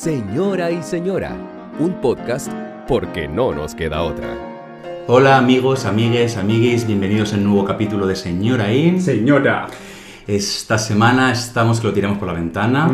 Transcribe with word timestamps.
Señora 0.00 0.70
y 0.70 0.82
Señora, 0.82 1.36
un 1.78 2.00
podcast 2.00 2.50
porque 2.88 3.28
no 3.28 3.52
nos 3.52 3.74
queda 3.74 4.00
otra. 4.00 4.28
Hola 5.06 5.36
amigos, 5.36 5.84
amigues, 5.84 6.38
amiguis, 6.38 6.86
bienvenidos 6.86 7.34
a 7.34 7.36
un 7.36 7.44
nuevo 7.44 7.66
capítulo 7.66 8.06
de 8.06 8.16
Señora 8.16 8.72
In. 8.72 9.02
Señora. 9.02 9.66
Esta 10.26 10.78
semana 10.78 11.32
estamos 11.32 11.80
que 11.80 11.88
lo 11.88 11.92
tiramos 11.92 12.16
por 12.16 12.28
la 12.28 12.32
ventana. 12.32 12.90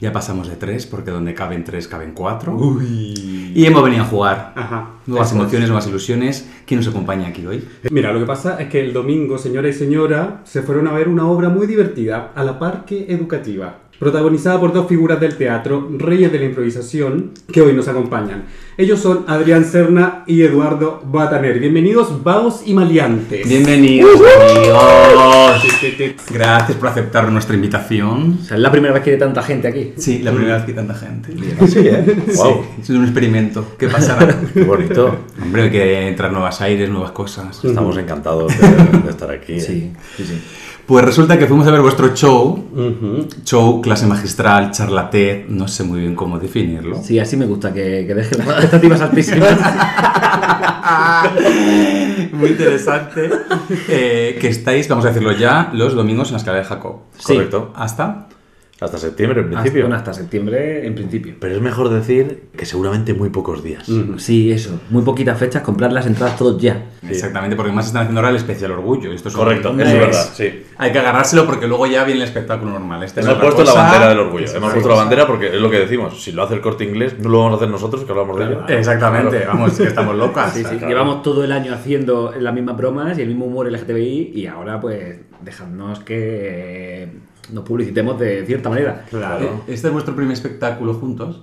Ya 0.00 0.10
pasamos 0.10 0.48
de 0.48 0.56
tres, 0.56 0.86
porque 0.86 1.10
donde 1.10 1.34
caben 1.34 1.64
tres 1.64 1.86
caben 1.86 2.12
cuatro. 2.12 2.54
Uy. 2.56 3.52
Y 3.54 3.66
hemos 3.66 3.84
venido 3.84 4.04
a 4.04 4.06
jugar. 4.06 4.54
Ajá. 4.56 4.90
Nuevas 5.06 5.28
Eso 5.28 5.36
es. 5.36 5.42
emociones, 5.42 5.68
nuevas 5.68 5.86
ilusiones. 5.86 6.48
¿Quién 6.64 6.80
nos 6.80 6.88
acompaña 6.88 7.28
aquí 7.28 7.44
hoy? 7.44 7.62
Mira, 7.90 8.10
lo 8.10 8.20
que 8.20 8.26
pasa 8.26 8.58
es 8.58 8.70
que 8.70 8.80
el 8.80 8.94
domingo, 8.94 9.36
señora 9.36 9.68
y 9.68 9.74
señora, 9.74 10.40
se 10.44 10.62
fueron 10.62 10.88
a 10.88 10.92
ver 10.92 11.08
una 11.08 11.26
obra 11.26 11.50
muy 11.50 11.66
divertida 11.66 12.30
a 12.34 12.42
la 12.42 12.58
Parque 12.58 13.04
Educativa, 13.08 13.80
protagonizada 14.02 14.58
por 14.58 14.72
dos 14.72 14.88
figuras 14.88 15.20
del 15.20 15.36
teatro, 15.36 15.88
reyes 15.96 16.32
de 16.32 16.40
la 16.40 16.46
improvisación, 16.46 17.30
que 17.52 17.62
hoy 17.62 17.72
nos 17.72 17.86
acompañan. 17.86 18.46
Ellos 18.76 18.98
son 18.98 19.24
Adrián 19.28 19.64
Serna 19.64 20.24
y 20.26 20.42
Eduardo 20.42 21.00
Bataner. 21.04 21.60
Bienvenidos, 21.60 22.24
vagos 22.24 22.62
y 22.66 22.74
maleantes. 22.74 23.48
Bienvenidos 23.48 24.20
amigos. 24.40 25.62
Gracias 26.32 26.76
por 26.78 26.88
aceptar 26.88 27.30
nuestra 27.30 27.54
invitación. 27.54 28.38
O 28.42 28.44
sea, 28.44 28.56
es 28.56 28.62
la 28.64 28.72
primera 28.72 28.92
vez 28.92 29.04
que 29.04 29.12
hay 29.12 29.18
tanta 29.20 29.40
gente 29.40 29.68
aquí. 29.68 29.92
Sí, 29.96 30.18
la 30.18 30.32
primera 30.32 30.56
vez 30.56 30.64
que 30.64 30.72
hay 30.72 30.76
tanta 30.76 30.94
gente. 30.94 31.32
Sí, 31.68 31.78
¿eh? 31.84 32.04
Wow. 32.34 32.64
Sí, 32.82 32.82
es 32.82 32.90
un 32.90 33.04
experimento. 33.04 33.76
¿Qué 33.78 33.86
pasará? 33.86 34.36
Qué 34.52 34.64
bonito. 34.64 35.16
Hombre, 35.40 35.62
hay 35.62 35.70
que 35.70 36.08
entrar 36.08 36.32
nuevos 36.32 36.60
aires, 36.60 36.90
nuevas 36.90 37.12
cosas. 37.12 37.64
Estamos 37.64 37.96
encantados 37.96 38.52
de, 38.58 38.98
de 38.98 39.10
estar 39.10 39.30
aquí. 39.30 39.52
¿eh? 39.52 39.60
Sí, 39.60 39.92
sí, 40.16 40.24
sí. 40.24 40.42
Pues 40.86 41.04
resulta 41.04 41.38
que 41.38 41.46
fuimos 41.46 41.66
a 41.66 41.70
ver 41.70 41.80
vuestro 41.80 42.14
show, 42.14 42.64
show, 43.44 43.80
clase 43.80 44.06
magistral, 44.06 44.72
charlaté, 44.72 45.46
no 45.48 45.68
sé 45.68 45.84
muy 45.84 46.00
bien 46.00 46.16
cómo 46.16 46.38
definirlo. 46.38 47.00
Sí, 47.02 47.18
así 47.18 47.36
me 47.36 47.46
gusta, 47.46 47.72
que, 47.72 48.04
que 48.06 48.14
deje 48.14 48.36
las 48.36 48.48
expectativas 48.48 49.00
altísimas. 49.00 49.52
muy 52.32 52.50
interesante. 52.50 53.30
Eh, 53.88 54.38
que 54.40 54.48
estáis, 54.48 54.88
vamos 54.88 55.04
a 55.04 55.08
decirlo 55.08 55.32
ya, 55.32 55.70
los 55.72 55.94
domingos 55.94 56.28
en 56.28 56.34
la 56.34 56.38
escala 56.38 56.58
de 56.58 56.64
Jacob. 56.64 56.96
Sí. 57.18 57.34
Correcto. 57.34 57.72
¿Hasta? 57.76 58.26
Hasta 58.82 58.98
septiembre, 58.98 59.40
en 59.40 59.46
Hasta, 59.46 59.60
principio. 59.60 59.82
bueno, 59.84 59.96
hasta 59.96 60.12
septiembre, 60.12 60.86
en 60.86 60.94
principio. 60.94 61.34
Pero 61.40 61.54
es 61.56 61.60
mejor 61.62 61.88
decir 61.88 62.44
que 62.56 62.66
seguramente 62.66 63.14
muy 63.14 63.30
pocos 63.30 63.62
días. 63.62 63.88
Sí, 64.18 64.50
eso. 64.52 64.80
Muy 64.90 65.02
poquitas 65.02 65.38
fechas, 65.38 65.62
comprar 65.62 65.92
las 65.92 66.06
entradas 66.06 66.36
todos 66.36 66.60
ya. 66.60 66.86
Exactamente, 67.08 67.56
porque 67.56 67.72
más 67.72 67.86
están 67.86 68.02
haciendo 68.02 68.20
ahora 68.20 68.30
el 68.30 68.36
especial 68.36 68.72
orgullo. 68.72 69.12
Esto 69.12 69.28
es 69.28 69.34
Correcto, 69.34 69.70
un 69.70 69.80
eso 69.80 69.90
es 69.90 69.98
verdad, 70.00 70.30
sí. 70.34 70.62
Hay 70.78 70.92
que 70.92 70.98
agarrárselo 70.98 71.46
porque 71.46 71.66
luego 71.66 71.86
ya 71.86 72.04
viene 72.04 72.20
el 72.22 72.26
espectáculo 72.26 72.72
normal. 72.72 73.02
Este 73.02 73.20
es 73.20 73.26
Hemos 73.26 73.38
puesto 73.38 73.64
la 73.64 73.72
bandera 73.74 74.08
del 74.08 74.18
orgullo. 74.18 74.46
Hemos 74.54 74.72
puesto 74.72 74.88
la 74.88 74.94
bandera 74.96 75.26
porque 75.26 75.46
es 75.54 75.60
lo 75.60 75.70
que 75.70 75.78
decimos. 75.78 76.22
Si 76.22 76.32
lo 76.32 76.42
hace 76.42 76.54
el 76.54 76.60
corte 76.60 76.84
inglés, 76.84 77.16
no 77.18 77.28
lo 77.28 77.38
vamos 77.38 77.52
a 77.54 77.56
hacer 77.56 77.68
nosotros, 77.68 78.04
que 78.04 78.10
hablamos 78.12 78.38
de 78.38 78.44
ello. 78.46 78.66
Exactamente, 78.68 79.36
Claro. 79.38 79.52
vamos, 79.54 79.72
que 79.78 79.84
estamos 79.84 80.16
locas. 80.16 80.52
Sí, 80.54 80.60
sí. 80.64 80.76
claro. 80.76 80.88
Llevamos 80.88 81.22
todo 81.22 81.44
el 81.44 81.52
año 81.52 81.72
haciendo 81.74 82.32
las 82.38 82.52
mismas 82.54 82.76
bromas 82.76 83.18
y 83.18 83.22
el 83.22 83.28
mismo 83.28 83.46
humor 83.46 83.70
LGTBI 83.70 84.32
y 84.34 84.46
ahora 84.46 84.80
pues 84.80 85.18
dejadnos 85.42 86.00
que 86.00 87.08
nos 87.50 87.64
publicitemos 87.64 88.18
de 88.18 88.44
cierta 88.46 88.68
manera. 88.68 89.04
Claro. 89.10 89.64
¿Este 89.66 89.88
es 89.88 89.92
vuestro 89.92 90.14
primer 90.14 90.32
espectáculo 90.32 90.94
juntos? 90.94 91.42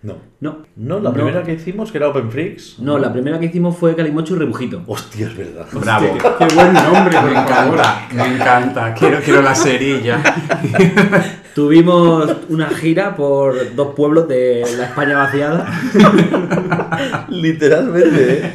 No. 0.00 0.14
No. 0.38 0.58
No, 0.76 1.00
la 1.00 1.12
primera 1.12 1.42
que 1.42 1.54
hicimos, 1.54 1.90
que 1.90 1.98
era 1.98 2.08
Open 2.08 2.30
Freaks. 2.30 2.78
No, 2.78 2.98
la 2.98 3.12
primera 3.12 3.40
que 3.40 3.46
hicimos 3.46 3.76
fue 3.76 3.96
Calimocho 3.96 4.36
y 4.36 4.38
Rebujito. 4.38 4.80
Hostia, 4.86 5.26
es 5.26 5.36
verdad. 5.36 5.66
Bravo. 5.72 6.06
Qué 6.38 6.54
buen 6.54 6.72
nombre, 6.72 7.20
Me 7.22 7.30
encanta, 7.32 8.08
me 8.14 8.34
encanta. 8.36 8.94
Quiero, 8.94 9.18
quiero 9.20 9.42
la 9.42 9.56
serie 9.56 10.00
ya. 10.00 10.22
Tuvimos 11.56 12.30
una 12.48 12.68
gira 12.68 13.16
por 13.16 13.74
dos 13.74 13.94
pueblos 13.96 14.28
de 14.28 14.64
la 14.76 14.84
España 14.84 15.18
vaciada. 15.18 15.66
Literalmente, 17.28 18.38
¿eh? 18.38 18.52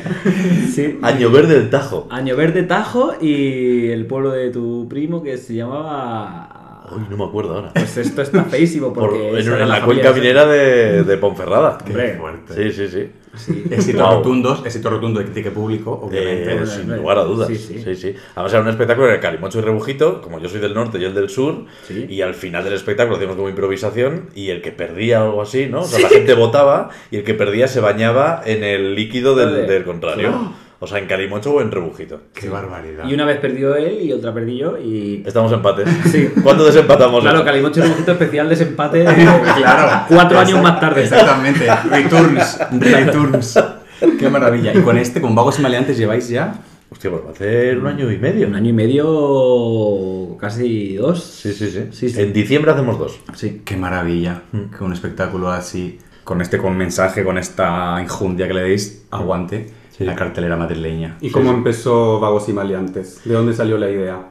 Sí. 0.73 1.00
Año 1.01 1.29
verde 1.29 1.56
del 1.56 1.69
Tajo. 1.69 2.07
Año 2.09 2.38
Verde 2.38 2.63
Tajo 2.63 3.16
y 3.19 3.89
el 3.89 4.06
pueblo 4.06 4.31
de 4.31 4.51
tu 4.51 4.88
primo 4.88 5.22
que 5.22 5.38
se 5.38 5.56
llamaba. 5.56 6.53
Uy, 6.96 7.04
no 7.09 7.18
me 7.18 7.24
acuerdo 7.26 7.56
ahora. 7.56 7.72
Pues 7.74 7.98
esto 7.98 8.22
está 8.22 8.44
feísimo 8.50 8.94
Por- 8.94 9.09
porque. 9.09 9.30
en, 9.30 9.38
esa 9.38 9.50
en 9.52 9.56
era 9.58 9.66
la, 9.66 9.86
cuenca 9.86 10.12
de- 10.12 10.20
minera 10.22 10.46
de, 10.46 11.04
de 11.04 11.18
Ponferrada. 11.18 11.78
Hombre, 11.86 12.16
fuerte. 12.20 12.72
Sí, 12.72 12.72
sí, 12.72 12.88
sí. 12.88 13.12
Sí. 13.36 13.64
Éxito 13.72 14.04
Wow. 14.04 14.18
rotundos, 14.18 14.62
éxito 14.64 14.92
rotundo 14.92 15.20
de 15.20 15.26
crítica 15.26 15.50
público, 15.50 15.92
obviamente. 16.04 16.44
Eh, 16.44 16.54
bueno, 16.54 16.66
sin 16.68 16.96
lugar 16.98 17.18
a 17.18 17.24
dudas. 17.24 17.48
sí, 17.48 17.56
Sí, 17.58 17.81
sí. 17.84 17.96
sí. 17.96 18.16
Además 18.36 18.54
era 18.54 18.62
un 18.62 18.68
espectáculo 18.70 19.08
de 19.08 19.20
Calimocho 19.20 19.58
y 19.58 19.62
Rebujito, 19.64 20.22
como 20.22 20.40
yo 20.40 20.48
soy 20.50 20.59
del 20.59 20.76
norte 20.76 21.00
y 21.00 21.04
él 21.06 21.16
del 21.16 21.30
sur, 21.30 21.66
Sí. 21.88 22.06
y 22.08 22.22
al 22.22 22.36
final 22.36 22.64
del 22.64 22.74
espectáculo 22.74 23.16
hacíamos 23.16 23.36
como 23.36 23.50
improvisación 23.50 24.30
y 24.36 24.50
el 24.52 24.62
que 24.62 24.72
perdía 24.72 25.24
o 25.24 25.30
algo 25.30 25.42
así, 25.42 25.66
¿no? 25.66 25.81
O 25.81 25.84
sea, 25.86 26.00
la 26.02 26.10
gente 26.10 26.36
votaba 26.36 26.90
y 27.10 27.18
el 27.18 27.24
que 27.24 27.34
perdía 27.34 27.68
se 27.68 27.80
bañaba 27.80 28.40
en 28.46 28.64
el 28.64 28.94
líquido 28.94 29.36
del, 29.36 29.84
contrario. 29.84 30.54
O 30.83 30.88
sea, 30.88 30.97
en 30.99 31.07
Calimocho 31.07 31.53
o 31.53 31.61
en 31.61 31.71
Rebujito. 31.71 32.23
Qué 32.33 32.49
barbaridad. 32.49 33.05
Y 33.07 33.13
una 33.13 33.23
vez 33.23 33.38
perdió 33.38 33.73
él 33.73 34.01
y 34.01 34.11
otra 34.11 34.33
perdí 34.33 34.57
yo 34.57 34.77
y. 34.77 35.23
Estamos 35.25 35.49
empates. 35.53 35.88
Sí. 36.11 36.27
¿Cuánto 36.44 36.66
desempatamos? 36.66 37.21
Claro, 37.21 37.45
Calimocho 37.45 37.79
y 37.79 37.83
Rebujito 37.83 38.11
especial 38.11 38.49
desempate. 38.49 39.05
Claro. 39.55 40.05
Cuatro 40.09 40.39
años 40.39 40.61
más 40.61 40.81
tarde. 40.81 41.03
Exactamente. 41.03 41.67
Returns. 41.89 42.59
Returns. 42.77 43.63
Qué 44.19 44.29
maravilla. 44.29 44.73
Y 44.75 44.81
con 44.81 44.97
este, 44.97 45.21
con 45.21 45.33
Vagos 45.33 45.57
y 45.59 45.61
Maleantes, 45.61 45.97
lleváis 45.97 46.27
ya. 46.27 46.53
Hostia, 46.89 47.09
pues 47.09 47.23
va 47.23 47.29
a 47.29 47.31
hacer 47.31 47.77
un 47.77 47.88
año 47.88 48.11
y 48.11 48.17
medio. 48.17 48.45
Un 48.47 48.55
año 48.55 48.71
y 48.71 48.73
medio. 48.73 50.38
casi 50.38 50.95
dos. 50.95 51.23
Sí, 51.23 51.53
sí, 51.53 51.71
sí, 51.71 51.88
Sí, 51.91 52.09
sí. 52.09 52.21
En 52.21 52.33
diciembre 52.33 52.73
hacemos 52.73 53.00
dos. 53.00 53.21
Sí. 53.35 53.61
Qué 53.63 53.77
maravilla. 53.77 54.41
Que 54.77 54.83
un 54.83 54.91
espectáculo 54.91 55.50
así, 55.50 56.00
con 56.25 56.41
este 56.41 56.57
con 56.57 56.75
mensaje, 56.75 57.23
con 57.23 57.38
esta 57.38 57.95
injundia 58.01 58.50
que 58.50 58.53
le 58.53 58.63
deis, 58.63 59.05
aguante 59.11 59.81
Sí. 59.96 60.04
la 60.06 60.16
cartelera 60.16 60.56
madrileña. 60.58 61.18
¿Y 61.22 61.30
cómo 61.30 61.52
empezó 61.52 62.20
Vagos 62.20 62.50
y 62.50 62.54
Maleantes? 62.54 63.22
¿De 63.26 63.34
dónde 63.34 63.54
salió 63.54 63.78
la 63.78 63.90
idea? 63.92 64.28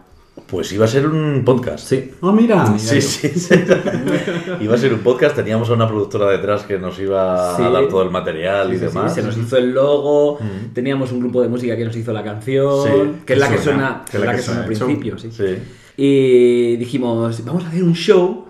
Pues 0.46 0.72
iba 0.72 0.86
a 0.86 0.88
ser 0.88 1.06
un 1.06 1.42
podcast. 1.44 1.86
Sí. 1.86 2.10
Ah, 2.22 2.32
mira. 2.32 2.66
Sí, 2.78 3.00
sí, 3.02 3.28
sí. 3.28 3.54
Iba 4.60 4.74
a 4.74 4.78
ser 4.78 4.92
un 4.94 5.00
podcast, 5.00 5.36
teníamos 5.36 5.68
a 5.70 5.74
una 5.74 5.86
productora 5.86 6.30
detrás 6.30 6.62
que 6.64 6.78
nos 6.78 6.98
iba 6.98 7.54
Sí. 7.56 7.62
a 7.62 7.68
dar 7.70 7.86
todo 7.88 8.02
el 8.02 8.10
material 8.10 8.68
y 8.72 8.78
Sí, 8.78 8.80
sí, 8.80 8.86
demás. 8.86 9.14
se 9.14 9.22
nos 9.22 9.36
hizo 9.36 9.56
el 9.58 9.72
logo, 9.72 10.38
teníamos 10.72 11.12
un 11.12 11.20
grupo 11.20 11.42
de 11.42 11.48
música 11.48 11.76
que 11.76 11.84
nos 11.84 11.94
hizo 11.96 12.12
la 12.12 12.24
canción, 12.24 12.82
Sí, 12.84 13.12
que 13.26 13.34
es 13.34 13.38
la 13.38 13.48
que 13.50 13.58
suena, 13.58 14.04
que 14.10 14.16
es 14.16 14.24
la 14.24 14.34
que 14.34 14.42
suena 14.42 14.60
al 14.62 14.66
principio, 14.66 15.18
sí. 15.18 15.30
Sí. 15.30 15.58
Y 15.96 16.76
dijimos, 16.76 17.38
vamos 17.44 17.64
a 17.64 17.68
hacer 17.68 17.84
un 17.84 17.94
show 17.94 18.46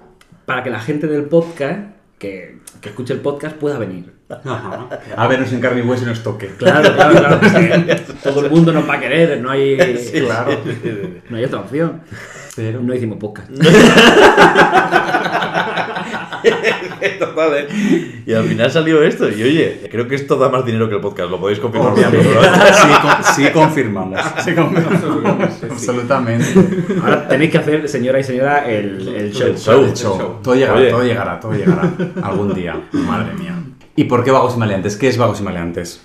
para 0.47 0.63
que 0.63 0.71
la 0.71 0.81
gente 0.81 1.07
del 1.09 1.25
podcast, 1.25 1.92
que, 2.23 2.59
que 2.81 2.89
escuche 2.91 3.13
el 3.15 3.19
podcast, 3.21 3.57
pueda 3.57 3.79
venir. 3.79 4.13
Ajá. 4.31 4.89
A 5.17 5.27
vernos 5.27 5.53
en 5.53 5.61
carne 5.61 5.81
y 5.83 5.85
hueso 5.85 6.05
y 6.05 6.07
nos 6.07 6.23
toque. 6.23 6.47
Claro, 6.57 6.95
claro, 6.95 7.41
claro. 7.41 7.41
todo 8.23 8.45
el 8.45 8.51
mundo 8.51 8.73
nos 8.73 8.89
va 8.89 8.95
a 8.95 9.01
querer, 9.01 9.41
no 9.43 9.51
hay, 9.51 9.77
Claro. 10.25 10.57
no 11.29 11.37
hay 11.37 11.45
otra 11.45 11.59
opción. 11.61 12.03
Pero 12.55 12.81
No 12.81 12.95
hicimos 12.95 13.19
podcast. 13.19 13.51
Total, 17.19 17.53
¿eh? 17.57 18.23
Y 18.27 18.33
al 18.33 18.45
final 18.45 18.71
salió 18.71 19.03
esto. 19.03 19.29
Y 19.29 19.43
oye, 19.43 19.81
creo 19.91 20.07
que 20.09 20.15
esto 20.15 20.37
da 20.37 20.49
más 20.49 20.65
dinero 20.65 20.89
que 20.89 20.95
el 20.97 21.01
podcast. 21.01 21.31
Lo 21.31 21.41
podéis 21.41 21.59
confirmar. 21.59 21.95
Sí, 21.97 22.89
con- 23.03 23.35
sí 23.35 23.51
confirmamos. 23.53 24.21
Sí 24.45 24.55
confirmamos. 24.55 25.63
Absolutamente. 25.71 26.47
Ahora 27.03 27.29
tenéis 27.29 27.51
que 27.51 27.59
hacer, 27.59 27.89
señora 27.89 28.19
y 28.21 28.25
señora, 28.25 28.71
el, 28.71 29.09
el 29.09 29.33
show. 29.33 29.49
El 29.49 29.57
show. 29.59 29.85
El 29.85 29.95
show. 29.95 30.39
Todo 30.43 30.55
llegará, 30.55 30.79
Oye. 30.79 30.91
todo 30.91 31.03
llegará, 31.05 31.41
todo 31.41 31.53
llegará. 31.53 31.93
Algún 32.23 32.55
día. 32.55 32.81
Madre 32.93 33.35
mía. 33.35 33.55
¿Y 33.97 34.05
por 34.05 34.25
qué 34.25 34.31
Vagos 34.31 34.55
y 34.57 34.59
Maleantes? 34.59 34.97
¿Qué 34.97 35.09
es 35.09 35.19
Vagos 35.19 35.41
y 35.41 35.43
Maleantes? 35.43 36.03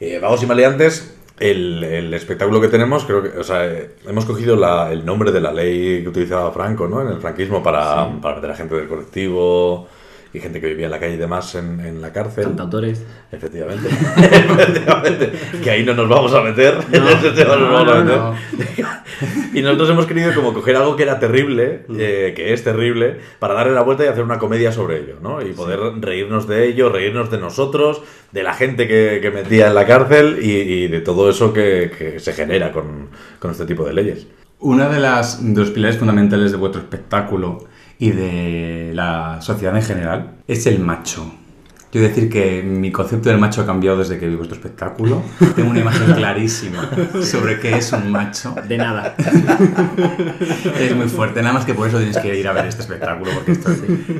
Eh, 0.00 0.18
Vagos 0.20 0.42
y 0.42 0.46
Maleantes, 0.46 1.16
el, 1.38 1.82
el 1.84 2.12
espectáculo 2.14 2.60
que 2.60 2.68
tenemos, 2.68 3.04
creo 3.04 3.22
que, 3.22 3.38
o 3.38 3.44
sea, 3.44 3.64
eh, 3.66 3.90
hemos 4.06 4.24
cogido 4.26 4.56
la- 4.56 4.92
el 4.92 5.04
nombre 5.06 5.32
de 5.32 5.40
la 5.40 5.52
ley 5.52 6.02
que 6.02 6.08
utilizaba 6.08 6.50
Franco, 6.52 6.86
¿no? 6.86 7.00
En 7.02 7.08
el 7.08 7.18
franquismo 7.20 7.62
para, 7.62 8.10
para 8.20 8.36
meter 8.36 8.50
a 8.50 8.54
gente 8.56 8.74
del 8.74 8.88
colectivo 8.88 9.88
y 10.32 10.38
gente 10.40 10.60
que 10.60 10.68
vivía 10.68 10.86
en 10.86 10.92
la 10.92 11.00
calle 11.00 11.14
y 11.14 11.18
demás 11.18 11.54
en, 11.56 11.80
en 11.80 12.00
la 12.00 12.12
cárcel. 12.12 12.44
Cantautores. 12.44 13.04
Efectivamente. 13.32 13.88
Efectivamente. 14.16 15.32
Que 15.62 15.70
ahí 15.70 15.84
no 15.84 15.94
nos 15.94 16.08
vamos 16.08 16.32
a 16.34 16.42
meter. 16.42 16.74
Y 19.52 19.62
nosotros 19.62 19.90
hemos 19.90 20.06
querido 20.06 20.32
como 20.34 20.54
coger 20.54 20.76
algo 20.76 20.96
que 20.96 21.02
era 21.02 21.18
terrible, 21.18 21.84
eh, 21.98 22.32
que 22.36 22.52
es 22.52 22.62
terrible, 22.62 23.18
para 23.38 23.54
darle 23.54 23.72
la 23.72 23.82
vuelta 23.82 24.04
y 24.04 24.08
hacer 24.08 24.22
una 24.22 24.38
comedia 24.38 24.70
sobre 24.72 25.00
ello, 25.00 25.16
¿no? 25.20 25.42
Y 25.42 25.52
poder 25.52 25.80
reírnos 26.00 26.46
de 26.46 26.68
ello, 26.68 26.90
reírnos 26.90 27.30
de 27.30 27.38
nosotros, 27.38 28.02
de 28.30 28.42
la 28.42 28.54
gente 28.54 28.86
que, 28.86 29.18
que 29.20 29.30
metía 29.30 29.68
en 29.68 29.74
la 29.74 29.86
cárcel 29.86 30.38
y, 30.40 30.52
y 30.52 30.88
de 30.88 31.00
todo 31.00 31.28
eso 31.28 31.52
que, 31.52 31.90
que 31.96 32.20
se 32.20 32.32
genera 32.32 32.72
con, 32.72 33.08
con 33.38 33.50
este 33.50 33.66
tipo 33.66 33.84
de 33.84 33.92
leyes. 33.94 34.26
Una 34.60 34.88
de 34.88 35.00
las 35.00 35.42
de 35.42 35.58
los 35.58 35.70
pilares 35.70 35.98
fundamentales 35.98 36.52
de 36.52 36.58
vuestro 36.58 36.82
espectáculo 36.82 37.64
y 38.00 38.10
de 38.10 38.90
la 38.94 39.40
sociedad 39.40 39.76
en 39.76 39.82
general 39.82 40.32
es 40.48 40.66
el 40.66 40.80
macho. 40.80 41.34
Yo 41.92 42.00
decir 42.00 42.30
que 42.30 42.62
mi 42.62 42.92
concepto 42.92 43.30
del 43.30 43.38
macho 43.38 43.62
ha 43.62 43.66
cambiado 43.66 43.98
desde 43.98 44.16
que 44.16 44.28
vi 44.28 44.36
vuestro 44.36 44.56
espectáculo. 44.56 45.22
Tengo 45.56 45.70
una 45.70 45.80
imagen 45.80 46.12
clarísima 46.14 46.88
sobre 47.20 47.58
qué 47.58 47.76
es 47.76 47.92
un 47.92 48.10
macho. 48.12 48.54
De 48.68 48.78
nada. 48.78 49.14
Es 50.78 50.94
muy 50.96 51.08
fuerte, 51.08 51.42
nada 51.42 51.52
más 51.54 51.64
que 51.64 51.74
por 51.74 51.88
eso 51.88 51.98
tienes 51.98 52.16
que 52.18 52.38
ir 52.38 52.46
a 52.48 52.52
ver 52.52 52.66
este 52.66 52.82
espectáculo, 52.82 53.32
porque 53.34 53.52
esto 53.52 53.70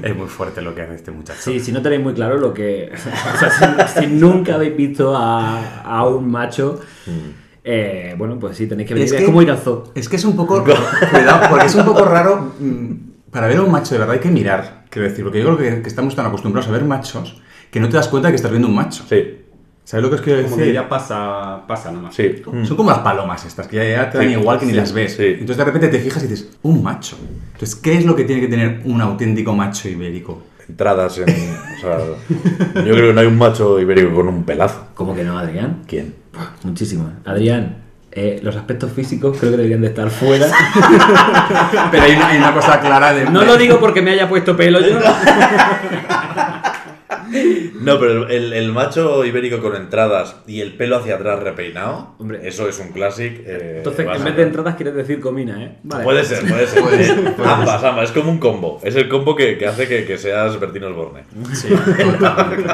es 0.02 0.16
muy 0.16 0.26
fuerte 0.26 0.60
lo 0.62 0.74
que 0.74 0.82
hace 0.82 0.94
este 0.96 1.10
muchacho. 1.10 1.40
Sí, 1.40 1.60
si 1.60 1.72
no 1.72 1.80
tenéis 1.80 2.02
muy 2.02 2.12
claro 2.14 2.36
lo 2.38 2.52
que. 2.52 2.90
o 2.92 3.38
sea, 3.38 3.88
si, 3.88 4.00
si 4.00 4.06
nunca 4.08 4.54
habéis 4.56 4.76
visto 4.76 5.16
a, 5.16 5.80
a 5.82 6.06
un 6.06 6.30
macho, 6.30 6.80
eh, 7.64 8.14
bueno, 8.18 8.38
pues 8.38 8.56
sí, 8.56 8.66
tenéis 8.66 8.88
que 8.88 8.94
venir. 8.94 9.06
Es 9.06 9.12
Es, 9.12 9.18
que- 9.20 9.26
como 9.26 9.42
ir 9.42 9.50
al 9.50 9.58
zoo. 9.58 9.84
Es 9.94 10.08
que 10.08 10.16
es 10.16 10.24
un 10.24 10.36
poco. 10.36 10.64
Cuidado, 11.12 11.48
porque 11.50 11.66
es 11.66 11.74
un 11.76 11.84
poco 11.84 12.04
raro. 12.04 12.52
Para 13.30 13.46
ver 13.46 13.58
a 13.58 13.62
un 13.62 13.70
macho 13.70 13.94
de 13.94 13.98
verdad 14.00 14.14
hay 14.14 14.20
que 14.20 14.30
mirar, 14.30 14.84
quiero 14.90 15.08
decir, 15.08 15.22
porque 15.24 15.38
yo 15.40 15.44
creo 15.56 15.58
que, 15.76 15.82
que 15.82 15.88
estamos 15.88 16.14
tan 16.16 16.26
acostumbrados 16.26 16.68
a 16.68 16.72
ver 16.72 16.84
machos 16.84 17.40
que 17.70 17.78
no 17.80 17.88
te 17.88 17.96
das 17.96 18.08
cuenta 18.08 18.30
que 18.30 18.36
estás 18.36 18.50
viendo 18.50 18.68
un 18.68 18.74
macho. 18.74 19.04
Sí, 19.08 19.36
¿Sabes 19.84 20.02
lo 20.04 20.10
que 20.10 20.16
os 20.16 20.20
quiero 20.22 20.42
Como 20.42 20.56
decir? 20.56 20.70
que 20.72 20.74
ya 20.74 20.88
pasa, 20.88 21.66
pasa 21.66 21.90
nada 21.90 22.02
más. 22.04 22.14
sí. 22.14 22.42
Son 22.64 22.76
como 22.76 22.90
las 22.90 23.00
palomas 23.00 23.44
estas, 23.44 23.66
que 23.66 23.76
ya 23.92 24.08
te 24.10 24.18
dan 24.18 24.26
Sí, 24.28 24.32
igual 24.34 24.58
que 24.58 24.66
ni 24.66 24.72
sí, 24.72 24.76
las 24.78 24.92
ves. 24.92 25.14
sí. 25.16 25.24
Entonces 25.26 25.56
de 25.56 25.64
repente 25.64 25.88
te 25.88 25.98
fijas 25.98 26.22
y 26.22 26.26
dices, 26.28 26.50
un 26.62 26.82
macho. 26.82 27.16
Entonces, 27.52 27.74
¿qué 27.76 27.96
es 27.96 28.04
lo 28.04 28.14
que 28.14 28.24
tiene 28.24 28.40
que 28.40 28.48
tener 28.48 28.82
un 28.84 29.00
auténtico 29.00 29.54
macho 29.54 29.88
ibérico? 29.88 30.42
Entradas 30.68 31.18
en. 31.18 31.24
O 31.24 31.80
sea, 31.80 31.98
yo 32.74 32.92
creo 32.92 33.08
que 33.08 33.12
no 33.14 33.20
hay 33.20 33.26
un 33.26 33.38
macho 33.38 33.80
ibérico 33.80 34.14
con 34.14 34.28
un 34.28 34.44
pelazo. 34.44 34.86
¿Cómo 34.94 35.14
que 35.14 35.24
no, 35.24 35.36
Adrián? 35.36 35.82
¿Quién? 35.88 36.14
Muchísimo. 36.62 37.10
Adrián, 37.24 37.78
eh, 38.12 38.40
los 38.42 38.56
aspectos 38.56 38.92
físicos 38.92 39.36
creo 39.38 39.52
que 39.52 39.56
deberían 39.58 39.80
de 39.82 39.88
estar 39.88 40.10
fuera. 40.10 40.46
Pero 41.90 42.02
hay 42.02 42.12
una, 42.16 42.28
hay 42.28 42.38
una 42.38 42.52
cosa 42.54 42.80
clara 42.80 43.12
de... 43.12 43.24
No 43.26 43.44
lo 43.44 43.56
digo 43.56 43.78
porque 43.78 44.02
me 44.02 44.10
haya 44.12 44.28
puesto 44.28 44.56
pelo 44.56 44.80
yo. 44.80 44.98
No, 47.80 47.98
pero 47.98 48.28
el, 48.28 48.52
el 48.52 48.72
macho 48.72 49.24
ibérico 49.24 49.60
con 49.60 49.74
entradas 49.76 50.36
y 50.46 50.60
el 50.60 50.74
pelo 50.74 50.96
hacia 50.98 51.14
atrás 51.14 51.38
repeinado, 51.40 52.14
Hombre. 52.18 52.40
eso 52.46 52.68
es 52.68 52.78
un 52.78 52.88
clásico. 52.88 53.42
eh, 53.46 53.76
Entonces, 53.78 54.06
en 54.14 54.24
vez 54.24 54.36
de 54.36 54.42
entradas, 54.42 54.74
quieres 54.74 54.94
decir 54.94 55.20
comina, 55.20 55.62
¿eh? 55.62 55.78
Vale. 55.84 56.04
Puede 56.04 56.24
ser, 56.24 56.40
puede 56.46 56.66
ser. 56.66 56.82
Puede 56.82 57.04
ser, 57.04 57.34
puede 57.36 57.48
ambas, 57.48 57.82
ambas. 57.84 58.04
Es 58.06 58.12
como 58.12 58.30
un 58.32 58.38
combo. 58.38 58.80
Es 58.82 58.96
el 58.96 59.08
combo 59.08 59.34
que, 59.36 59.56
que 59.56 59.66
hace 59.66 59.88
que, 59.88 60.04
que 60.04 60.18
seas 60.18 60.58
Bertino 60.60 60.88
Osborne. 60.88 61.22
Sí, 61.52 61.68
totalmente. 61.68 62.68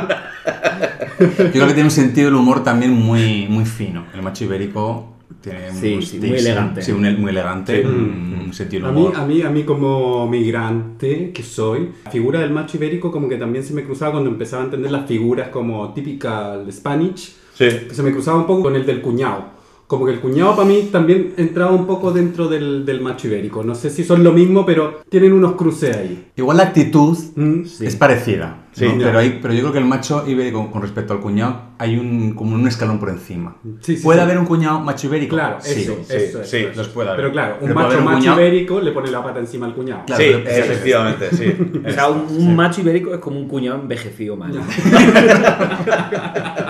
Yo 1.19 1.50
creo 1.53 1.67
que 1.67 1.75
tiene 1.75 1.85
un 1.85 1.91
sentido 1.91 2.27
del 2.27 2.35
humor 2.37 2.65
también 2.65 2.93
muy, 2.93 3.47
muy 3.49 3.65
fino. 3.65 4.06
El 4.15 4.23
macho 4.23 4.44
ibérico 4.44 5.16
tiene 5.51 5.73
Sí, 5.73 5.95
un 5.95 6.03
sí, 6.03 6.19
muy 6.19 6.37
elegante. 6.39 6.83
Sí, 6.83 6.93
un, 6.93 7.21
muy 7.21 7.31
elegante, 7.31 7.81
Sí. 7.83 7.87
un, 7.87 8.43
un 8.47 8.53
sentido 8.53 8.89
A 8.89 8.93
mí, 8.93 9.09
a, 9.15 9.25
mí, 9.25 9.43
a 9.43 9.51
mí 9.51 9.63
como 9.65 10.29
migrante 10.29 11.31
que 11.33 11.43
soy, 11.43 11.91
la 12.05 12.11
figura 12.11 12.41
del 12.41 12.51
macho 12.51 12.77
ibérico 12.77 13.11
como 13.13 13.29
que 13.29 13.37
también 13.37 13.65
se 13.65 13.75
me 13.75 13.85
cruzaba 13.85 14.13
cuando 14.13 14.31
empezaba 14.31 14.63
a 14.63 14.65
entender 14.67 14.91
las 14.91 15.07
figuras 15.07 15.49
como 15.49 15.93
típica 15.95 16.61
Spanish, 16.71 17.35
Sí. 17.55 17.65
que 17.89 17.95
se 17.95 18.03
me 18.03 18.13
cruzaba 18.13 18.37
un 18.39 18.47
poco 18.47 18.65
con 18.65 18.77
el 18.77 18.85
del 18.85 19.01
cuñado. 19.01 19.56
Como 19.87 20.05
que 20.05 20.12
el 20.12 20.21
cuñado 20.21 20.56
para 20.56 20.67
mí 20.67 20.88
también 20.91 21.35
entraba 21.37 21.71
un 21.71 21.87
poco 21.87 22.11
dentro 22.11 22.49
del, 22.49 22.85
del 22.85 23.00
macho 23.00 23.29
ibérico. 23.29 23.62
No 23.62 23.77
sé 23.77 23.88
si 23.88 24.03
son 24.03 24.25
lo 24.25 24.33
mismo, 24.33 24.67
pero 24.67 25.00
tienen 25.09 25.33
unos 25.33 25.53
cruces 25.53 25.97
ahí. 25.97 26.27
Igual 26.35 26.56
la 26.56 26.65
actitud 26.65 27.17
Mm. 27.37 27.62
es 27.81 27.94
parecida, 27.97 28.65
Sí. 28.73 28.85
¿no? 28.87 28.99
Pero, 28.99 29.19
hay, 29.21 29.38
pero 29.41 29.55
yo 29.55 29.61
creo 29.61 29.73
que 29.73 29.79
el 29.79 29.85
macho 29.85 30.25
ibérico 30.27 30.71
con 30.73 30.83
respecto 30.83 31.12
al 31.12 31.21
cuñado 31.21 31.61
hay 31.79 31.97
un, 31.99 32.35
como 32.35 32.55
un 32.56 32.67
escalón 32.67 32.99
por 32.99 33.11
encima. 33.11 33.56
Sí, 33.81 33.97
sí, 33.97 34.03
¿Puede 34.03 34.19
sí. 34.19 34.25
haber 34.25 34.38
un 34.38 34.44
cuñado 34.47 34.81
macho 34.81 35.06
ibérico? 35.06 35.37
Claro, 35.37 35.59
sí. 35.61 35.83
eso, 35.83 35.97
sí, 36.06 36.15
eso, 36.17 36.44
sí, 36.44 36.56
eso, 36.59 36.71
los 36.77 36.88
puede 36.88 37.09
haber. 37.11 37.21
Pero 37.21 37.33
claro, 37.33 37.56
un 37.61 37.73
macho 37.73 37.99
un 37.99 38.05
macho 38.05 38.19
cuñado- 38.19 38.41
ibérico 38.41 38.81
le 38.81 38.91
pone 38.91 39.11
la 39.11 39.23
pata 39.23 39.38
encima 39.38 39.67
al 39.67 39.75
cuñado. 39.75 40.03
Claro, 40.06 40.23
sí, 40.23 40.31
efectivamente, 40.44 41.29
sí. 41.31 41.55
O 41.87 41.91
sea, 41.93 42.09
un, 42.09 42.27
un 42.38 42.56
macho 42.56 42.81
ibérico 42.81 43.15
es 43.15 43.21
como 43.21 43.38
un 43.38 43.47
cuñado 43.49 43.81
envejecido 43.81 44.37
mal. 44.37 44.53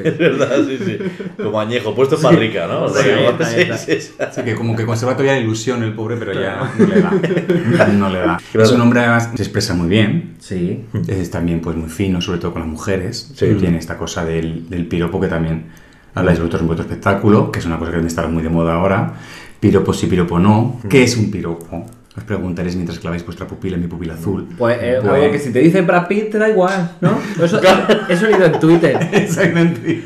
Es 0.04 0.18
verdad, 0.18 0.56
sí, 0.66 0.78
sí. 0.84 0.98
Como 1.42 1.60
añejo, 1.60 1.94
puesto 1.94 2.18
para 2.18 2.36
rica, 2.38 2.66
¿no? 2.66 2.84
O 2.84 2.88
sea, 2.88 3.02
Sí, 3.02 3.10
está, 3.10 3.44
sí, 3.46 3.60
está. 3.60 3.78
sí, 3.78 4.00
sí. 4.00 4.12
Así 4.18 4.42
que 4.42 4.54
como 4.54 4.76
que 4.76 4.84
conserva 4.86 5.14
todavía 5.14 5.34
la 5.34 5.40
ilusión 5.40 5.82
el 5.82 5.92
pobre, 5.94 6.16
pero 6.16 6.32
ya 6.34 6.72
no 6.78 6.86
le 6.86 7.00
da. 7.00 7.86
No 7.92 8.10
le 8.10 8.18
da. 8.18 8.38
Claro. 8.52 8.66
Es 8.66 8.72
un 8.72 8.80
hombre 8.80 9.00
además 9.00 9.30
se 9.34 9.42
expresa 9.42 9.74
muy 9.74 9.88
bien. 9.88 10.34
Sí. 10.38 10.84
Es 11.08 11.30
también 11.30 11.60
pues 11.60 11.76
muy 11.76 11.88
fino, 11.88 12.20
sobre 12.20 12.38
todo 12.38 12.52
con 12.52 12.62
las 12.62 12.70
mujeres. 12.70 13.32
Sí. 13.34 13.46
Tiene 13.58 13.78
esta 13.78 13.96
cosa 13.96 14.24
del, 14.24 14.68
del 14.68 14.86
piropo 14.86 15.20
que 15.20 15.28
también 15.28 15.66
habláis 16.14 16.38
vosotros 16.38 16.62
en 16.62 16.66
vuestro 16.68 16.84
espectáculo, 16.86 17.50
que 17.52 17.58
es 17.58 17.66
una 17.66 17.78
cosa 17.78 17.90
que 17.90 17.96
debe 17.98 18.08
estar 18.08 18.28
muy 18.28 18.42
de 18.42 18.48
moda 18.48 18.74
ahora. 18.74 19.14
Piropo 19.60 19.92
sí, 19.92 20.06
piropo 20.06 20.38
no. 20.38 20.80
¿Qué 20.88 21.02
es 21.02 21.16
un 21.16 21.30
piropo? 21.30 21.86
Os 22.16 22.24
preguntaréis 22.24 22.74
mientras 22.76 22.98
claváis 22.98 23.22
vuestra 23.26 23.46
pupila 23.46 23.76
en 23.76 23.82
mi 23.82 23.88
pupila 23.88 24.14
azul. 24.14 24.46
Pues, 24.56 24.78
eh, 24.80 24.98
Pues- 25.02 25.12
algo 25.12 25.32
que 25.32 25.38
si 25.38 25.52
te 25.52 25.58
dice 25.58 25.82
Brad 25.82 26.06
Pitt 26.08 26.30
te 26.30 26.38
da 26.38 26.48
igual, 26.48 26.92
¿no? 27.02 27.18
Eso, 27.44 27.60
eso 28.08 28.26
he 28.26 28.30
leído 28.30 28.46
en 28.46 28.58
Twitter. 28.58 28.98
Exactamente. 29.12 30.02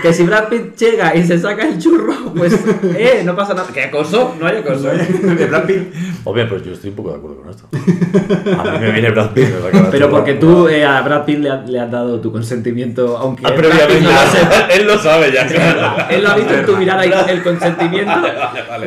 Que 0.00 0.12
si 0.12 0.22
Brad 0.24 0.48
Pitt 0.48 0.76
llega 0.76 1.14
y 1.16 1.24
se 1.26 1.38
saca 1.40 1.66
el 1.66 1.78
churro, 1.78 2.32
pues, 2.36 2.54
eh, 2.96 3.22
no 3.24 3.34
pasa 3.34 3.52
nada. 3.54 3.66
¿Qué 3.74 3.82
acoso? 3.84 4.36
No 4.40 4.46
hay 4.46 4.58
acoso. 4.58 4.88
De 4.90 5.46
Brad 5.46 5.64
Pitt. 5.64 5.92
Obvio, 6.24 6.48
pues 6.48 6.64
yo 6.64 6.72
estoy 6.72 6.90
un 6.90 6.96
poco 6.96 7.10
de 7.10 7.16
acuerdo 7.16 7.36
con 7.42 7.50
esto. 7.50 7.66
A 8.60 8.70
mí 8.78 8.78
me 8.86 8.92
viene 8.92 9.10
Brad 9.10 9.30
Pitt. 9.32 9.48
me 9.72 9.80
Pero 9.90 10.08
porque 10.08 10.34
tú 10.34 10.68
eh, 10.68 10.84
a 10.84 11.00
Brad 11.02 11.24
Pitt 11.24 11.38
le, 11.40 11.50
ha- 11.50 11.62
le 11.66 11.80
has 11.80 11.90
dado 11.90 12.20
tu 12.20 12.30
consentimiento, 12.30 13.16
aunque 13.18 13.44
Ah, 13.44 13.52
previamente. 13.56 14.02
No 14.02 14.10
lo 14.12 14.30
sepa. 14.30 14.68
Él 14.72 14.86
lo 14.86 14.98
sabe 14.98 15.32
ya, 15.32 15.46
claro. 15.48 16.06
Él 16.10 16.22
lo 16.22 16.28
ha 16.30 16.36
visto 16.36 16.54
en 16.54 16.64
tu 16.66 16.76
mirada 16.76 17.04
y 17.04 17.12
el 17.28 17.42
consentimiento. 17.42 18.12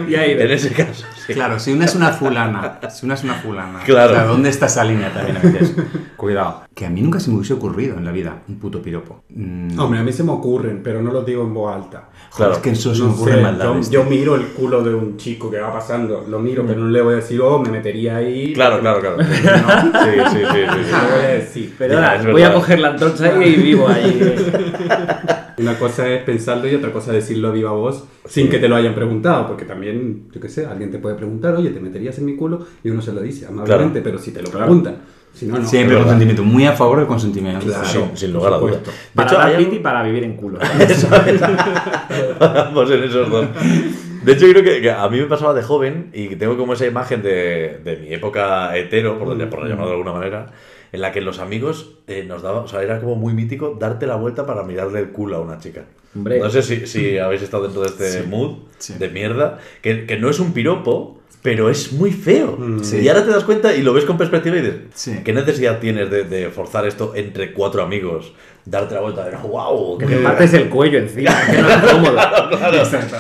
Y 0.08 0.16
ahí 0.16 0.32
En 0.32 0.52
ese 0.52 0.70
caso, 0.72 1.06
sí. 1.28 1.34
Claro, 1.34 1.60
si 1.60 1.72
una 1.74 1.86
es 1.86 1.96
una 1.96 2.12
fulana, 2.12 2.80
si 2.90 3.06
una 3.06 3.16
es 3.16 3.24
una 3.24 3.36
fulana. 3.36 3.80
Claro. 3.86 4.12
O 4.12 4.16
sea, 4.16 4.24
¿dónde 4.26 4.50
está 4.50 4.66
esa 4.68 4.84
línea 4.84 5.14
también 5.14 5.38
a 5.38 5.40
veces? 5.42 5.76
Cuidado. 6.16 6.64
Que 6.74 6.86
a 6.86 6.90
mí 6.90 7.02
nunca 7.02 7.20
se 7.20 7.30
me 7.30 7.38
hubiese 7.38 7.54
ocurrido 7.54 7.98
en 7.98 8.06
la 8.06 8.12
vida 8.12 8.38
un 8.48 8.56
puto 8.60 8.82
piropo. 8.82 9.24
Mm, 9.30 9.80
Hombre, 9.80 10.00
a 10.00 10.04
mí 10.04 10.12
se 10.12 10.24
me 10.24 10.32
ocurren, 10.32 10.82
pero 10.84 11.02
no 11.02 11.12
los 11.12 11.26
digo 11.26 11.44
en 11.44 11.54
voz 11.54 11.74
alta. 11.76 12.10
joder, 12.30 12.36
claro. 12.36 12.52
es 12.54 12.58
que 12.60 12.70
eso 12.72 12.94
se 12.94 13.02
No 13.04 13.16
me 13.16 13.42
maldades. 13.42 13.90
yo, 13.90 14.04
yo 14.04 14.10
miro 14.10 14.36
el 14.36 14.48
culo 14.48 14.84
de 14.84 14.94
un 14.94 15.18
chico 15.18 15.50
que 15.50 15.60
va 15.60 15.72
pasando, 15.74 16.26
lo 16.30 16.40
miro, 16.40 16.66
pero 16.68 16.82
no 16.82 16.88
le 16.90 17.02
voy 17.02 17.14
a 17.14 17.18
decir, 17.18 17.40
oh, 17.42 17.60
me 17.60 17.70
metería 17.70 18.18
ahí. 18.18 18.54
Claro, 18.54 18.80
claro, 18.80 19.00
claro. 19.00 19.18
No, 19.18 19.26
Sí, 19.26 20.12
sí, 20.32 20.38
sí, 20.38 20.46
sí, 20.52 20.84
sí. 20.86 20.92
no 20.92 21.16
voy 21.16 21.24
a 21.24 21.28
decir. 21.28 21.76
Pero 21.78 21.94
Ya, 21.96 22.02
nada, 22.02 22.16
es 22.18 22.26
voy 22.32 22.44
a 22.44 22.54
coger 22.54 22.80
la 22.80 22.90
antorcha 22.90 23.44
y 23.44 23.56
vivo 23.56 23.88
ahí. 23.88 24.36
Una 25.58 25.78
cosa 25.80 26.08
es 26.10 26.24
pensarlo 26.24 26.68
y 26.68 26.76
otra 26.76 26.92
cosa 26.92 27.12
es 27.16 27.24
decirlo 27.28 27.48
a 27.50 27.52
viva 27.52 27.72
voz 27.72 28.04
sin 28.26 28.50
que 28.50 28.60
te 28.60 28.68
lo 28.68 28.76
hayan 28.76 28.94
preguntado, 28.94 29.48
porque 29.48 29.66
también, 29.66 30.28
yo 30.34 30.42
qué 30.42 30.50
sé, 30.50 30.66
alguien 30.66 30.92
te 30.92 30.98
puede 31.00 31.16
preguntar, 31.16 31.56
oye, 31.56 31.70
¿te 31.70 31.80
meterías 31.80 32.18
en 32.18 32.26
mi 32.26 32.36
culo? 32.36 32.66
Y 32.84 32.90
uno 32.90 33.02
se 33.02 33.14
lo 33.14 33.22
dice 33.22 33.46
amablemente, 33.48 34.02
pero 34.02 34.18
si 34.20 34.32
te 34.32 34.42
lo 34.42 34.50
preguntan. 34.50 34.98
Si 35.34 35.46
no, 35.48 35.58
no. 35.60 35.66
Siempre 35.68 35.98
consentimiento. 35.98 36.44
Muy 36.44 36.66
a 36.66 36.72
favor 36.72 36.98
del 37.00 37.08
consentimiento. 37.08 37.66
Claro. 37.66 37.86
Sin, 37.86 38.16
sin 38.18 38.32
lugar 38.34 38.54
a 38.54 38.58
dudas. 38.58 38.78
Para 39.14 39.28
hecho, 39.30 39.58
Pitt 39.58 39.66
algo- 39.68 39.76
y 39.76 39.80
para 39.80 40.04
vivir 40.04 40.24
en 40.24 40.38
culo. 40.38 40.60
Eso 40.80 41.10
es. 41.14 41.42
Vamos 42.40 42.92
en 42.92 43.04
esos 43.04 43.30
dos. 43.30 43.46
De 44.24 44.32
hecho, 44.32 44.48
yo 44.48 44.54
creo 44.54 44.64
que, 44.64 44.82
que 44.82 44.92
a 44.92 45.08
mí 45.10 45.20
me 45.20 45.26
pasaba 45.26 45.54
de 45.54 45.62
joven 45.62 46.10
y 46.14 46.36
tengo 46.36 46.58
como 46.58 46.74
esa 46.74 46.86
imagen 46.86 47.22
de, 47.22 47.80
de 47.84 47.98
mi 47.98 48.14
época 48.14 48.76
hetero, 48.78 49.20
por, 49.20 49.28
por 49.50 49.68
llamarlo 49.68 49.86
de 49.88 49.92
alguna 49.92 50.14
manera, 50.14 50.48
en 50.96 51.02
la 51.02 51.12
que 51.12 51.20
los 51.22 51.40
amigos 51.40 51.92
eh, 52.08 52.24
nos 52.28 52.42
daban, 52.42 52.64
o 52.64 52.68
sea, 52.68 52.82
era 52.82 53.00
como 53.02 53.16
muy 53.16 53.34
mítico 53.34 53.76
darte 53.80 54.08
la 54.08 54.16
vuelta 54.16 54.46
para 54.46 54.64
mirarle 54.64 55.00
el 55.00 55.10
culo 55.12 55.36
a 55.36 55.42
una 55.42 55.60
chica. 55.60 55.84
Hombre. 56.16 56.40
No 56.40 56.50
sé 56.50 56.62
si, 56.64 56.88
si 56.88 57.18
habéis 57.20 57.42
estado 57.42 57.64
dentro 57.64 57.82
de 57.82 57.88
este 57.90 58.24
mood 58.24 58.60
sí. 58.78 58.94
de 58.98 59.10
mierda, 59.10 59.60
que, 59.82 60.06
que 60.06 60.18
no 60.18 60.30
es 60.30 60.40
un 60.40 60.54
piropo, 60.54 61.20
pero 61.42 61.70
es 61.70 61.92
muy 61.92 62.12
feo. 62.12 62.58
Sí. 62.82 63.02
Y 63.02 63.10
ahora 63.10 63.24
te 63.26 63.30
das 63.32 63.44
cuenta 63.44 63.76
y 63.76 63.84
lo 63.84 63.94
ves 63.94 64.06
con 64.06 64.18
perspectiva 64.18 64.56
y 64.56 64.62
dices, 64.62 64.78
Sí. 64.94 65.20
¿qué 65.24 65.34
necesidad 65.34 65.80
tienes 65.80 66.10
de, 66.10 66.24
de 66.24 66.50
forzar 66.50 66.88
esto 66.88 67.12
entre 67.14 67.52
cuatro 67.52 67.84
amigos? 67.84 68.34
Darte 68.64 68.96
la 68.96 69.02
vuelta 69.02 69.26
de, 69.30 69.36
wow, 69.36 69.98
Que 69.98 70.06
te 70.08 70.16
partes 70.20 70.54
el 70.54 70.70
cuello 70.70 70.98
encima, 70.98 71.36
que 71.52 71.62
no 71.62 71.70
es 71.70 71.78
cómodo. 71.84 72.18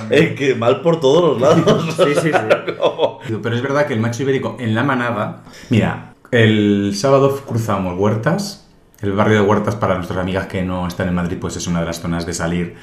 es 0.09 0.31
que 0.33 0.55
mal 0.55 0.81
por 0.81 0.99
todos 0.99 1.39
los 1.39 1.41
lados. 1.41 1.95
Sí, 2.03 2.15
sí, 2.15 2.31
sí. 2.31 3.35
Pero 3.43 3.55
es 3.55 3.61
verdad 3.61 3.85
que 3.85 3.93
el 3.93 3.99
macho 3.99 4.23
ibérico 4.23 4.55
en 4.59 4.73
la 4.73 4.83
manada. 4.83 5.43
Mira, 5.69 6.14
el 6.35 6.93
sábado 6.95 7.41
cruzamos 7.45 7.97
Huertas. 7.97 8.67
El 9.01 9.13
barrio 9.13 9.41
de 9.41 9.47
Huertas, 9.47 9.75
para 9.75 9.95
nuestras 9.95 10.19
amigas 10.19 10.47
que 10.47 10.63
no 10.63 10.87
están 10.87 11.07
en 11.07 11.15
Madrid, 11.15 11.37
pues 11.39 11.55
es 11.55 11.67
una 11.67 11.79
de 11.79 11.85
las 11.85 12.01
zonas 12.01 12.25
de 12.25 12.33
salir 12.33 12.75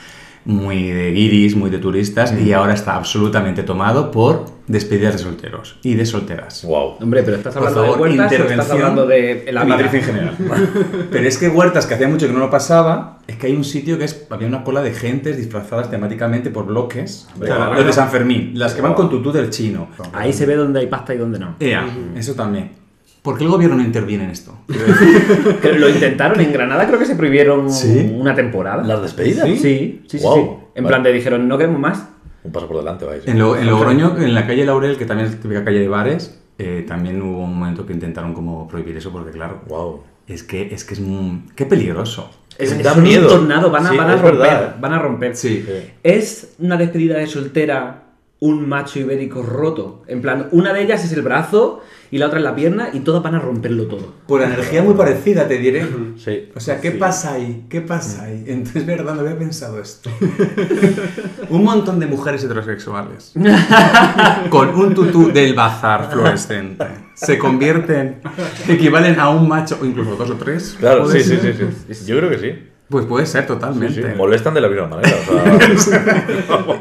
muy 0.44 0.88
de 0.88 1.12
guiris, 1.12 1.54
muy 1.54 1.70
de 1.70 1.78
turistas. 1.78 2.32
Y 2.32 2.52
ahora 2.52 2.74
está 2.74 2.94
absolutamente 2.94 3.62
tomado 3.62 4.10
por 4.10 4.46
despedidas 4.66 5.14
de 5.14 5.18
solteros 5.18 5.78
y 5.82 5.94
de 5.94 6.06
solteras. 6.06 6.64
Wow. 6.64 6.96
Hombre, 7.00 7.22
pero 7.22 7.36
¿estás 7.36 7.54
hablando 7.56 7.82
favor, 7.82 7.96
de 7.96 8.02
huertas 8.02 8.18
o 8.18 8.22
estás 8.22 8.40
intervención 8.40 8.78
hablando 8.78 9.06
de 9.06 9.52
la 9.52 9.64
vida? 9.64 9.76
Madrid 9.76 9.94
en 9.94 10.02
general. 10.02 10.36
Pero 11.10 11.28
es 11.28 11.38
que 11.38 11.48
Huertas, 11.48 11.86
que 11.86 11.94
hacía 11.94 12.08
mucho 12.08 12.26
que 12.26 12.32
no 12.32 12.38
lo 12.38 12.50
pasaba, 12.50 13.18
es 13.26 13.36
que 13.36 13.48
hay 13.48 13.56
un 13.56 13.64
sitio 13.64 13.98
que 13.98 14.04
es, 14.04 14.26
había 14.30 14.48
una 14.48 14.64
cola 14.64 14.82
de 14.82 14.92
gentes 14.92 15.36
disfrazadas 15.36 15.90
temáticamente 15.90 16.50
por 16.50 16.66
bloques. 16.66 17.28
Claro. 17.38 17.74
Los 17.74 17.86
de 17.86 17.92
San 17.92 18.10
Fermín, 18.10 18.52
las 18.54 18.74
que 18.74 18.80
van 18.80 18.94
con 18.94 19.10
tutú 19.10 19.30
del 19.30 19.50
chino. 19.50 19.88
Ahí 20.12 20.32
se 20.32 20.46
ve 20.46 20.56
dónde 20.56 20.80
hay 20.80 20.86
pasta 20.86 21.14
y 21.14 21.18
dónde 21.18 21.38
no. 21.38 21.56
Ea, 21.60 21.86
eso 22.16 22.34
también. 22.34 22.81
¿Por 23.22 23.38
qué 23.38 23.44
el 23.44 23.50
gobierno 23.50 23.76
no 23.76 23.82
interviene 23.84 24.24
en 24.24 24.30
esto? 24.30 24.58
Lo 25.78 25.88
intentaron 25.88 26.40
en 26.40 26.52
Granada, 26.52 26.86
creo 26.86 26.98
que 26.98 27.06
se 27.06 27.14
prohibieron 27.14 27.70
¿Sí? 27.70 28.12
una 28.18 28.34
temporada. 28.34 28.82
¿Las 28.82 29.00
despedidas? 29.02 29.46
Sí, 29.46 29.56
sí, 29.56 30.02
sí. 30.08 30.18
sí. 30.18 30.24
En 30.74 30.84
Vale. 30.84 30.88
plan 30.88 31.02
de 31.02 31.12
dijeron, 31.12 31.46
no 31.46 31.56
queremos 31.58 31.80
más. 31.80 32.08
Un 32.44 32.50
paso 32.50 32.66
por 32.66 32.78
delante, 32.78 33.04
vais. 33.04 33.26
En, 33.28 33.38
Lo- 33.38 33.56
en 33.56 33.66
Logroño, 33.66 34.16
en 34.18 34.34
la 34.34 34.46
calle 34.46 34.64
Laurel, 34.64 34.96
que 34.96 35.04
también 35.06 35.28
es 35.28 35.38
típica 35.40 35.64
calle 35.64 35.78
de 35.78 35.88
bares, 35.88 36.40
eh, 36.58 36.84
también 36.88 37.22
hubo 37.22 37.44
un 37.44 37.56
momento 37.58 37.86
que 37.86 37.92
intentaron 37.92 38.34
como 38.34 38.66
prohibir 38.66 38.96
eso 38.96 39.12
porque, 39.12 39.30
claro, 39.30 39.60
Wow. 39.68 40.02
Es 40.26 40.42
que 40.44 40.72
es, 40.72 40.84
que 40.84 40.94
es 40.94 41.00
muy... 41.00 41.42
Qué 41.56 41.66
peligroso. 41.66 42.30
Es, 42.56 42.80
Da 42.82 42.92
es 42.92 42.96
un 42.96 43.02
miedo. 43.02 43.28
tornado, 43.28 43.70
van 43.70 43.86
a, 43.86 43.90
Sí, 43.90 43.96
van 43.96 44.10
a 44.10 44.16
romper. 44.16 44.32
verdad. 44.38 44.76
Van 44.80 44.92
a 44.92 44.98
romper. 45.00 45.36
Sí. 45.36 45.64
¿Es 46.02 46.54
una 46.60 46.76
despedida 46.76 47.18
de 47.18 47.26
soltera 47.26 48.01
un 48.42 48.68
macho 48.68 48.98
ibérico 48.98 49.40
roto? 49.42 50.02
En 50.08 50.20
plan, 50.20 50.48
una 50.50 50.72
de 50.72 50.82
ellas 50.82 51.04
es 51.04 51.12
el 51.12 51.22
brazo 51.22 51.80
y 52.10 52.18
la 52.18 52.26
otra 52.26 52.40
es 52.40 52.44
la 52.44 52.56
pierna 52.56 52.90
y 52.92 53.00
todas 53.00 53.22
van 53.22 53.36
a 53.36 53.38
romperlo 53.38 53.86
todo. 53.86 54.14
Por 54.26 54.42
energía 54.42 54.82
muy 54.82 54.94
parecida, 54.94 55.46
te 55.46 55.58
diré. 55.58 55.86
Sí. 56.16 56.50
O 56.54 56.58
sea, 56.58 56.80
¿qué 56.80 56.90
pasa 56.90 57.34
ahí? 57.34 57.66
¿Qué 57.68 57.80
pasa 57.80 58.24
ahí? 58.24 58.42
Entonces, 58.48 58.84
verdad, 58.84 59.14
no 59.14 59.20
había 59.20 59.38
pensado 59.38 59.80
esto. 59.80 60.10
un 61.50 61.62
montón 61.62 62.00
de 62.00 62.06
mujeres 62.06 62.42
heterosexuales 62.42 63.32
con 64.50 64.74
un 64.74 64.92
tutú 64.92 65.32
del 65.32 65.54
bazar 65.54 66.10
fluorescente 66.10 66.84
se 67.14 67.38
convierten, 67.38 68.20
equivalen 68.68 69.20
a 69.20 69.28
un 69.30 69.48
macho 69.48 69.78
o 69.80 69.84
incluso 69.84 70.16
dos 70.16 70.30
o 70.30 70.34
tres. 70.34 70.76
Claro, 70.78 71.04
¿Puede 71.04 71.22
sí, 71.22 71.36
sí, 71.36 71.52
sí, 71.52 71.94
sí. 71.94 72.04
Yo 72.06 72.18
creo 72.18 72.30
que 72.30 72.38
sí. 72.38 72.71
Pues 72.92 73.06
puede 73.06 73.26
ser 73.26 73.44
totalmente. 73.46 74.02
sí, 74.02 74.08
Molestan 74.16 74.54
de 74.54 74.60
la 74.60 74.68
misma 74.68 74.86
manera. 74.86 75.16
o 75.74 75.78
sea, 75.78 76.26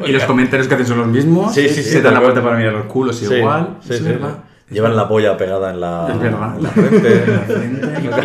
Y 0.06 0.12
los 0.12 0.24
comentarios 0.26 0.68
que 0.68 0.76
hacen 0.76 0.86
son 0.86 0.98
los 1.00 1.08
mismos. 1.08 1.54
Sí, 1.56 1.68
sí, 1.70 1.82
sí, 1.82 1.90
Se 1.90 2.02
dan 2.02 2.14
la 2.14 2.20
vuelta 2.20 2.44
para 2.44 2.56
mirar 2.58 2.74
los 2.74 2.86
culos 2.86 3.18
sí, 3.18 3.26
igual. 3.34 3.78
sí, 3.82 3.94
es 3.94 3.98
sí, 4.00 4.04
verdad. 4.04 4.36
sí. 4.68 4.76
Llevan 4.76 4.96
la 4.96 5.08
polla 5.08 5.36
pegada 5.38 5.72
en 5.72 5.80
la, 5.82 6.08
Es 6.14 6.20
verdad. 6.20 6.54
en 6.58 6.64
la 6.64 6.70
frente. 6.70 7.24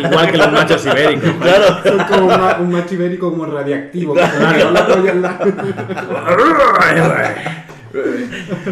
Igual 0.00 0.30
que 0.32 0.36
los 0.36 0.52
machos 0.52 0.84
ibéricos. 0.86 1.30
claro. 1.40 1.64
Son 1.84 1.98
como 2.08 2.22
un, 2.34 2.40
ma- 2.40 2.56
un 2.60 2.72
macho 2.72 2.94
ibérico 2.94 3.30
como 3.30 3.46
radiactivo. 3.46 4.14
la 4.16 4.86
polla 4.86 5.12
en 5.12 5.22
la- 5.22 5.38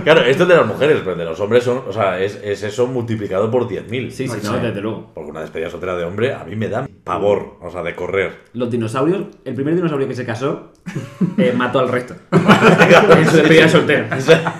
Claro, 0.05 0.23
esto 0.23 0.43
es 0.45 0.49
de 0.49 0.57
las 0.57 0.67
mujeres, 0.67 1.01
pero 1.05 1.17
de 1.17 1.25
los 1.25 1.39
hombres 1.41 1.65
son, 1.65 1.83
o 1.89 1.93
sea, 1.93 2.21
es, 2.21 2.39
es 2.43 2.63
eso 2.63 2.87
multiplicado 2.87 3.51
por 3.51 3.69
10.000. 3.69 4.11
Sí, 4.11 4.29
sí, 4.29 4.35
Sí. 4.41 4.47
no, 4.47 4.59
desde 4.59 4.81
luego. 4.81 5.11
Porque 5.15 5.31
una 5.31 5.41
despedida 5.41 5.71
soltera 5.71 5.97
de 5.97 6.05
hombre 6.05 6.35
a 6.35 6.45
mí 6.45 6.57
me 6.57 6.69
da 6.69 6.89
pavor, 7.05 7.59
o 7.61 7.71
sea, 7.71 7.83
de 7.83 7.95
correr. 7.95 8.45
Los 8.53 8.71
dinosaurios, 8.71 9.25
el 9.45 9.55
primer 9.55 9.75
dinosaurio 9.75 10.09
que 10.09 10.15
se 10.15 10.25
casó 10.25 10.73
eh, 11.39 11.53
mató 11.57 11.79
al 11.81 11.89
resto. 11.89 12.15
en 12.33 13.27
su 13.31 13.37
despedida 13.37 13.69
soltera. 13.69 14.09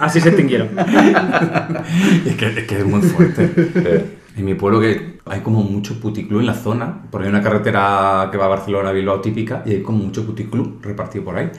Así 0.01 0.21
se 0.21 0.29
extinguieron. 0.29 0.69
Es 2.27 2.37
que, 2.37 2.47
es 2.47 2.65
que 2.67 2.79
es 2.79 2.85
muy 2.85 3.01
fuerte. 3.03 4.19
En 4.37 4.45
mi 4.45 4.55
pueblo 4.55 4.81
que 4.81 5.19
hay 5.27 5.41
como 5.41 5.63
mucho 5.63 6.01
puticlub 6.01 6.41
en 6.41 6.47
la 6.47 6.55
zona, 6.55 7.03
porque 7.11 7.27
hay 7.27 7.31
una 7.33 7.43
carretera 7.43 8.29
que 8.33 8.39
va 8.39 8.47
a 8.47 8.49
Barcelona, 8.49 8.91
Bilbao 8.91 9.21
típica, 9.21 9.63
y 9.65 9.71
hay 9.75 9.83
como 9.83 9.99
mucho 9.99 10.25
puticlub 10.27 10.81
repartido 10.83 11.25
por 11.25 11.37
ahí. 11.37 11.51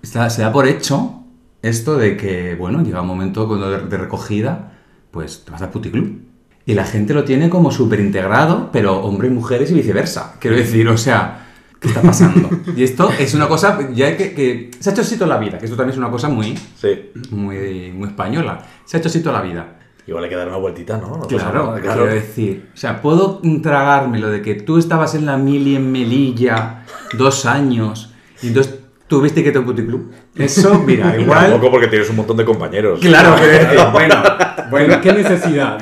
Está- 0.00 0.30
se 0.30 0.42
da 0.42 0.52
por 0.52 0.66
hecho 0.68 1.21
esto 1.62 1.96
de 1.96 2.16
que, 2.16 2.56
bueno, 2.56 2.82
llega 2.82 3.00
un 3.00 3.08
momento 3.08 3.46
cuando 3.46 3.70
de, 3.70 3.96
recogida, 3.96 4.72
pues 5.10 5.44
te 5.44 5.52
vas 5.52 5.62
al 5.62 5.70
puticlub. 5.70 6.20
Y 6.66 6.74
la 6.74 6.84
gente 6.84 7.14
lo 7.14 7.24
tiene 7.24 7.48
como 7.48 7.70
súper 7.70 8.00
integrado, 8.00 8.70
pero 8.72 9.00
hombres, 9.02 9.32
mujeres 9.32 9.70
y 9.70 9.74
viceversa. 9.74 10.36
Quiero 10.38 10.56
decir, 10.56 10.88
o 10.88 10.96
sea, 10.96 11.46
¿qué 11.80 11.88
está 11.88 12.02
pasando? 12.02 12.50
Y 12.76 12.84
esto 12.84 13.10
es 13.18 13.34
una 13.34 13.48
cosa 13.48 13.90
ya 13.92 14.16
que, 14.16 14.32
que 14.32 14.70
se 14.78 14.90
ha 14.90 14.92
hecho 14.92 15.02
así 15.02 15.16
toda 15.16 15.28
la 15.28 15.38
vida, 15.38 15.58
que 15.58 15.64
esto 15.64 15.76
también 15.76 15.92
es 15.92 15.98
una 15.98 16.10
cosa 16.10 16.28
muy, 16.28 16.56
sí. 16.56 17.10
muy, 17.30 17.92
muy 17.92 18.08
española. 18.08 18.64
Se 18.84 18.96
ha 18.96 19.00
hecho 19.00 19.08
así 19.08 19.20
toda 19.20 19.40
la 19.40 19.44
vida. 19.44 19.78
Igual 20.06 20.24
hay 20.24 20.30
que 20.30 20.36
dar 20.36 20.48
una 20.48 20.56
vueltita, 20.56 20.98
¿no? 20.98 21.20
Claro, 21.22 21.66
nada, 21.66 21.80
quiero 21.80 22.06
decir. 22.06 22.70
O 22.74 22.76
sea, 22.76 23.00
puedo 23.00 23.40
tragarme 23.62 24.18
lo 24.18 24.30
de 24.30 24.42
que 24.42 24.54
tú 24.54 24.78
estabas 24.78 25.14
en 25.14 25.26
la 25.26 25.36
mili 25.36 25.76
en 25.76 25.92
Melilla 25.92 26.84
dos 27.16 27.46
años 27.46 28.12
y 28.42 28.48
entonces 28.48 28.81
tuviste 29.12 29.42
que 29.42 29.50
ir 29.50 29.56
a 29.56 29.60
un 29.60 29.66
puticlub. 29.66 30.10
Eso, 30.36 30.78
mira, 30.86 31.14
Y 31.18 31.22
igual. 31.22 31.50
Tampoco 31.50 31.70
porque 31.72 31.88
tienes 31.88 32.08
un 32.08 32.16
montón 32.16 32.38
de 32.38 32.46
compañeros. 32.46 32.98
Claro, 33.00 33.36
decir, 33.46 33.78
bueno, 33.92 34.14
Bueno, 34.70 34.98
¿qué 35.02 35.12
necesidad? 35.12 35.78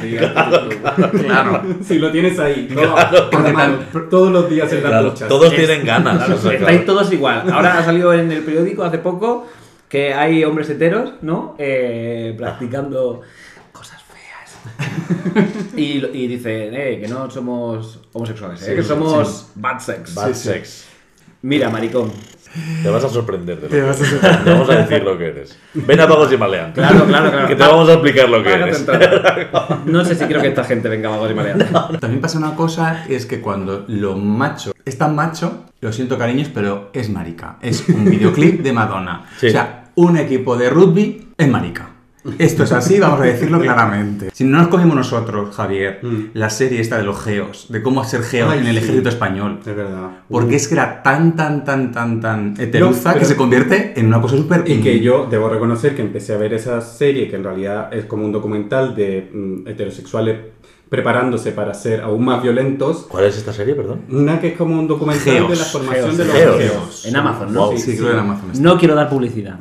Claro. 1.21 1.63
Si 1.87 2.01
lo 2.01 2.11
tienes 2.11 2.37
ahí, 2.41 2.69
todo, 2.75 3.53
mano, 3.53 3.79
todos 4.11 4.33
los 4.33 4.51
días 4.51 4.73
en 4.73 4.83
la 4.83 4.89
Claro, 4.89 5.11
ducha. 5.11 5.29
todos 5.29 5.55
tienen 5.55 5.85
ganas. 5.87 6.29
o 6.29 6.37
sea, 6.37 6.55
Estáis 6.55 6.85
todos 6.85 7.13
igual. 7.13 7.49
Ahora 7.53 7.79
ha 7.79 7.85
salido 7.85 8.13
en 8.13 8.33
el 8.33 8.43
periódico 8.43 8.83
hace 8.83 8.99
poco 8.99 9.47
que 9.89 10.13
hay 10.13 10.43
hombres 10.43 10.69
heteros, 10.71 11.13
¿no? 11.23 11.55
Eh, 11.59 12.35
practicando 12.37 13.21
cosas 13.71 14.03
feas. 14.03 14.59
y, 15.77 16.05
y 16.13 16.27
dicen, 16.27 16.75
eh, 16.75 16.99
que 17.01 17.07
no 17.07 17.31
somos 17.31 18.01
homosexuales, 18.13 18.67
eh, 18.67 18.75
que 18.75 18.83
somos 18.83 19.51
bad 19.55 19.79
sex. 19.79 20.15
Bad 20.17 20.35
sex. 20.35 20.87
Mira, 21.43 21.71
maricón. 21.71 22.11
Te 22.83 22.89
vas 22.89 23.05
a 23.05 23.09
sorprender 23.09 23.61
de 23.61 23.63
lo 23.63 23.69
Te 23.69 23.77
que 23.77 23.83
vas 23.83 24.25
a. 24.25 24.45
Te 24.45 24.51
vamos 24.51 24.71
a 24.71 24.75
decir 24.77 25.03
lo 25.03 25.17
que 25.17 25.27
eres. 25.27 25.59
Ven 25.75 26.01
a 26.01 26.07
Vagos 26.07 26.33
y 26.33 26.37
Malean. 26.37 26.73
Claro, 26.73 27.05
claro, 27.05 27.31
claro. 27.31 27.49
Que 27.49 27.55
te 27.55 27.63
vamos 27.63 27.89
a 27.89 27.93
explicar 27.93 28.29
lo 28.29 28.43
que 28.43 28.51
Págate 28.51 28.71
eres. 28.71 28.87
No 29.87 30.05
sé 30.05 30.15
si 30.15 30.25
quiero 30.25 30.43
que 30.43 30.49
esta 30.49 30.65
gente 30.65 30.89
venga 30.89 31.09
a 31.09 31.13
vagos 31.13 31.31
y 31.31 31.35
maleantes. 31.35 31.69
También 32.01 32.21
pasa 32.21 32.39
una 32.39 32.55
cosa, 32.55 33.05
es 33.09 33.27
que 33.27 33.41
cuando 33.41 33.85
lo 33.89 34.17
macho 34.17 34.73
es 34.85 34.99
tan 34.99 35.15
macho, 35.15 35.67
lo 35.81 35.93
siento 35.93 36.19
cariños, 36.19 36.49
pero 36.53 36.91
es 36.93 37.11
marica. 37.11 37.59
Es 37.63 37.89
un 37.89 38.05
videoclip 38.05 38.63
de 38.63 38.73
Madonna. 38.73 39.27
Sí. 39.39 39.49
O 39.49 39.51
sea, 39.51 39.85
un 39.95 40.17
equipo 40.17 40.57
de 40.57 40.71
rugby 40.71 41.29
es 41.37 41.49
marica. 41.49 41.91
Esto 42.39 42.65
es 42.65 42.73
así, 42.73 42.99
vamos 43.01 43.21
a 43.21 43.25
decirlo 43.25 43.61
claramente. 43.61 44.29
Si 44.33 44.45
no 44.45 44.59
nos 44.59 44.69
comimos 44.69 44.95
nosotros, 44.95 45.55
Javier, 45.55 46.01
Mm. 46.03 46.31
la 46.35 46.51
serie 46.51 46.81
esta 46.81 46.99
de 46.99 47.05
los 47.05 47.21
geos, 47.23 47.67
de 47.71 47.83
cómo 47.83 48.05
ser 48.05 48.23
geo 48.23 48.53
en 48.53 48.67
el 48.67 48.77
ejército 48.79 49.09
español. 49.09 49.59
Es 49.67 49.75
verdad. 49.75 50.11
Porque 50.29 50.57
es 50.57 50.69
que 50.69 50.75
era 50.75 51.03
tan, 51.03 51.35
tan, 51.37 51.65
tan, 51.65 51.93
tan, 51.93 52.21
tan 52.21 52.55
heteruza 52.59 53.15
que 53.15 53.25
se 53.25 53.37
convierte 53.37 53.99
en 53.99 54.07
una 54.07 54.21
cosa 54.21 54.37
súper... 54.37 54.65
Y 54.67 54.81
que 54.81 55.01
yo 55.01 55.27
debo 55.31 55.49
reconocer 55.49 55.95
que 55.97 56.03
empecé 56.03 56.35
a 56.35 56.37
ver 56.37 56.53
esa 56.55 56.81
serie, 56.81 57.29
que 57.29 57.37
en 57.37 57.45
realidad 57.45 57.93
es 57.93 58.05
como 58.05 58.25
un 58.25 58.33
documental 58.33 58.95
de 58.95 59.31
mm, 59.33 59.69
heterosexuales 59.69 60.37
preparándose 60.91 61.53
para 61.53 61.73
ser 61.73 62.01
aún 62.03 62.25
más 62.25 62.43
violentos. 62.43 63.07
¿Cuál 63.09 63.25
es 63.25 63.37
esta 63.39 63.53
serie, 63.53 63.75
perdón? 63.77 64.01
Una 64.11 64.41
que 64.41 64.49
es 64.49 64.57
como 64.59 64.77
un 64.79 64.89
documental 64.89 65.23
Geos. 65.23 65.49
de 65.51 65.57
la 65.57 65.65
formación 65.65 66.05
Geos, 66.07 66.19
de 66.19 66.25
los 66.25 66.35
geos. 66.35 66.57
geos. 66.59 67.07
En 67.07 67.17
Amazon, 67.17 67.55
¿no? 67.55 67.67
Wow. 67.67 67.79
Sí, 67.79 67.95
creo 67.97 68.07
que 68.09 68.13
era 68.13 68.23
Amazon. 68.23 68.51
No 68.61 68.77
quiero 68.77 68.95
dar 68.97 69.09
publicidad. 69.09 69.55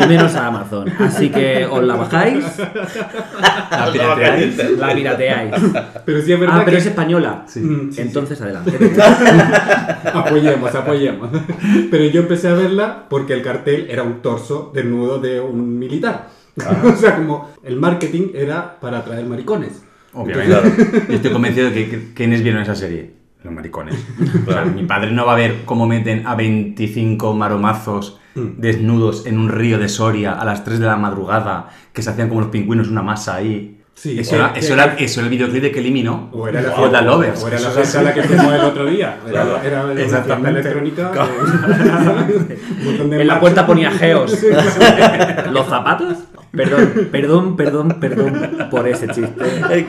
y 0.00 0.06
menos 0.06 0.34
a 0.36 0.46
Amazon. 0.46 0.88
Así 1.00 1.28
que 1.30 1.66
os 1.66 1.82
la 1.82 1.96
bajáis, 1.96 2.44
La 2.56 3.88
pirateáis. 3.92 4.78
la 4.78 4.94
pirateáis. 4.94 5.54
Pero 6.04 6.22
sí 6.22 6.32
es 6.32 6.40
verdad 6.40 6.56
Ah, 6.60 6.62
pero 6.64 6.76
que... 6.76 6.80
es 6.82 6.86
española. 6.86 7.42
Sí. 7.48 7.60
Mm, 7.60 7.92
sí, 7.92 8.00
Entonces, 8.00 8.40
adelante. 8.40 8.78
apoyemos, 10.14 10.74
apoyemos. 10.74 11.30
Pero 11.90 12.04
yo 12.04 12.20
empecé 12.22 12.48
a 12.48 12.54
verla 12.54 13.06
porque 13.10 13.32
el 13.34 13.42
cartel 13.42 13.86
era 13.90 14.02
un 14.04 14.20
torso 14.22 14.70
desnudo 14.74 15.18
de 15.18 15.40
un 15.40 15.78
militar. 15.78 16.28
o 16.84 16.96
sea, 16.96 17.16
como 17.16 17.50
el 17.64 17.76
marketing 17.76 18.28
era 18.34 18.78
para 18.80 18.98
atraer 18.98 19.24
maricones. 19.26 19.82
Obviamente. 20.12 21.04
Yo 21.08 21.14
estoy 21.14 21.30
convencido 21.32 21.68
de 21.70 21.74
que, 21.74 21.88
que- 21.90 22.14
¿quiénes 22.14 22.42
vieron 22.42 22.62
esa 22.62 22.74
serie? 22.74 23.10
Los 23.44 23.52
maricones. 23.52 23.94
O 24.46 24.50
sea, 24.52 24.64
mi 24.64 24.82
padre 24.84 25.12
no 25.12 25.24
va 25.24 25.34
a 25.34 25.36
ver 25.36 25.58
cómo 25.64 25.86
meten 25.86 26.26
a 26.26 26.34
25 26.34 27.34
maromazos 27.34 28.18
desnudos 28.34 29.26
en 29.26 29.38
un 29.38 29.48
río 29.48 29.78
de 29.78 29.88
Soria 29.88 30.32
a 30.32 30.44
las 30.44 30.64
3 30.64 30.80
de 30.80 30.86
la 30.86 30.96
madrugada, 30.96 31.68
que 31.92 32.02
se 32.02 32.10
hacían 32.10 32.28
como 32.28 32.40
los 32.40 32.50
pingüinos, 32.50 32.88
una 32.88 33.02
masa 33.02 33.36
ahí. 33.36 33.74
Sí, 33.94 34.16
eso, 34.18 34.36
era, 34.36 34.52
que- 34.52 34.60
eso, 34.60 34.74
era, 34.74 34.94
eso 34.96 35.20
era 35.20 35.26
el 35.26 35.30
videoclip 35.30 35.62
de 35.62 35.72
que 35.72 35.80
eliminó. 35.80 36.30
O 36.32 36.46
era 36.48 36.62
la 36.62 36.68
Wow. 36.70 36.78
fiesta, 36.78 37.02
Lovers. 37.02 37.42
o 37.42 37.48
era 37.48 37.56
la 37.60 37.68
Eso 37.68 37.68
es 37.68 37.74
fiesta 37.74 37.98
a 37.98 38.02
la 38.04 38.14
que 38.14 38.22
fuimos 38.28 38.52
el 38.54 38.60
otro 38.60 38.86
día. 38.86 39.18
Era, 39.28 39.30
Claro. 39.44 39.60
era 39.64 39.84
una 39.86 40.00
Exactamente. 40.00 40.60
electrónica. 40.60 41.12
de- 42.28 43.04
de 43.08 43.20
En 43.22 43.26
la 43.26 43.40
puerta 43.40 43.66
ponía 43.66 43.90
geos. 43.90 44.36
¿Los 45.52 45.66
zapatos? 45.66 46.18
Perdón, 46.52 47.08
perdón, 47.12 47.56
perdón, 47.56 47.96
perdón 48.00 48.68
por 48.70 48.88
ese 48.88 49.08
chiste. 49.08 49.86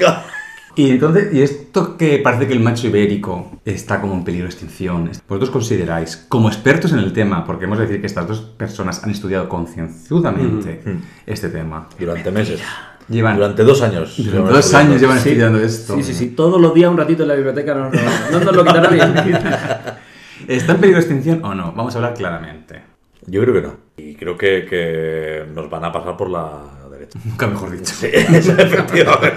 Y 0.75 0.91
entonces, 0.91 1.33
y 1.33 1.41
esto 1.41 1.97
que 1.97 2.19
parece 2.19 2.47
que 2.47 2.53
el 2.53 2.59
macho 2.61 2.87
ibérico 2.87 3.59
está 3.65 3.99
como 3.99 4.13
en 4.13 4.23
peligro 4.23 4.45
de 4.47 4.51
extinción, 4.51 5.09
¿vosotros 5.27 5.49
consideráis, 5.49 6.15
como 6.29 6.47
expertos 6.47 6.93
en 6.93 6.99
el 6.99 7.11
tema, 7.11 7.43
porque 7.43 7.65
hemos 7.65 7.79
de 7.79 7.85
decir 7.87 7.99
que 8.01 8.07
estas 8.07 8.27
dos 8.27 8.39
personas 8.41 9.03
han 9.03 9.09
estudiado 9.09 9.49
concienzudamente 9.49 10.81
este 11.25 11.49
tema, 11.49 11.87
Durante 11.99 12.31
meses. 12.31 12.61
llevan 13.09 13.35
Durante 13.37 13.63
dos 13.63 13.81
años. 13.81 14.15
durante 14.17 14.51
dos 14.53 14.59
estudiando. 14.59 14.89
años 14.91 15.01
llevan 15.01 15.19
Sí. 15.19 15.29
estudiando 15.29 15.59
esto. 15.59 15.95
Sí, 15.95 16.03
sí, 16.03 16.13
sí. 16.13 16.27
Todos 16.29 16.61
los 16.61 16.73
días 16.73 16.89
un 16.91 16.97
ratito 16.97 17.23
en 17.23 17.29
la 17.29 17.35
biblioteca 17.35 17.73
no, 17.73 17.89
no, 17.89 17.99
no 18.31 18.39
nos 18.45 18.55
lo 18.55 18.63
quita 18.63 18.81
nadie. 18.81 18.99
¿Está 20.47 20.71
en 20.73 20.77
peligro 20.79 20.99
de 21.01 21.05
extinción 21.05 21.43
o 21.43 21.53
no? 21.55 21.73
Vamos 21.73 21.93
a 21.95 21.97
hablar 21.97 22.13
claramente. 22.13 22.81
Yo 23.29 23.41
creo 23.41 23.53
que 23.53 23.61
no. 23.61 23.77
Y 23.97 24.15
creo 24.15 24.37
que, 24.37 24.65
que 24.69 25.43
nos 25.53 25.69
van 25.69 25.85
a 25.85 25.91
pasar 25.91 26.15
por 26.17 26.29
la 26.29 26.87
derecha. 26.91 27.19
Nunca 27.25 27.47
mejor 27.47 27.71
dicho. 27.71 27.93
Sí, 27.93 28.07
efectivamente. 28.13 29.33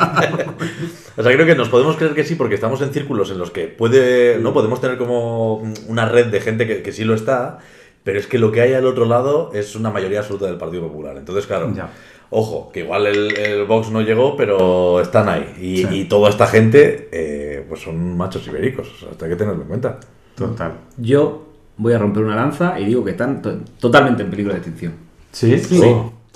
O 1.17 1.23
sea, 1.23 1.33
creo 1.33 1.47
que 1.47 1.55
nos 1.55 1.69
podemos 1.69 1.97
creer 1.97 2.15
que 2.15 2.25
sí 2.25 2.35
porque 2.37 2.55
estamos 2.55 2.81
en 2.83 2.93
círculos 2.93 3.31
en 3.31 3.39
los 3.39 3.51
que 3.51 3.67
puede, 3.69 4.39
no 4.39 4.53
podemos 4.53 4.81
tener 4.81 4.97
como 4.99 5.57
una 5.89 6.09
red 6.09 6.27
de 6.27 6.41
gente 6.41 6.67
que, 6.67 6.83
que 6.83 6.93
sí 6.93 7.05
lo 7.05 7.15
está, 7.15 7.59
pero 8.05 8.19
es 8.19 8.27
que 8.27 8.39
lo 8.39 8.51
que 8.51 8.61
hay 8.63 8.73
al 8.75 8.87
otro 8.87 9.05
lado 9.05 9.51
es 9.53 9.77
una 9.77 9.91
mayoría 9.91 10.21
absoluta 10.21 10.47
del 10.47 10.57
Partido 10.57 10.83
Popular. 10.89 11.17
Entonces, 11.17 11.47
claro, 11.47 11.73
Ya. 11.75 11.91
ojo, 12.31 12.71
que 12.73 12.81
igual 12.81 13.07
el, 13.07 13.37
el 13.37 13.65
Vox 13.67 13.91
no 13.91 14.01
llegó, 14.01 14.37
pero 14.37 15.01
están 15.01 15.29
ahí. 15.29 15.55
Y, 15.61 15.77
Sí. 15.85 15.89
y 16.01 16.05
toda 16.07 16.31
esta 16.31 16.47
gente, 16.47 17.09
eh, 17.13 17.65
pues 17.69 17.83
son 17.83 18.17
machos 18.17 18.47
ibéricos. 18.47 18.89
O 18.91 18.97
sea, 18.99 19.11
esto 19.11 19.25
hay 19.27 19.31
que 19.33 19.37
tenerlo 19.37 19.63
en 19.63 19.69
cuenta. 19.69 20.01
Total. 20.35 20.73
Yo 20.97 21.52
voy 21.83 21.93
a 21.93 21.99
romper 21.99 22.23
una 22.25 22.37
lanza 22.37 22.79
y 22.81 22.87
digo 22.87 23.05
que 23.05 23.11
están 23.13 23.43
to- 23.43 23.59
totalmente 23.81 24.23
en 24.23 24.31
peligro 24.31 24.53
de 24.53 24.59
extinción. 24.59 24.93
¿Sí? 25.33 25.59
Sí. 25.59 25.83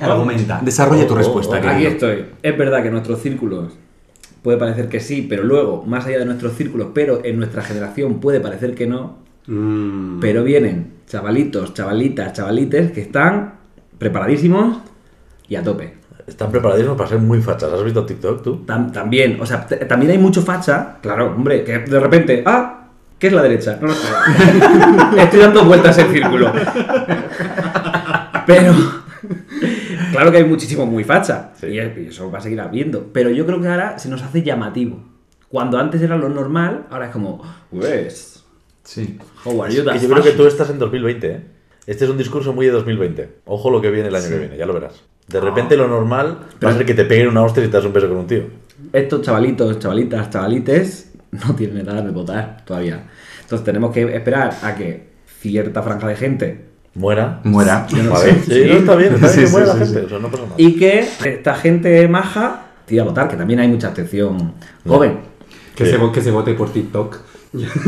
Argumenta. 0.01 0.61
Desarrolla 0.63 1.07
tu 1.07 1.15
Oh, 1.15 1.17
respuesta, 1.17 1.55
oh, 1.57 1.59
oh. 1.59 1.63
querido. 1.63 1.77
Aquí 1.79 1.87
estoy. 1.87 2.25
Es 2.43 2.59
verdad 2.59 2.83
que 2.83 2.91
nuestros 2.91 3.21
círculos 3.21 3.73
puede 4.43 4.59
parecer 4.59 4.89
que 4.89 5.01
sí, 5.01 5.27
pero 5.29 5.43
luego, 5.45 5.85
más 5.87 6.07
allá 6.07 6.19
de 6.19 6.25
nuestros 6.27 6.53
círculos, 6.55 6.89
pero 6.95 7.21
en 7.25 7.37
nuestra 7.39 7.63
generación 7.63 8.21
puede 8.21 8.41
parecer 8.41 8.75
que 8.75 8.87
no, 8.87 9.25
Mm. 9.49 10.19
pero 10.21 10.43
vienen 10.45 10.93
chavalitos, 11.07 11.73
chavalitas, 11.73 12.33
chavalites 12.33 12.91
que 12.93 13.01
están 13.01 13.55
preparadísimos 13.99 14.79
y 15.49 15.55
a 15.57 15.63
tope. 15.63 15.95
Están 16.27 16.51
preparadísimos 16.51 16.97
para 16.97 17.09
ser 17.09 17.19
muy 17.21 17.41
fachas. 17.41 17.73
¿Has 17.73 17.85
visto 17.85 18.05
TikTok 18.05 18.43
tú? 18.43 18.65
Tam- 18.67 18.91
también, 18.93 19.39
o 19.41 19.47
sea, 19.47 19.65
también 19.67 20.11
hay 20.13 20.19
mucho 20.19 20.43
facha, 20.43 20.97
claro, 21.01 21.33
hombre, 21.35 21.63
que 21.63 21.79
de 21.79 22.01
repente, 22.01 22.43
ah, 22.45 22.76
¿qué 23.19 23.27
es 23.29 23.33
la 23.33 23.43
derecha? 23.43 23.79
No 23.81 23.89
lo 23.89 23.95
sé. 23.95 24.09
Estoy 25.19 25.41
dando 25.41 25.65
vueltas 25.65 25.97
en 25.99 26.13
círculo. 26.13 26.53
Pero, 28.47 28.73
claro 30.13 30.31
que 30.31 30.37
hay 30.39 30.45
muchísimo 30.45 30.87
muy 30.87 31.05
facha, 31.05 31.51
Sí. 31.61 31.67
y 31.69 31.79
eso 32.09 32.31
va 32.31 32.39
a 32.39 32.41
seguir 32.43 32.61
habiendo, 32.61 33.07
pero 33.13 33.31
yo 33.31 33.45
creo 33.47 33.61
que 33.61 33.69
ahora 33.69 33.99
se 33.99 34.09
nos 34.09 34.23
hace 34.23 34.43
llamativo. 34.43 35.03
Cuando 35.49 35.79
antes 35.79 36.01
era 36.03 36.17
lo 36.17 36.29
normal, 36.29 36.87
ahora 36.91 37.07
es 37.07 37.13
como, 37.13 37.43
pues, 37.71 38.45
Sí. 38.85 39.19
how 39.45 39.63
are 39.65 39.73
you, 39.75 39.83
yo 39.83 39.85
creo 39.85 40.01
que 40.01 40.09
fashion?" 40.23 40.37
tú 40.37 40.47
estás 40.47 40.71
en 40.71 40.79
2020, 40.79 41.27
¿eh? 41.31 41.41
Este 41.87 42.05
es 42.05 42.11
un 42.11 42.19
discurso 42.19 42.53
muy 42.53 42.67
de 42.67 42.73
2020. 42.73 43.29
Ojo 43.47 43.71
lo 43.71 43.81
que 43.81 43.91
viene 43.91 44.09
el 44.09 44.15
año 44.15 44.29
que 44.29 44.39
viene, 44.39 44.57
ya 44.57 44.67
lo 44.67 44.75
verás. 44.75 45.03
De 45.29 45.41
repente 45.41 45.77
lo 45.77 45.87
normal 45.89 46.39
va 46.65 46.71
a 46.71 46.75
ser 46.75 46.85
que 46.87 46.95
te 46.95 47.05
peguen 47.05 47.29
una 47.29 47.43
hostia 47.43 47.65
y 47.65 47.67
te 47.69 47.73
das 47.77 47.85
un 47.85 47.93
beso 47.93 48.09
con 48.09 48.19
un 48.19 48.27
tío. 48.27 48.43
estos 48.93 49.23
chavalitos, 49.23 49.79
chavalitas, 49.81 50.31
chavalites 50.31 51.13
no 51.47 51.55
tienen 51.55 51.79
edad 51.79 52.03
de 52.03 52.11
votar 52.11 52.63
todavía. 52.65 53.05
Entonces 53.43 53.65
tenemos 53.65 53.93
que 53.93 54.15
esperar 54.15 54.53
a 54.63 54.75
que 54.75 55.09
cierta 55.41 55.83
franja 55.83 56.09
de 56.09 56.17
gente 56.17 56.67
Muera. 56.95 57.41
Muera. 57.45 57.87
Yo 57.91 58.03
no 58.05 58.15
A 58.15 58.19
sé. 58.21 58.27
ver, 58.33 58.41
sí, 58.43 58.65
no, 58.69 58.73
está 58.79 58.97
bien, 58.97 59.15
está 59.15 59.27
bien 59.27 59.33
Sí, 59.35 59.41
que 59.41 59.47
sí, 59.49 59.53
muera 59.53 59.67
sí, 59.75 59.79
la 59.79 59.85
sí. 59.87 59.93
gente, 59.93 60.07
eso 60.07 60.19
no 60.19 60.29
pasa 60.31 60.43
nada. 60.45 60.55
y 60.57 60.73
que 60.77 61.07
esta 61.27 61.55
gente 61.57 62.09
maja 62.09 62.63
tira 62.87 63.03
a 63.03 63.05
votar, 63.07 63.29
que 63.29 63.37
también 63.37 63.61
hay 63.61 63.69
mucha 63.69 63.89
atención 63.89 64.55
joven. 64.87 65.19
Que, 65.75 65.85
Sí. 65.85 65.91
se, 65.93 66.13
que 66.13 66.21
se 66.23 66.31
vote 66.31 66.55
por 66.55 66.73
TikTok. 66.73 67.19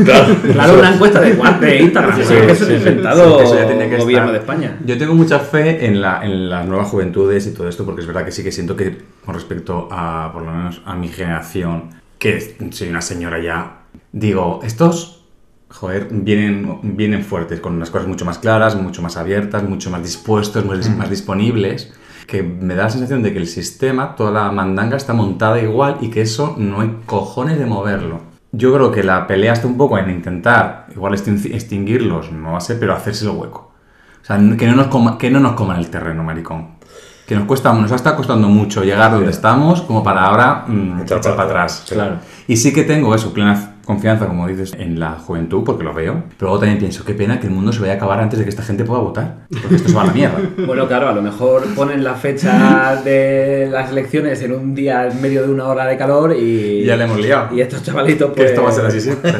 Claro, 0.05 0.35
Claro, 0.53 0.79
una 0.79 0.93
encuesta 0.93 1.21
de 1.21 1.33
de 1.33 1.77
Instagram, 1.81 2.19
eso 2.21 2.29
sí, 2.33 2.35
es 2.51 2.61
inventado 2.79 3.39
Sí, 3.39 3.45
eso 3.45 3.55
ya 3.55 3.65
tiene 3.67 3.89
que 3.89 3.97
gobierno 3.97 4.31
estar. 4.31 4.31
de 4.31 4.37
España. 4.67 4.79
Yo 4.85 4.97
tengo 4.99 5.15
mucha 5.15 5.39
fe 5.39 5.85
en, 5.87 6.01
la, 6.01 6.23
en 6.23 6.47
las 6.49 6.67
nuevas 6.67 6.87
juventudes 6.89 7.47
y 7.47 7.51
todo 7.55 7.67
esto, 7.67 7.85
porque 7.85 8.01
es 8.01 8.07
verdad 8.07 8.25
que 8.25 8.31
sí 8.31 8.43
que 8.43 8.51
siento 8.51 8.75
que 8.75 8.95
con 9.25 9.33
respecto 9.33 9.87
a, 9.91 10.29
por 10.31 10.43
lo 10.43 10.51
menos, 10.51 10.81
a 10.85 10.95
mi 10.95 11.07
generación, 11.07 11.89
que 12.19 12.57
soy 12.71 12.89
una 12.89 13.01
señora 13.01 13.41
ya, 13.41 13.83
digo, 14.11 14.59
estos, 14.63 15.25
joder, 15.69 16.09
vienen, 16.11 16.79
vienen 16.95 17.23
fuertes, 17.23 17.59
con 17.59 17.75
unas 17.75 17.89
cosas 17.89 18.07
mucho 18.07 18.25
más 18.25 18.37
claras, 18.39 18.75
mucho 18.75 19.01
más 19.01 19.17
abiertas, 19.17 19.63
mucho 19.63 19.89
más 19.89 20.03
dispuestos, 20.03 20.65
más, 20.65 20.89
más 20.95 21.09
disponibles, 21.09 21.93
que 22.27 22.43
me 22.43 22.75
da 22.75 22.83
la 22.83 22.89
sensación 22.89 23.23
de 23.23 23.33
que 23.33 23.39
el 23.39 23.47
sistema, 23.47 24.15
toda 24.15 24.31
la 24.31 24.51
mandanga 24.51 24.97
está 24.97 25.13
montada 25.13 25.59
igual 25.61 25.97
y 26.01 26.09
que 26.09 26.21
eso 26.21 26.55
no 26.57 26.81
hay 26.81 26.97
cojones 27.05 27.57
de 27.57 27.65
moverlo. 27.65 28.21
Yo 28.51 28.73
creo 28.73 28.91
que 28.91 29.03
la 29.03 29.25
pelea 29.27 29.53
está 29.53 29.67
un 29.67 29.77
poco 29.77 29.97
en 29.97 30.09
intentar, 30.09 30.87
igual 30.93 31.13
extin- 31.13 31.53
extinguirlos, 31.53 32.31
no 32.31 32.51
va 32.53 32.57
a 32.57 32.61
ser, 32.61 32.79
pero 32.79 32.93
hacérselo 32.93 33.33
hueco. 33.33 33.71
O 34.21 34.25
sea, 34.25 34.37
que 34.57 34.67
no 34.67 34.75
nos, 34.75 34.87
coma- 34.87 35.17
que 35.17 35.29
no 35.31 35.39
nos 35.39 35.53
coman 35.53 35.77
el 35.79 35.89
terreno, 35.89 36.23
maricón. 36.23 36.78
Que 37.29 37.35
nos 37.35 37.45
cuesta, 37.45 37.71
nos 37.71 37.91
está 37.91 38.15
costando 38.15 38.47
mucho 38.47 38.83
llegar 38.83 39.11
donde 39.11 39.29
estamos, 39.29 39.83
como 39.83 40.01
para 40.03 40.23
ahora 40.23 40.65
mm, 40.67 41.01
Echar 41.01 41.19
echar, 41.19 41.35
para 41.35 41.35
para 41.35 41.49
atrás. 41.49 41.81
atrás. 41.83 41.91
Claro. 41.93 42.15
Y 42.47 42.57
sí 42.57 42.73
que 42.73 42.83
tengo 42.83 43.13
eso, 43.13 43.31
plena 43.31 43.75
confianza, 43.89 44.27
como 44.27 44.47
dices, 44.47 44.73
en 44.77 44.99
la 44.99 45.13
juventud, 45.13 45.63
porque 45.65 45.83
lo 45.83 45.95
veo. 45.95 46.23
Pero 46.37 46.51
luego 46.51 46.59
también 46.59 46.77
pienso, 46.77 47.03
qué 47.03 47.15
pena 47.15 47.39
que 47.39 47.47
el 47.47 47.53
mundo 47.53 47.73
se 47.73 47.79
vaya 47.79 47.93
a 47.93 47.95
acabar 47.95 48.19
antes 48.19 48.37
de 48.37 48.45
que 48.45 48.49
esta 48.51 48.61
gente 48.61 48.83
pueda 48.85 49.01
votar. 49.01 49.47
Porque 49.49 49.77
esto 49.77 49.89
se 49.89 49.95
va 49.95 50.03
a 50.03 50.05
la 50.05 50.13
mierda. 50.13 50.37
Bueno, 50.67 50.87
claro, 50.87 51.09
a 51.09 51.13
lo 51.13 51.23
mejor 51.23 51.63
ponen 51.73 52.03
la 52.03 52.13
fecha 52.13 53.01
de 53.03 53.67
las 53.71 53.89
elecciones 53.89 54.41
en 54.43 54.51
un 54.53 54.75
día 54.75 55.07
en 55.07 55.19
medio 55.19 55.41
de 55.41 55.51
una 55.51 55.67
hora 55.67 55.85
de 55.87 55.97
calor 55.97 56.35
y. 56.39 56.83
Ya 56.85 56.95
le 56.95 57.05
hemos 57.05 57.19
liado. 57.19 57.55
Y 57.55 57.61
estos 57.61 57.81
chavalitos, 57.81 58.29
Que 58.29 58.35
pues. 58.35 58.49
esto 58.51 58.61
va 58.61 58.69
a 58.69 58.71
ser 58.71 58.85
así 58.85 59.01
siempre. 59.01 59.31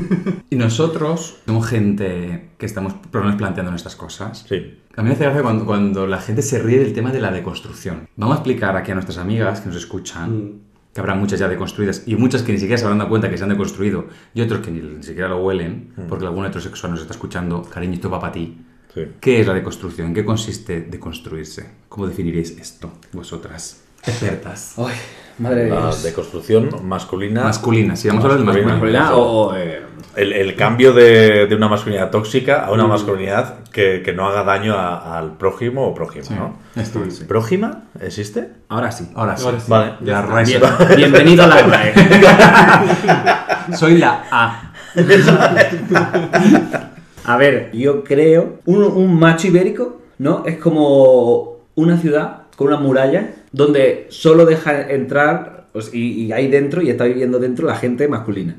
y 0.50 0.56
nosotros 0.56 1.36
somos 1.46 1.66
gente 1.68 2.48
que 2.58 2.66
estamos 2.66 2.94
por 2.94 3.20
lo 3.20 3.26
menos 3.26 3.36
planteando 3.38 3.72
estas 3.76 3.94
cosas. 3.94 4.44
Sí. 4.48 4.80
A 4.96 5.02
mí 5.02 5.08
me 5.08 5.14
hace 5.14 5.24
gracia 5.24 5.42
cuando, 5.42 5.64
cuando 5.64 6.06
la 6.08 6.18
gente 6.18 6.42
se 6.42 6.58
ríe 6.58 6.80
del 6.80 6.92
tema 6.92 7.12
de 7.12 7.20
la 7.20 7.30
deconstrucción. 7.30 8.08
Vamos 8.16 8.34
a 8.36 8.38
explicar 8.40 8.76
aquí 8.76 8.90
a 8.90 8.94
nuestras 8.94 9.18
amigas 9.18 9.60
que 9.60 9.68
nos 9.68 9.76
escuchan, 9.76 10.30
Mm. 10.30 10.73
Que 10.94 11.00
habrá 11.00 11.14
muchas 11.16 11.40
ya 11.40 11.48
deconstruidas 11.48 12.04
y 12.06 12.14
muchas 12.14 12.42
que 12.42 12.52
ni 12.52 12.58
siquiera 12.58 12.78
se 12.78 12.84
habrán 12.84 12.98
dado 12.98 13.10
cuenta 13.10 13.28
que 13.28 13.36
se 13.36 13.42
han 13.42 13.50
deconstruido 13.50 14.06
y 14.32 14.40
otros 14.40 14.60
que 14.60 14.70
ni, 14.70 14.80
ni 14.80 15.02
siquiera 15.02 15.28
lo 15.28 15.42
huelen, 15.42 15.92
porque 16.08 16.24
algún 16.24 16.46
heterosexual 16.46 16.92
nos 16.92 17.00
está 17.00 17.14
escuchando. 17.14 17.62
Cariño, 17.62 17.94
esto 17.94 18.08
va 18.08 18.20
para 18.20 18.32
ti. 18.32 18.56
Sí. 18.94 19.00
¿Qué 19.20 19.40
es 19.40 19.46
la 19.46 19.54
deconstrucción? 19.54 20.08
¿En 20.08 20.14
qué 20.14 20.24
consiste 20.24 20.82
deconstruirse? 20.82 21.68
¿Cómo 21.88 22.06
definiréis 22.06 22.52
esto, 22.52 22.92
vosotras? 23.12 23.82
Expertas. 24.06 24.74
Ay, 24.78 24.94
madre 25.38 25.64
de 25.64 25.70
La 25.70 25.80
Dios. 25.80 26.02
deconstrucción 26.02 26.70
masculina. 26.82 27.44
Masculina, 27.44 27.96
sí, 27.96 28.08
vamos 28.08 28.24
a 28.24 28.28
hablar 28.28 28.54
de 28.54 28.62
Masculina. 28.64 29.14
o. 29.16 29.48
o, 29.50 29.56
eh, 29.56 29.80
El, 30.16 30.32
el 30.32 30.54
cambio 30.54 30.92
de, 30.92 31.46
de 31.48 31.54
una 31.56 31.66
masculinidad 31.68 32.10
tóxica 32.10 32.66
a 32.66 32.70
Mm. 32.70 32.74
una 32.74 32.86
masculinidad 32.86 33.64
que, 33.72 34.00
que 34.04 34.12
no 34.12 34.28
haga 34.28 34.44
daño 34.44 34.74
a- 34.74 35.18
al 35.18 35.36
prójimo 35.36 35.88
o 35.88 35.94
prójima, 35.94 36.24
Sí, 36.24 36.34
¿no? 36.34 36.56
esto 36.80 37.02
es, 37.02 37.16
sí. 37.18 37.24
¿Prójima? 37.24 37.82
¿Existe? 38.00 38.48
ahora 38.68 38.92
sí. 38.92 39.10
Ahora 39.16 39.36
sí. 39.36 39.44
Ahora 39.44 39.58
sí. 39.58 39.66
Vale. 39.68 39.94
La 40.02 40.22
RAE 40.22 40.44
Bien- 40.44 40.62
bienvenido 40.96 41.42
a 41.42 41.46
la 41.48 41.62
RAE. 41.62 41.94
Soy 43.76 43.98
la 43.98 44.22
A. 44.30 44.72
A 47.24 47.36
ver, 47.36 47.70
yo 47.72 48.04
creo. 48.04 48.60
Un, 48.66 48.84
un 48.84 49.18
macho 49.18 49.48
ibérico, 49.48 50.00
¿no? 50.18 50.44
Es 50.46 50.58
como 50.58 51.56
una 51.74 51.96
ciudad 51.98 52.42
con 52.56 52.68
una 52.68 52.76
muralla 52.76 53.30
donde 53.54 54.06
solo 54.10 54.44
deja 54.46 54.90
entrar 54.90 55.68
pues, 55.72 55.94
y, 55.94 56.24
y 56.24 56.32
hay 56.32 56.48
dentro 56.48 56.82
y 56.82 56.90
está 56.90 57.04
viviendo 57.04 57.38
dentro 57.38 57.66
la 57.66 57.76
gente 57.76 58.08
masculina. 58.08 58.56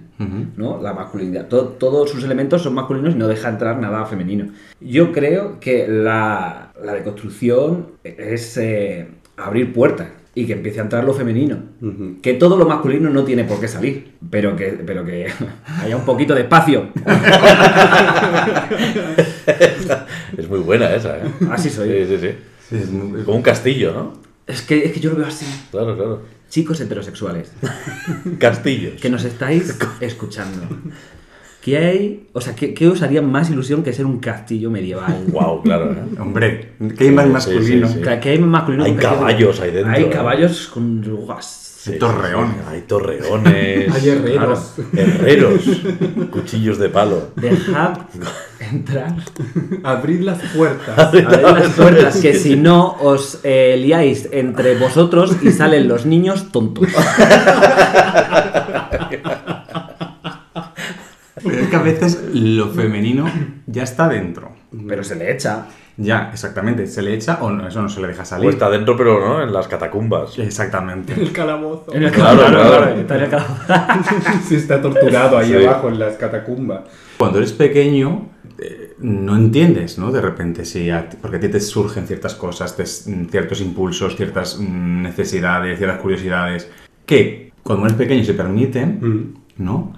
¿no? 0.55 0.81
La 0.81 0.93
masculinidad. 0.93 1.47
To- 1.49 1.67
todos 1.77 2.09
sus 2.09 2.23
elementos 2.23 2.61
son 2.61 2.73
masculinos 2.73 3.13
y 3.13 3.17
no 3.17 3.27
deja 3.27 3.49
entrar 3.49 3.77
nada 3.79 4.05
femenino. 4.05 4.47
Yo 4.79 5.11
creo 5.11 5.59
que 5.59 5.87
la, 5.89 6.71
la 6.81 6.93
deconstrucción 6.93 7.87
es 8.03 8.55
eh, 8.57 9.07
abrir 9.35 9.73
puertas 9.73 10.07
y 10.33 10.45
que 10.45 10.53
empiece 10.53 10.79
a 10.79 10.83
entrar 10.83 11.03
lo 11.03 11.13
femenino. 11.13 11.57
Que 12.21 12.33
todo 12.35 12.57
lo 12.57 12.65
masculino 12.65 13.09
no 13.09 13.23
tiene 13.25 13.43
por 13.43 13.59
qué 13.59 13.67
salir, 13.67 14.13
pero 14.29 14.55
que, 14.55 14.67
pero 14.85 15.03
que 15.05 15.27
haya 15.81 15.97
un 15.97 16.05
poquito 16.05 16.33
de 16.33 16.41
espacio. 16.41 16.87
Es 20.37 20.49
muy 20.49 20.59
buena 20.59 20.93
esa, 20.93 21.17
¿eh? 21.17 21.21
Así 21.51 21.69
soy. 21.69 21.89
Sí, 21.89 22.05
sí, 22.07 22.17
sí. 22.19 22.29
Sí, 22.69 22.75
es 22.77 22.89
muy- 22.89 23.23
Como 23.23 23.37
un 23.37 23.43
castillo, 23.43 23.93
¿no? 23.93 24.24
Es 24.47 24.61
que, 24.61 24.85
es 24.85 24.91
que 24.93 24.99
yo 24.99 25.11
lo 25.11 25.17
veo 25.17 25.27
así. 25.27 25.45
Claro, 25.71 25.95
claro. 25.95 26.21
Chicos 26.49 26.79
heterosexuales, 26.79 27.51
Castillos. 28.39 29.01
que 29.01 29.09
nos 29.09 29.23
estáis 29.23 29.77
escuchando. 29.99 30.61
¿Qué 31.61 31.77
hay? 31.79 32.27
O 32.33 32.41
sea, 32.41 32.55
¿qué, 32.55 32.75
qué 32.75 32.87
os 32.87 33.01
haría 33.01 33.23
más 33.23 33.49
ilusión 33.49 33.81
que 33.81 33.91
ser 33.91 34.05
un 34.05 34.19
castillo 34.19 34.69
medieval? 34.69 35.23
Wow, 35.31 35.63
claro, 35.63 35.91
¿eh? 35.93 36.19
Hombre, 36.19 36.73
¿qué 36.95 37.05
hay 37.05 37.11
más 37.11 37.27
masculino? 37.27 37.87
Sí, 37.87 37.93
sí, 37.95 37.99
sí. 37.99 38.05
Que, 38.07 38.19
que 38.19 38.29
hay 38.29 38.39
masculino 38.39 38.83
Hay 38.83 38.93
caballos 38.95 39.59
ahí 39.59 39.71
dentro, 39.71 39.91
Hay 39.91 40.03
¿eh? 40.03 40.09
caballos 40.09 40.67
con 40.67 41.03
rugas. 41.03 41.64
Sí, 41.85 41.99
torreón. 41.99 42.55
Hay 42.67 42.81
torreones. 42.81 43.93
Hay 43.93 44.09
herreros. 44.09 44.73
Claro, 44.75 45.07
herreros. 45.07 45.61
Cuchillos 46.31 46.79
de 46.79 46.89
palo. 46.89 47.29
Dejad 47.35 47.99
entrar. 48.59 49.13
Abrid 49.83 50.21
las 50.21 50.39
puertas. 50.55 50.97
Abrid 50.97 51.27
las 51.27 51.73
puertas, 51.73 52.17
que 52.17 52.33
si 52.33 52.55
no 52.55 52.97
os 52.99 53.39
eh, 53.43 53.77
liáis 53.79 54.29
entre 54.31 54.75
vosotros 54.79 55.37
y 55.43 55.51
salen 55.51 55.87
los 55.87 56.07
niños 56.07 56.51
tontos. 56.51 56.87
Pero 61.43 61.59
es 61.59 61.67
que 61.67 61.75
a 61.75 61.83
veces 61.83 62.19
lo 62.33 62.69
femenino 62.69 63.29
ya 63.67 63.83
está 63.83 64.09
dentro. 64.09 64.55
Pero 64.87 65.03
se 65.03 65.17
le 65.17 65.31
echa. 65.31 65.67
Ya, 65.97 66.29
exactamente. 66.31 66.87
Se 66.87 67.01
le 67.01 67.13
echa 67.13 67.39
o 67.41 67.49
no, 67.51 67.67
eso 67.67 67.81
no 67.81 67.87
se 67.89 68.01
le 68.01 68.07
deja 68.07 68.23
O 68.23 68.25
salir. 68.25 68.49
está 68.49 68.69
dentro, 68.69 68.97
pero 68.97 69.19
no, 69.25 69.41
en 69.41 69.53
las 69.53 69.67
catacumbas. 69.67 70.37
Exactamente. 70.39 71.13
El 71.13 71.31
calabozo. 71.31 71.93
En 71.93 72.03
el 72.03 72.11
Claro, 72.11 72.41
calabozo, 72.41 72.77
claro. 72.77 72.95
está 72.99 73.15
en 73.17 73.23
el 73.23 73.29
calabozo. 73.29 73.63
Sí, 74.47 74.55
está 74.55 74.81
torturado 74.81 75.37
ahí 75.37 75.49
Sí. 75.49 75.65
abajo 75.65 75.87
en 75.89 75.99
las 75.99 76.15
catacumbas. 76.15 76.81
Cuando 77.17 77.37
eres 77.37 77.53
pequeño, 77.53 78.29
eh, 78.59 78.93
no 78.99 79.35
entiendes, 79.37 79.97
¿no? 79.97 80.11
De 80.11 80.19
repente, 80.21 80.65
sí, 80.65 80.89
a 80.89 81.07
ti- 81.09 81.17
porque 81.21 81.37
a 81.37 81.39
ti 81.39 81.47
te 81.49 81.59
surgen 81.61 82.05
ciertas 82.07 82.35
cosas, 82.35 82.75
te- 82.75 82.83
mm, 82.83 83.29
ciertos 83.29 83.61
impulsos, 83.61 84.17
ciertas 84.17 84.57
mm, 84.59 85.01
necesidades, 85.01 85.77
ciertas 85.77 85.99
curiosidades, 86.01 86.69
que 87.05 87.53
cuando 87.63 87.85
eres 87.85 87.97
pequeño 87.97 88.23
se 88.25 88.33
permiten, 88.33 88.99
Mm. 89.01 89.63
¿no? 89.63 89.93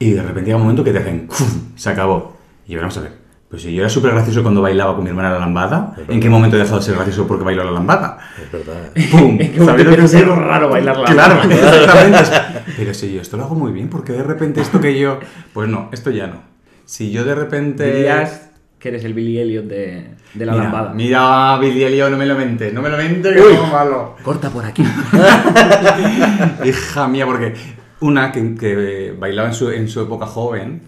Y 0.00 0.10
de 0.12 0.22
repente 0.22 0.46
llega 0.46 0.56
un 0.56 0.62
momento 0.62 0.82
que 0.82 0.92
te 0.92 0.98
hacen 0.98 1.26
¡cum! 1.28 1.46
Se 1.76 1.90
acabó. 1.90 2.36
Y 2.66 2.74
vamos 2.76 2.96
a 2.98 3.02
ver. 3.02 3.12
Pues 3.48 3.62
si 3.62 3.74
yo 3.74 3.80
era 3.80 3.88
súper 3.88 4.12
gracioso 4.12 4.42
cuando 4.42 4.60
bailaba 4.60 4.94
con 4.94 5.04
mi 5.04 5.10
hermana 5.10 5.30
la 5.30 5.38
lambada, 5.38 5.94
¿en 6.06 6.20
qué 6.20 6.28
momento 6.28 6.56
he 6.56 6.60
dejado 6.60 6.80
de 6.80 6.84
ser 6.84 6.96
gracioso 6.96 7.26
porque 7.26 7.44
bailo 7.44 7.64
la 7.64 7.70
lambada? 7.70 8.18
Es 8.42 8.52
verdad. 8.52 8.90
¡Pum! 9.10 9.38
Es 9.40 9.50
que 9.50 9.64
¿Sabéis 9.64 9.86
lo 9.86 9.96
que 9.96 10.16
digo? 10.16 10.34
raro 10.36 10.68
bailar 10.68 10.98
la 10.98 11.04
Claro, 11.06 11.42
exactamente. 11.50 12.30
Pero 12.76 12.92
si 12.92 13.14
yo 13.14 13.22
esto 13.22 13.38
lo 13.38 13.44
hago 13.44 13.54
muy 13.54 13.72
bien, 13.72 13.88
porque 13.88 14.12
de 14.12 14.22
repente 14.22 14.60
esto 14.60 14.80
que 14.80 14.98
yo... 14.98 15.18
Pues 15.54 15.66
no, 15.66 15.88
esto 15.92 16.10
ya 16.10 16.26
no. 16.26 16.42
Si 16.84 17.10
yo 17.10 17.24
de 17.24 17.34
repente... 17.34 17.90
Dirías 17.90 18.50
que 18.78 18.90
eres 18.90 19.04
el 19.04 19.14
Billy 19.14 19.38
Elliot 19.38 19.64
de, 19.64 20.10
de 20.34 20.46
la 20.46 20.52
mira, 20.52 20.64
lambada. 20.64 20.92
Mira, 20.94 21.58
Billy 21.58 21.84
Elliot, 21.84 22.10
no 22.10 22.16
me 22.16 22.26
lo 22.26 22.36
mentes, 22.36 22.72
no 22.72 22.80
me 22.82 22.90
lo 22.90 22.96
mentes, 22.96 23.32
que 23.32 23.54
es 23.54 23.72
malo. 23.72 24.14
Corta 24.22 24.50
por 24.50 24.64
aquí. 24.64 24.84
Hija 26.64 27.08
mía, 27.08 27.26
porque 27.26 27.54
una 28.00 28.32
que, 28.32 28.54
que 28.54 29.14
bailaba 29.18 29.48
en 29.48 29.54
su, 29.54 29.70
en 29.70 29.88
su 29.88 30.00
época 30.00 30.26
joven 30.26 30.82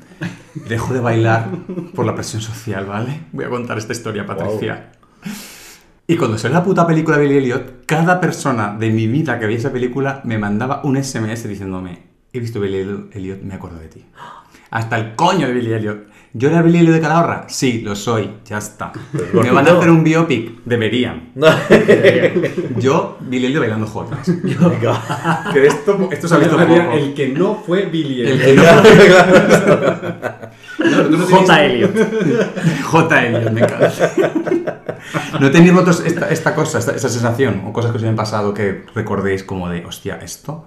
dejó 0.69 0.95
de 0.95 1.01
bailar 1.01 1.49
por 1.95 2.07
la 2.07 2.15
presión 2.15 2.43
social, 2.43 2.87
¿vale? 2.87 3.23
Voy 3.33 3.45
a 3.45 3.49
contar 3.49 3.79
esta 3.79 3.93
historia, 3.93 4.27
Patricia. 4.27 4.93
Y 6.07 6.17
cuando 6.17 6.39
salió 6.39 6.59
la 6.59 6.65
puta 6.65 6.87
película 6.87 7.17
de 7.17 7.23
Billy 7.23 7.39
Elliot, 7.39 7.85
cada 7.87 8.21
persona 8.21 8.77
de 8.79 8.91
mi 8.91 9.07
vida 9.07 9.39
que 9.39 9.47
veía 9.47 9.59
esa 9.59 9.73
película 9.73 10.21
me 10.25 10.39
mandaba 10.39 10.81
un 10.85 11.03
SMS 11.03 11.49
diciéndome: 11.49 12.10
He 12.33 12.39
visto 12.41 12.61
Billy 12.61 12.79
Elliot, 13.13 13.43
me 13.43 13.55
acuerdo 13.55 13.79
de 13.81 13.89
ti. 13.89 14.05
Hasta 14.71 14.97
el 14.99 15.15
coño 15.17 15.47
de 15.49 15.53
Billy 15.53 15.73
Elliot. 15.73 15.99
¿Yo 16.33 16.49
era 16.49 16.63
Billy 16.63 16.79
Elliot 16.79 16.95
de 16.95 17.01
Calahorra? 17.01 17.47
Sí, 17.49 17.81
lo 17.81 17.97
soy, 17.97 18.31
ya 18.45 18.59
está. 18.59 18.93
Pero 19.13 19.43
¿Me 19.43 19.51
van 19.51 19.67
a 19.67 19.73
hacer 19.73 19.91
un 19.91 20.05
biopic? 20.05 20.63
Deberían. 20.65 21.31
Yo, 22.79 23.19
Billy 23.21 23.47
Elliot 23.47 23.63
bailando 23.63 23.87
jotas. 23.89 24.31
Que 25.53 25.67
esto, 25.67 26.09
esto 26.13 26.29
se 26.29 26.35
ha 26.37 26.39
visto 26.39 26.57
poco. 26.57 26.73
El 26.93 27.15
que 27.15 27.29
no 27.31 27.57
fue 27.67 27.87
Billy 27.87 28.21
El 28.23 28.41
Elliot. 28.41 28.83
que 28.83 28.83
no- 28.83 28.83
tenías- 28.83 29.11
J. 31.31 31.65
Elliot. 31.65 31.93
J. 32.85 33.27
Elliot, 33.27 33.53
me 33.53 33.61
encanta. 33.63 33.93
¿No 35.41 35.51
tenéis 35.51 35.73
vosotros 35.73 36.05
esta, 36.07 36.29
esta 36.31 36.55
cosa, 36.55 36.79
esta, 36.79 36.93
esta 36.95 37.09
sensación 37.09 37.63
o 37.67 37.73
cosas 37.73 37.91
que 37.91 37.97
os 37.97 38.03
hayan 38.05 38.15
pasado 38.17 38.55
que 38.55 38.85
recordéis 38.95 39.43
como 39.43 39.69
de, 39.69 39.85
hostia, 39.85 40.21
esto? 40.23 40.65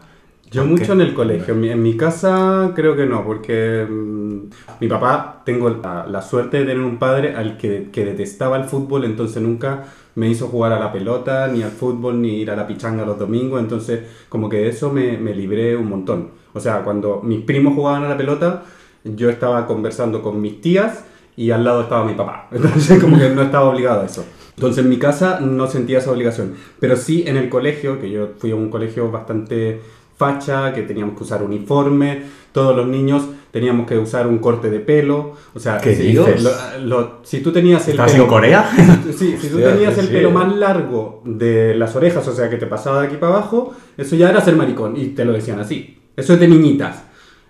Yo 0.53 0.61
¿Por 0.61 0.71
mucho 0.71 0.93
en 0.93 1.01
el 1.01 1.13
colegio. 1.13 1.55
En 1.55 1.61
mi, 1.61 1.69
en 1.69 1.81
mi 1.81 1.97
casa 1.97 2.71
creo 2.75 2.95
que 2.95 3.07
no, 3.07 3.25
porque 3.25 3.87
mm, 3.89 4.37
mi 4.79 4.87
papá, 4.87 5.41
tengo 5.43 5.69
la, 5.69 6.05
la 6.07 6.21
suerte 6.21 6.59
de 6.59 6.65
tener 6.65 6.83
un 6.83 6.97
padre 6.99 7.35
al 7.35 7.57
que, 7.57 7.89
que 7.91 8.05
detestaba 8.05 8.57
el 8.57 8.65
fútbol, 8.65 9.03
entonces 9.05 9.41
nunca 9.41 9.85
me 10.15 10.29
hizo 10.29 10.47
jugar 10.47 10.71
a 10.73 10.79
la 10.79 10.91
pelota, 10.91 11.47
ni 11.47 11.63
al 11.63 11.71
fútbol, 11.71 12.21
ni 12.21 12.39
ir 12.41 12.51
a 12.51 12.55
la 12.55 12.67
pichanga 12.67 13.03
los 13.03 13.17
domingos, 13.17 13.59
entonces 13.59 14.01
como 14.29 14.47
que 14.47 14.57
de 14.57 14.69
eso 14.69 14.91
me, 14.91 15.17
me 15.17 15.33
libré 15.33 15.75
un 15.75 15.89
montón. 15.89 16.29
O 16.53 16.59
sea, 16.59 16.83
cuando 16.83 17.21
mis 17.23 17.41
primos 17.41 17.73
jugaban 17.73 18.03
a 18.03 18.09
la 18.09 18.17
pelota, 18.17 18.63
yo 19.03 19.29
estaba 19.29 19.65
conversando 19.65 20.21
con 20.21 20.39
mis 20.39 20.61
tías 20.61 21.03
y 21.35 21.51
al 21.51 21.63
lado 21.63 21.81
estaba 21.81 22.05
mi 22.05 22.13
papá. 22.13 22.47
Entonces 22.51 23.01
como 23.01 23.17
que 23.17 23.29
no 23.29 23.41
estaba 23.41 23.69
obligado 23.69 24.01
a 24.01 24.05
eso. 24.05 24.23
Entonces 24.55 24.83
en 24.83 24.89
mi 24.89 24.97
casa 24.97 25.39
no 25.39 25.67
sentía 25.67 25.97
esa 25.97 26.11
obligación. 26.11 26.53
Pero 26.79 26.95
sí 26.95 27.23
en 27.25 27.37
el 27.37 27.49
colegio, 27.49 27.99
que 27.99 28.11
yo 28.11 28.29
fui 28.37 28.51
a 28.51 28.55
un 28.55 28.69
colegio 28.69 29.11
bastante 29.11 29.81
facha, 30.23 30.73
que 30.73 30.81
teníamos 30.83 31.17
que 31.17 31.23
usar 31.23 31.43
uniforme, 31.43 32.21
todos 32.51 32.75
los 32.75 32.88
niños 32.88 33.23
teníamos 33.51 33.86
que 33.88 33.97
usar 33.97 34.25
un 34.27 34.38
corte 34.39 34.69
de 34.69 34.79
pelo. 34.79 35.33
O 35.53 35.59
sea, 35.59 35.77
¿Qué 35.79 35.95
si, 35.95 36.03
dices? 36.03 36.43
lo- 36.43 36.51
lo- 36.86 37.19
si 37.23 37.41
tú 37.41 37.51
tenías 37.51 37.83
el 37.88 37.91
¿Estabas 37.91 38.12
pelo... 38.13 38.23
en 38.23 38.29
Corea? 38.29 38.69
Sí, 39.17 39.36
si 39.39 39.47
tú 39.49 39.57
tenías 39.59 39.97
el 39.97 40.07
pelo 40.09 40.31
más 40.31 40.55
largo 40.55 41.21
de 41.25 41.75
las 41.75 41.95
orejas, 41.95 42.27
o 42.27 42.33
sea, 42.33 42.49
que 42.49 42.57
te 42.57 42.65
pasaba 42.67 43.01
de 43.01 43.07
aquí 43.07 43.17
para 43.17 43.33
abajo, 43.33 43.73
eso 43.97 44.15
ya 44.15 44.29
era 44.29 44.41
ser 44.41 44.55
maricón. 44.55 44.95
Y 44.97 45.07
te 45.09 45.23
lo 45.25 45.33
decían 45.33 45.59
así. 45.59 45.99
Eso 46.15 46.33
es 46.33 46.39
de 46.39 46.47
niñitas. 46.47 47.03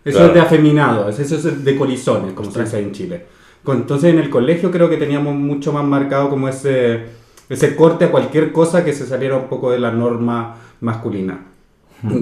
Eso 0.05 0.17
Claro. 0.17 0.27
es 0.27 0.33
de 0.33 0.39
afeminado. 0.41 1.09
Eso 1.09 1.21
es 1.21 1.63
de 1.63 1.75
colizones, 1.77 2.33
como 2.33 2.51
se 2.51 2.61
dice 2.63 2.79
en 2.79 2.91
Chile. 2.91 3.25
Entonces 3.65 4.13
en 4.13 4.19
el 4.19 4.29
colegio 4.29 4.71
creo 4.71 4.89
que 4.89 4.97
teníamos 4.97 5.35
mucho 5.35 5.71
más 5.71 5.85
marcado 5.85 6.29
como 6.29 6.49
ese, 6.49 7.05
ese 7.47 7.75
corte 7.77 8.05
a 8.05 8.11
cualquier 8.11 8.51
cosa 8.51 8.83
que 8.83 8.91
se 8.91 9.05
saliera 9.05 9.37
un 9.37 9.47
poco 9.47 9.71
de 9.71 9.79
la 9.79 9.91
norma 9.91 10.55
masculina. 10.81 11.45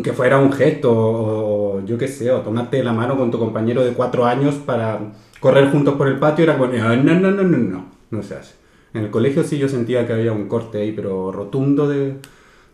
Que 0.04 0.14
fuera 0.14 0.38
un 0.38 0.52
gesto, 0.52 0.92
o, 0.94 1.86
yo 1.86 1.98
qué 1.98 2.08
sé, 2.08 2.32
o 2.32 2.42
tomarte 2.42 2.84
la 2.84 2.94
mano 2.94 3.18
con 3.18 3.32
tu 3.32 3.40
compañero 3.40 3.84
de 3.84 3.94
cuatro 3.94 4.26
años 4.26 4.56
para 4.56 5.00
correr 5.40 5.72
juntos 5.72 5.96
por 5.96 6.08
el 6.08 6.20
patio, 6.20 6.44
era 6.44 6.58
como, 6.58 6.72
"Ah, 6.74 6.96
no, 6.96 7.14
no, 7.20 7.32
no, 7.32 7.44
no, 7.44 7.58
no, 7.58 7.86
no 8.12 8.24
se 8.24 8.36
hace. 8.36 8.54
En 8.94 9.04
el 9.06 9.10
colegio 9.10 9.44
sí 9.44 9.58
yo 9.58 9.68
sentía 9.68 10.06
que 10.06 10.14
había 10.14 10.34
un 10.34 10.48
corte 10.48 10.82
ahí, 10.82 10.92
pero 10.92 11.32
rotundo 11.32 11.88
de, 11.88 12.16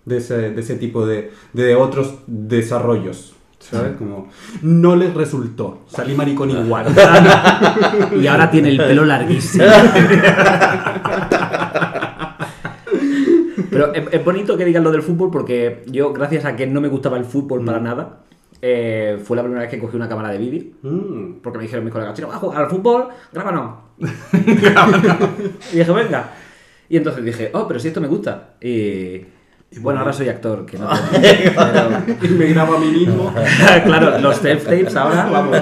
de, 0.06 0.18
ese, 0.18 0.52
de 0.52 0.62
ese 0.62 0.76
tipo 0.76 1.06
de, 1.06 1.32
de 1.54 1.76
otros 1.76 2.16
desarrollos. 2.28 3.34
¿Sabes? 3.60 3.94
Como, 3.98 4.30
no 4.62 4.96
les 4.96 5.14
resultó. 5.16 5.80
Salí 5.88 6.14
maricón 6.14 6.52
igual. 6.52 6.86
Y 8.22 8.28
ahora 8.28 8.52
tiene 8.52 8.70
el 8.70 8.78
pelo 8.78 9.04
larguísimo. 9.06 9.66
Pero 13.78 13.94
es, 13.94 14.14
es 14.14 14.26
bonito 14.26 14.58
que 14.58 14.66
digan 14.66 14.84
lo 14.84 14.92
del 14.92 15.02
fútbol 15.02 15.30
porque 15.32 15.84
yo, 15.88 16.12
gracias 16.14 16.46
a 16.46 16.56
que 16.56 16.66
no 16.68 16.82
me 16.82 16.88
gustaba 16.88 17.18
el 17.18 17.26
fútbol 17.26 17.64
para 17.64 17.80
nada, 17.80 18.20
eh, 18.62 19.20
fue 19.24 19.38
la 19.38 19.44
primera 19.44 19.62
vez 19.62 19.70
que 19.70 19.80
cogí 19.80 19.96
una 19.96 20.10
cámara 20.10 20.30
de 20.30 20.38
vídeo. 20.40 20.64
Mm. 20.82 21.40
Porque 21.44 21.58
me 21.60 21.64
dijeron 21.66 21.86
mis 21.86 21.94
colegas, 21.94 22.16
chino, 22.16 22.28
vas 22.28 22.38
a 22.38 22.40
jugar 22.40 22.64
al 22.64 22.70
fútbol, 22.70 23.10
grábanos. 23.32 23.76
y 25.72 25.78
dije, 25.78 25.92
venga. 25.92 26.32
Y 26.90 26.98
entonces 26.98 27.24
dije, 27.24 27.52
oh, 27.54 27.68
pero 27.68 27.80
si 27.80 27.90
esto 27.90 28.02
me 28.02 28.08
gusta. 28.08 28.56
Y, 28.62 28.68
y 29.70 29.80
bueno, 29.80 30.00
ahora 30.00 30.14
soy 30.14 30.30
actor, 30.30 30.66
que 30.66 30.78
no 30.80 30.90
pero- 31.12 32.16
Y 32.24 32.30
me 32.30 32.46
grabo 32.48 32.78
a 32.78 32.80
mí 32.80 32.88
mismo. 32.88 33.34
claro, 33.86 34.18
los 34.20 34.42
self-tapes 34.42 34.96
ahora, 34.96 35.26
vamos. 35.32 35.58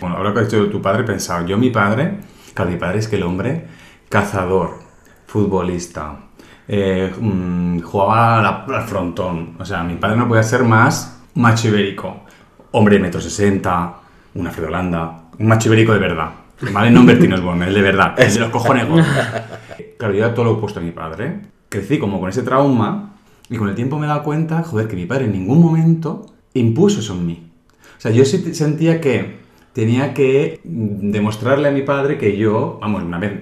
Bueno, 0.00 0.16
ahora 0.16 0.34
que 0.34 0.40
has 0.40 0.50
dicho 0.50 0.68
tu 0.68 0.82
padre, 0.82 1.02
he 1.02 1.06
pensado, 1.06 1.46
yo 1.46 1.56
mi 1.56 1.70
padre, 1.70 2.18
claro, 2.54 2.70
mi 2.70 2.76
padre 2.76 2.98
es 2.98 3.08
que 3.08 3.16
el 3.16 3.22
hombre, 3.22 3.66
cazador, 4.08 4.80
futbolista, 5.26 6.29
eh, 6.72 7.12
mm, 7.20 7.80
jugaba 7.80 8.66
al, 8.68 8.82
frontón, 8.84 9.56
o 9.58 9.64
sea, 9.64 9.82
mi 9.82 9.96
padre 9.96 10.16
no 10.16 10.28
podía 10.28 10.44
ser 10.44 10.62
más 10.62 11.20
macho 11.34 11.66
ibérico, 11.66 12.20
hombre 12.70 12.94
de 12.94 13.02
metro 13.02 13.20
sesenta, 13.20 13.94
una 14.34 14.52
Holanda, 14.52 15.22
un 15.36 15.48
macho 15.48 15.68
ibérico 15.68 15.92
de 15.92 15.98
verdad, 15.98 16.30
¿vale? 16.72 16.92
No 16.92 17.00
un 17.00 17.06
Bertino 17.06 17.34
Osborne, 17.34 17.66
el 17.66 17.74
de 17.74 17.82
verdad, 17.82 18.14
el 18.16 18.32
de 18.32 18.38
los 18.38 18.50
cojones. 18.50 18.86
Claro, 19.98 20.14
yo 20.14 20.24
era 20.24 20.32
todo 20.32 20.44
lo 20.44 20.52
opuesto 20.52 20.78
a 20.78 20.82
mi 20.84 20.92
padre, 20.92 21.40
crecí 21.68 21.98
como 21.98 22.20
con 22.20 22.30
ese 22.30 22.44
trauma 22.44 23.14
y 23.48 23.56
con 23.56 23.68
el 23.68 23.74
tiempo 23.74 23.98
me 23.98 24.06
he 24.06 24.08
dado 24.08 24.22
cuenta, 24.22 24.62
joder, 24.62 24.86
que 24.86 24.94
mi 24.94 25.06
padre 25.06 25.24
en 25.24 25.32
ningún 25.32 25.60
momento 25.60 26.26
impuso 26.54 27.00
eso 27.00 27.14
en 27.14 27.26
mí. 27.26 27.50
O 27.98 28.00
sea, 28.00 28.12
yo 28.12 28.24
sentía 28.24 29.00
que 29.00 29.40
tenía 29.72 30.14
que 30.14 30.60
demostrarle 30.62 31.66
a 31.66 31.72
mi 31.72 31.82
padre 31.82 32.16
que 32.16 32.36
yo, 32.36 32.78
vamos, 32.80 33.02
una 33.02 33.18
vez 33.18 33.32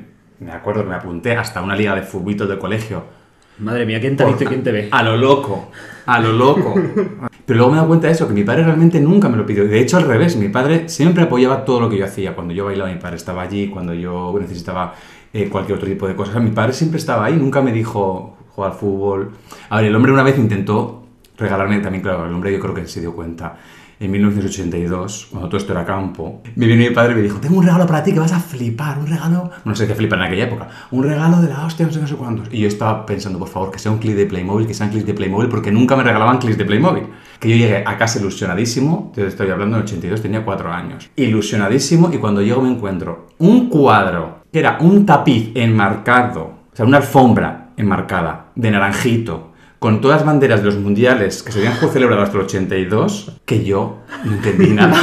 me 0.40 0.52
acuerdo 0.52 0.82
que 0.84 0.88
me 0.88 0.94
apunté 0.94 1.36
hasta 1.36 1.60
una 1.62 1.76
liga 1.76 1.94
de 1.94 2.02
futbitos 2.02 2.48
de 2.48 2.58
colegio. 2.58 3.17
Madre 3.58 3.86
mía, 3.86 4.00
¿quién 4.00 4.16
te 4.16 4.22
ha 4.22 4.26
visto 4.26 4.44
y 4.44 4.46
quién 4.46 4.62
te 4.62 4.70
ve? 4.70 4.88
A 4.90 5.02
lo 5.02 5.16
loco, 5.16 5.70
a 6.06 6.20
lo 6.20 6.32
loco. 6.32 6.74
Pero 7.46 7.58
luego 7.58 7.70
me 7.70 7.76
he 7.76 7.78
dado 7.78 7.88
cuenta 7.88 8.06
de 8.06 8.12
eso, 8.12 8.28
que 8.28 8.34
mi 8.34 8.44
padre 8.44 8.62
realmente 8.62 9.00
nunca 9.00 9.28
me 9.28 9.36
lo 9.36 9.46
pidió. 9.46 9.66
De 9.66 9.80
hecho, 9.80 9.96
al 9.96 10.04
revés, 10.04 10.36
mi 10.36 10.48
padre 10.48 10.88
siempre 10.88 11.24
apoyaba 11.24 11.64
todo 11.64 11.80
lo 11.80 11.88
que 11.88 11.96
yo 11.96 12.04
hacía. 12.04 12.34
Cuando 12.34 12.52
yo 12.52 12.66
bailaba, 12.66 12.90
mi 12.90 12.98
padre 12.98 13.16
estaba 13.16 13.42
allí. 13.42 13.68
Cuando 13.68 13.94
yo 13.94 14.36
necesitaba 14.38 14.94
eh, 15.32 15.48
cualquier 15.48 15.78
otro 15.78 15.88
tipo 15.88 16.06
de 16.06 16.14
cosas, 16.14 16.42
mi 16.42 16.50
padre 16.50 16.74
siempre 16.74 16.98
estaba 16.98 17.24
ahí. 17.24 17.36
Nunca 17.36 17.62
me 17.62 17.72
dijo 17.72 18.36
jugar 18.50 18.72
al 18.72 18.76
fútbol. 18.76 19.30
A 19.70 19.76
ver, 19.76 19.86
el 19.86 19.96
hombre 19.96 20.12
una 20.12 20.22
vez 20.22 20.38
intentó 20.38 21.04
regalarme 21.38 21.78
también, 21.80 22.02
claro, 22.02 22.26
el 22.26 22.34
hombre 22.34 22.52
yo 22.52 22.60
creo 22.60 22.74
que 22.74 22.86
se 22.86 23.00
dio 23.00 23.14
cuenta. 23.14 23.56
En 24.00 24.12
1982, 24.12 25.26
cuando 25.32 25.48
todo 25.48 25.56
esto 25.56 25.72
era 25.72 25.84
campo, 25.84 26.40
me 26.54 26.66
vino 26.66 26.78
mi 26.78 26.90
padre 26.90 27.14
y 27.14 27.16
me 27.16 27.22
dijo, 27.22 27.40
tengo 27.40 27.58
un 27.58 27.64
regalo 27.64 27.84
para 27.84 28.04
ti 28.04 28.12
que 28.12 28.20
vas 28.20 28.32
a 28.32 28.38
flipar, 28.38 28.96
un 28.96 29.08
regalo, 29.08 29.50
no 29.64 29.74
sé 29.74 29.88
qué 29.88 29.94
flipar 29.96 30.20
en 30.20 30.26
aquella 30.26 30.44
época, 30.44 30.68
un 30.92 31.02
regalo 31.02 31.42
de 31.42 31.48
la 31.48 31.66
hostia, 31.66 31.84
no 31.84 31.90
sé, 31.90 32.00
no 32.00 32.06
sé 32.06 32.14
cuántos. 32.14 32.46
Y 32.52 32.60
yo 32.60 32.68
estaba 32.68 33.04
pensando, 33.04 33.40
por 33.40 33.48
favor, 33.48 33.72
que 33.72 33.80
sea 33.80 33.90
un 33.90 33.98
clip 33.98 34.14
de 34.14 34.26
Playmobil, 34.26 34.68
que 34.68 34.74
sean 34.74 34.90
clips 34.90 35.04
de 35.04 35.14
Playmobil, 35.14 35.48
porque 35.48 35.72
nunca 35.72 35.96
me 35.96 36.04
regalaban 36.04 36.38
clips 36.38 36.56
de 36.56 36.64
Playmobil. 36.64 37.08
Que 37.40 37.48
yo 37.48 37.56
llegué 37.56 37.82
a 37.84 37.98
casa 37.98 38.20
ilusionadísimo, 38.20 39.10
te 39.12 39.26
estoy 39.26 39.50
hablando 39.50 39.78
en 39.78 39.82
82, 39.82 40.22
tenía 40.22 40.44
4 40.44 40.72
años. 40.72 41.10
Ilusionadísimo, 41.16 42.08
y 42.12 42.18
cuando 42.18 42.40
llego 42.40 42.62
me 42.62 42.70
encuentro 42.70 43.26
un 43.38 43.68
cuadro, 43.68 44.42
que 44.52 44.60
era 44.60 44.78
un 44.80 45.06
tapiz 45.06 45.50
enmarcado, 45.56 46.42
o 46.72 46.76
sea, 46.76 46.86
una 46.86 46.98
alfombra 46.98 47.70
enmarcada, 47.76 48.52
de 48.54 48.70
naranjito, 48.70 49.47
con 49.78 50.00
todas 50.00 50.18
las 50.18 50.26
banderas 50.26 50.60
de 50.60 50.66
los 50.66 50.76
mundiales 50.76 51.42
que 51.42 51.52
se 51.52 51.58
habían 51.58 51.74
celebrado 51.92 52.22
hasta 52.22 52.36
el 52.36 52.44
82, 52.44 53.40
que 53.44 53.64
yo 53.64 53.98
no 54.24 54.32
entendí 54.32 54.70
nada. 54.74 55.00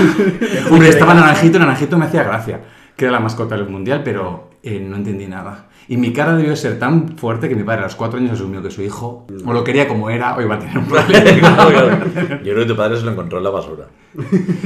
Hombre, 0.70 0.90
estaba 0.90 1.14
naranjito, 1.14 1.60
naranjito 1.60 1.98
me 1.98 2.06
hacía 2.06 2.24
gracia, 2.24 2.62
que 2.96 3.06
era 3.06 3.14
la 3.14 3.20
mascota 3.20 3.56
del 3.56 3.70
mundial, 3.70 4.02
pero 4.04 4.50
eh, 4.64 4.80
no 4.80 4.98
entendí 4.98 5.28
nada. 5.28 5.68
Y 5.88 5.98
mi 5.98 6.14
cara 6.14 6.36
debió 6.36 6.56
ser 6.56 6.80
tan 6.80 7.18
fuerte 7.18 7.48
que 7.48 7.56
mi 7.56 7.64
padre 7.64 7.82
a 7.82 7.84
los 7.84 7.96
cuatro 7.96 8.18
años 8.18 8.32
asumió 8.32 8.62
que 8.64 8.72
su 8.72 8.82
hijo 8.82 9.28
o 9.46 9.54
lo 9.54 9.64
quería 9.64 9.88
como 9.88 10.10
era 10.10 10.36
o 10.36 10.42
iba 10.42 10.56
a 10.56 10.60
tener 10.60 10.78
un 10.78 10.86
problema. 10.86 12.06
Yo 12.44 12.54
creo 12.54 12.60
que 12.60 12.66
tu 12.66 12.76
padre 12.76 12.98
se 12.98 13.04
lo 13.04 13.12
encontró 13.12 13.38
en 13.38 13.44
la 13.44 13.50
basura. 13.52 13.86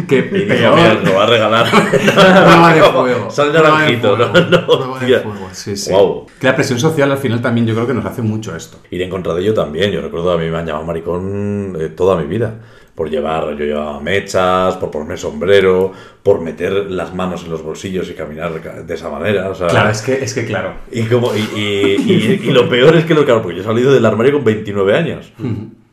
que 0.08 0.22
dijo, 0.22 0.48
peor. 0.48 0.76
mira, 0.76 0.94
lo 0.94 1.16
va 1.16 1.24
a 1.24 1.28
regalar. 1.28 1.68
Prueba 1.92 2.74
de 2.74 2.84
fuego. 2.84 3.30
Sal 3.32 3.52
de 3.52 3.62
naranjito, 3.62 4.18
no, 4.18 4.28
no, 4.28 4.68
prueba 4.68 5.00
de 5.00 5.20
fuego, 5.20 5.50
sí, 5.52 5.76
sí. 5.76 5.92
Guau. 5.92 6.28
Que 6.40 6.48
la 6.48 6.56
presión 6.56 6.80
social 6.80 7.12
al 7.12 7.18
final 7.18 7.42
también 7.42 7.68
yo 7.68 7.74
creo 7.74 7.88
que 7.88 7.94
nos 7.94 8.06
hace 8.06 8.22
mucho 8.22 8.56
esto. 8.56 8.78
Ir 8.90 9.02
en 9.02 9.10
contra 9.10 9.34
de 9.34 9.42
ello 9.42 9.54
también. 9.54 9.92
Yo 9.92 10.02
recuerdo 10.02 10.32
a 10.32 10.38
mí 10.38 10.50
me 10.50 10.58
han 10.58 10.66
llamado 10.66 10.86
maricón 10.86 11.76
eh, 11.80 11.90
toda 11.90 12.16
mi 12.16 12.28
vida. 12.28 12.60
Por 13.00 13.10
llevar, 13.10 13.56
yo 13.56 13.64
llevaba 13.64 14.02
mechas, 14.02 14.76
por 14.76 14.92
ponerme 14.92 15.16
sombrero, 15.16 15.94
por 16.22 16.42
meter 16.42 16.74
las 16.92 17.16
manos 17.16 17.46
en 17.46 17.50
los 17.52 17.64
bolsillos 17.64 18.10
y 18.10 18.14
caminar 18.14 18.52
de 18.86 18.94
esa 18.94 19.10
manera. 19.10 19.48
o 19.50 19.56
sea, 19.56 19.68
Claro, 19.68 19.90
es 19.90 20.02
que, 20.02 20.22
es 20.22 20.34
que 20.34 20.46
claro. 20.46 20.74
Y, 20.92 21.04
como, 21.04 21.32
y, 21.34 21.40
y- 21.40 21.96
y- 22.06 22.42
y 22.44 22.52
lo 22.52 22.68
peor 22.68 22.98
es 22.98 23.06
que 23.06 23.14
lo 23.14 23.24
claro, 23.24 23.42
porque 23.42 23.56
yo 23.56 23.62
he 23.62 23.66
salido 23.66 23.94
del 23.94 24.06
armario 24.06 24.34
con 24.34 24.44
29 24.44 24.98
años. 24.98 25.32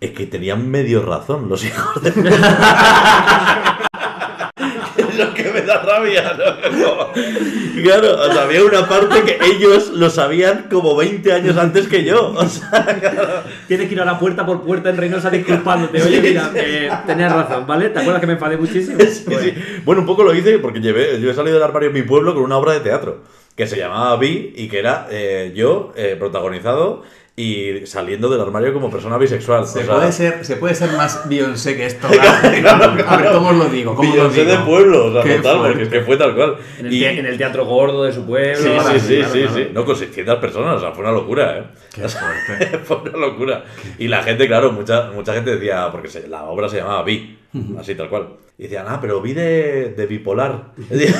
Es 0.00 0.10
que 0.10 0.26
tenían 0.26 0.68
medio 0.68 1.00
razón 1.06 1.48
los 1.48 1.64
hijos 1.64 2.02
de. 2.02 2.10
me 5.56 5.66
da 5.66 5.82
rabia. 5.82 6.36
¿no? 6.36 7.12
Claro, 7.82 8.20
o 8.20 8.32
sea, 8.32 8.42
había 8.42 8.64
una 8.64 8.88
parte 8.88 9.22
que 9.22 9.38
ellos 9.44 9.90
lo 9.90 10.10
sabían 10.10 10.66
como 10.70 10.96
20 10.96 11.32
años 11.32 11.56
antes 11.56 11.88
que 11.88 12.04
yo. 12.04 12.34
O 12.36 12.48
sea, 12.48 12.84
claro. 13.00 13.42
Tienes 13.66 13.88
que 13.88 13.94
ir 13.94 14.00
a 14.00 14.04
la 14.04 14.18
puerta 14.18 14.44
por 14.46 14.62
puerta 14.62 14.90
en 14.90 14.96
Reynosa 14.96 15.30
disculpándote. 15.30 16.02
Oye, 16.02 16.20
mira, 16.20 16.50
eh, 16.54 16.90
tenías 17.06 17.32
razón, 17.32 17.66
¿vale? 17.66 17.88
¿Te 17.88 18.00
acuerdas 18.00 18.20
que 18.20 18.26
me 18.26 18.34
enfadé 18.34 18.56
muchísimo? 18.56 18.98
Sí, 19.00 19.24
sí. 19.40 19.54
Bueno, 19.84 20.02
un 20.02 20.06
poco 20.06 20.22
lo 20.22 20.34
hice 20.34 20.58
porque 20.58 20.80
llevé, 20.80 21.20
yo 21.20 21.30
he 21.30 21.34
salido 21.34 21.54
del 21.54 21.62
armario 21.62 21.88
en 21.88 21.94
mi 21.94 22.02
pueblo 22.02 22.34
con 22.34 22.42
una 22.42 22.56
obra 22.56 22.72
de 22.72 22.80
teatro 22.80 23.22
que 23.56 23.66
se 23.66 23.76
llamaba 23.78 24.16
Vi 24.16 24.52
y 24.54 24.68
que 24.68 24.78
era 24.78 25.08
eh, 25.10 25.52
yo 25.54 25.92
eh, 25.96 26.14
protagonizado 26.18 27.02
y 27.38 27.84
saliendo 27.86 28.30
del 28.30 28.40
armario 28.40 28.72
como 28.72 28.90
persona 28.90 29.18
bisexual. 29.18 29.66
Se, 29.66 29.80
O 29.80 29.84
sea, 29.84 29.94
puede 29.96 30.12
ser, 30.12 30.44
se 30.44 30.56
puede 30.56 30.74
ser 30.74 30.92
más 30.92 31.28
Beyoncé 31.28 31.76
que 31.76 31.84
esto. 31.86 32.06
A 33.06 33.16
ver, 33.16 33.32
¿cómo 33.32 33.48
os 33.50 33.56
lo 33.56 33.64
digo? 33.66 33.94
¿Cómo 33.94 34.08
os 34.08 34.16
lo 34.16 34.22
Beyoncé 34.30 34.44
digo? 34.46 34.56
de 34.56 34.64
pueblo, 34.64 35.06
o 35.06 35.12
sea, 35.12 35.22
Qué 35.22 35.36
total, 35.36 35.58
porque 35.66 35.82
es 35.82 35.88
que 35.90 36.00
fue 36.00 36.16
tal 36.16 36.34
cual. 36.34 36.56
En 36.78 36.86
el, 36.86 36.92
Y- 36.94 37.04
en 37.04 37.26
el 37.26 37.36
teatro 37.36 37.66
gordo 37.66 38.04
de 38.04 38.12
su 38.12 38.24
pueblo. 38.24 38.56
Sí, 38.56 38.70
claro, 38.70 38.90
sí, 38.98 39.00
sí, 39.00 39.16
claro, 39.18 39.32
sí, 39.32 39.40
claro. 39.40 39.54
sí. 39.54 39.68
No, 39.72 39.84
con 39.84 39.96
600 39.96 40.38
personas, 40.38 40.76
o 40.76 40.80
sea, 40.80 40.92
fue 40.92 41.04
una 41.04 41.12
locura, 41.12 41.58
¿eh? 41.58 41.64
Qué 41.94 42.08
fuerte. 42.08 42.78
fue 42.84 42.96
una 42.98 43.18
locura. 43.18 43.64
Y 43.98 44.08
la 44.08 44.22
gente, 44.22 44.46
claro, 44.46 44.72
mucha, 44.72 45.10
mucha 45.14 45.34
gente 45.34 45.56
decía, 45.56 45.88
porque 45.92 46.08
se- 46.08 46.28
la 46.28 46.44
obra 46.44 46.68
se 46.70 46.78
llamaba 46.78 47.02
Vi, 47.02 47.38
así 47.78 47.94
tal 47.94 48.08
cual. 48.08 48.28
Y 48.58 48.62
decían, 48.62 48.86
ah, 48.88 48.98
pero 49.02 49.20
Vi 49.20 49.34
de, 49.34 49.92
de 49.96 50.06
bipolar. 50.06 50.72
Y 50.90 50.94
digo, 50.96 51.14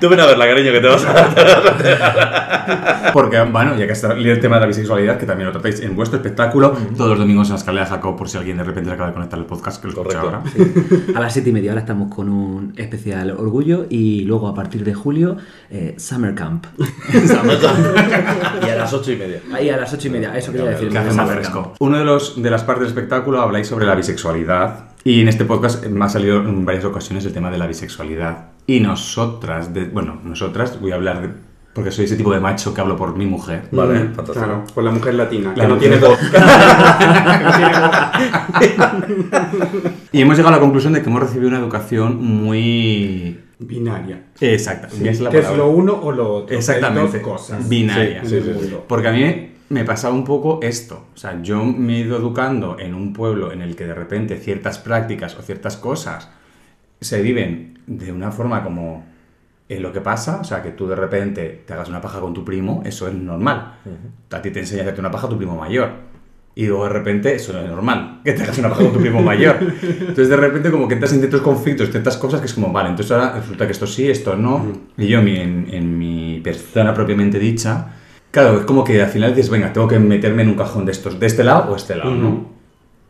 Tú 0.00 0.08
ven 0.10 0.20
a 0.20 0.26
ver 0.26 0.36
la 0.36 0.46
cariño 0.46 0.70
que 0.72 0.80
te 0.80 0.86
vas 0.86 1.04
a 1.04 1.12
dar. 1.12 3.10
Porque, 3.12 3.40
bueno, 3.42 3.76
ya 3.76 3.86
que 3.86 3.92
está 3.92 4.12
el 4.12 4.40
tema 4.40 4.56
de 4.56 4.60
la 4.62 4.66
bisexualidad, 4.66 5.18
que 5.18 5.26
también 5.26 5.46
lo 5.46 5.52
tratáis 5.52 5.80
en 5.80 5.94
vuestro 5.96 6.16
espectáculo, 6.18 6.76
todos 6.96 7.10
los 7.10 7.18
domingos 7.18 7.48
en 7.48 7.54
la 7.54 7.58
escalera 7.58 7.86
saco 7.86 8.16
por 8.16 8.28
si 8.28 8.36
alguien 8.38 8.56
de 8.58 8.64
repente 8.64 8.88
se 8.90 8.94
acaba 8.94 9.08
de 9.10 9.14
conectar 9.14 9.38
el 9.38 9.46
podcast, 9.46 9.80
que 9.80 9.88
lo 9.88 9.92
escucha 9.94 10.20
Correcto. 10.20 10.52
ahora. 10.54 11.16
A 11.16 11.20
las 11.20 11.32
siete 11.32 11.50
y 11.50 11.52
media 11.52 11.70
ahora 11.72 11.80
estamos 11.80 12.14
con 12.14 12.28
un 12.28 12.72
especial 12.76 13.30
orgullo 13.30 13.86
y 13.88 14.22
luego 14.24 14.48
a 14.48 14.54
partir 14.54 14.84
de 14.84 14.94
julio 14.94 15.36
eh, 15.70 15.94
Summer 15.98 16.34
Camp. 16.34 16.66
y 18.66 18.68
a 18.68 18.76
las 18.76 18.92
ocho 18.92 19.12
y 19.12 19.16
media. 19.16 19.40
Ahí 19.52 19.70
a 19.70 19.76
las 19.76 19.92
ocho 19.92 20.08
y 20.08 20.10
media, 20.10 20.36
eso 20.36 20.52
quería 20.52 20.70
decir. 20.70 20.88
que 20.90 20.98
hace 20.98 21.14
más 21.14 21.30
fresco. 21.30 21.74
Uno 21.78 21.98
de, 21.98 22.04
los, 22.04 22.42
de 22.42 22.50
las 22.50 22.64
partes 22.64 22.80
del 22.82 22.88
espectáculo 22.88 23.40
habláis 23.40 23.68
sobre 23.68 23.86
la 23.86 23.94
bisexualidad 23.94 24.93
y 25.04 25.20
en 25.20 25.28
este 25.28 25.44
podcast 25.44 25.84
me 25.86 26.04
ha 26.04 26.08
salido 26.08 26.40
en 26.40 26.64
varias 26.64 26.84
ocasiones 26.84 27.24
el 27.26 27.32
tema 27.32 27.50
de 27.50 27.58
la 27.58 27.66
bisexualidad. 27.66 28.46
Y 28.66 28.80
nosotras, 28.80 29.74
de- 29.74 29.84
bueno, 29.84 30.18
nosotras, 30.24 30.80
voy 30.80 30.92
a 30.92 30.94
hablar 30.94 31.20
de- 31.22 31.30
porque 31.74 31.90
soy 31.90 32.04
ese 32.06 32.16
tipo 32.16 32.32
de 32.32 32.40
macho 32.40 32.72
que 32.72 32.80
hablo 32.80 32.96
por 32.96 33.14
mi 33.16 33.26
mujer. 33.26 33.64
Vale, 33.72 34.04
Mm, 34.04 34.14
fantástico. 34.14 34.44
Claro, 34.46 34.64
por 34.74 34.84
la 34.84 34.90
mujer 34.92 35.14
latina, 35.14 35.52
La 35.56 35.64
que 35.64 35.68
no 35.68 35.76
tiene 35.76 35.96
voz. 35.96 36.18
Que 37.38 37.44
no 37.44 37.56
tiene 37.56 37.78
voz. 37.80 37.90
Y 40.12 40.20
hemos 40.22 40.36
llegado 40.36 40.54
a 40.54 40.58
la 40.58 40.62
conclusión 40.62 40.92
de 40.92 41.02
que 41.02 41.08
hemos 41.10 41.22
recibido 41.22 41.48
una 41.48 41.58
educación 41.58 42.24
muy... 42.24 43.40
Binaria. 43.58 44.24
Exacta. 44.40 44.88
esa 44.88 45.10
es 45.10 45.20
la 45.20 45.30
que 45.30 45.38
es 45.38 45.56
lo 45.56 45.68
uno 45.68 45.98
o 46.02 46.12
lo 46.12 46.34
otro. 46.34 46.56
Exactamente. 46.56 47.18
Dos 47.18 47.26
cosas. 47.28 47.68
Binaria. 47.68 48.22
el 48.22 48.54
mundo. 48.54 48.84
Porque 48.88 49.08
a 49.08 49.12
mí 49.12 49.52
me 49.68 49.84
pasaba 49.84 50.14
un 50.14 50.24
poco 50.24 50.60
esto. 50.62 51.06
O 51.14 51.16
sea, 51.16 51.40
yo 51.42 51.64
me 51.64 51.96
he 51.96 52.00
ido 52.00 52.16
educando 52.16 52.78
en 52.78 52.94
un 52.94 53.12
pueblo 53.12 53.52
en 53.52 53.62
el 53.62 53.76
que 53.76 53.86
de 53.86 53.94
repente 53.94 54.36
ciertas 54.36 54.78
prácticas 54.78 55.36
o 55.36 55.42
ciertas 55.42 55.76
cosas 55.76 56.30
se 57.00 57.22
viven 57.22 57.78
de 57.86 58.12
una 58.12 58.30
forma 58.30 58.62
como 58.62 59.04
en 59.68 59.82
lo 59.82 59.92
que 59.92 60.00
pasa. 60.00 60.40
O 60.40 60.44
sea, 60.44 60.62
que 60.62 60.70
tú 60.70 60.86
de 60.86 60.96
repente 60.96 61.64
te 61.66 61.72
hagas 61.72 61.88
una 61.88 62.00
paja 62.00 62.20
con 62.20 62.34
tu 62.34 62.44
primo, 62.44 62.82
eso 62.84 63.08
es 63.08 63.14
normal. 63.14 63.78
A 64.30 64.42
ti 64.42 64.50
te 64.50 64.60
enseña 64.60 64.80
a 64.80 64.84
hacerte 64.84 65.00
una 65.00 65.10
paja 65.10 65.26
a 65.26 65.30
tu 65.30 65.36
primo 65.36 65.56
mayor. 65.56 66.14
Y 66.56 66.66
luego 66.66 66.84
de 66.84 66.90
repente 66.90 67.34
eso 67.34 67.52
no 67.52 67.60
es 67.60 67.68
normal, 67.68 68.20
que 68.24 68.32
te 68.32 68.44
hagas 68.44 68.56
una 68.58 68.68
paja 68.68 68.84
con 68.84 68.92
tu 68.92 69.00
primo 69.00 69.20
mayor. 69.22 69.56
Entonces 69.82 70.28
de 70.28 70.36
repente 70.36 70.70
como 70.70 70.86
que 70.86 70.94
entras 70.94 71.12
en 71.12 71.18
ciertos 71.18 71.40
conflictos, 71.40 71.90
ciertas 71.90 72.16
cosas 72.16 72.40
que 72.40 72.46
es 72.46 72.54
como, 72.54 72.72
vale, 72.72 72.90
entonces 72.90 73.10
ahora 73.10 73.40
resulta 73.40 73.66
que 73.66 73.72
esto 73.72 73.88
sí, 73.88 74.08
esto 74.08 74.36
no. 74.36 74.64
Y 74.96 75.08
yo 75.08 75.18
en, 75.18 75.66
en 75.72 75.98
mi 75.98 76.40
persona 76.44 76.94
propiamente 76.94 77.40
dicha, 77.40 77.88
claro, 78.34 78.58
es 78.58 78.66
como 78.66 78.82
que 78.82 79.00
al 79.00 79.08
final 79.08 79.32
dices, 79.32 79.48
venga, 79.48 79.72
tengo 79.72 79.86
que 79.86 79.98
meterme 80.00 80.42
en 80.42 80.48
un 80.48 80.56
cajón 80.56 80.84
de 80.84 80.90
estos, 80.90 81.20
de 81.20 81.26
este 81.26 81.44
lado 81.44 81.72
o 81.72 81.76
este 81.76 81.94
lado. 81.94 82.10
¿no? 82.10 82.46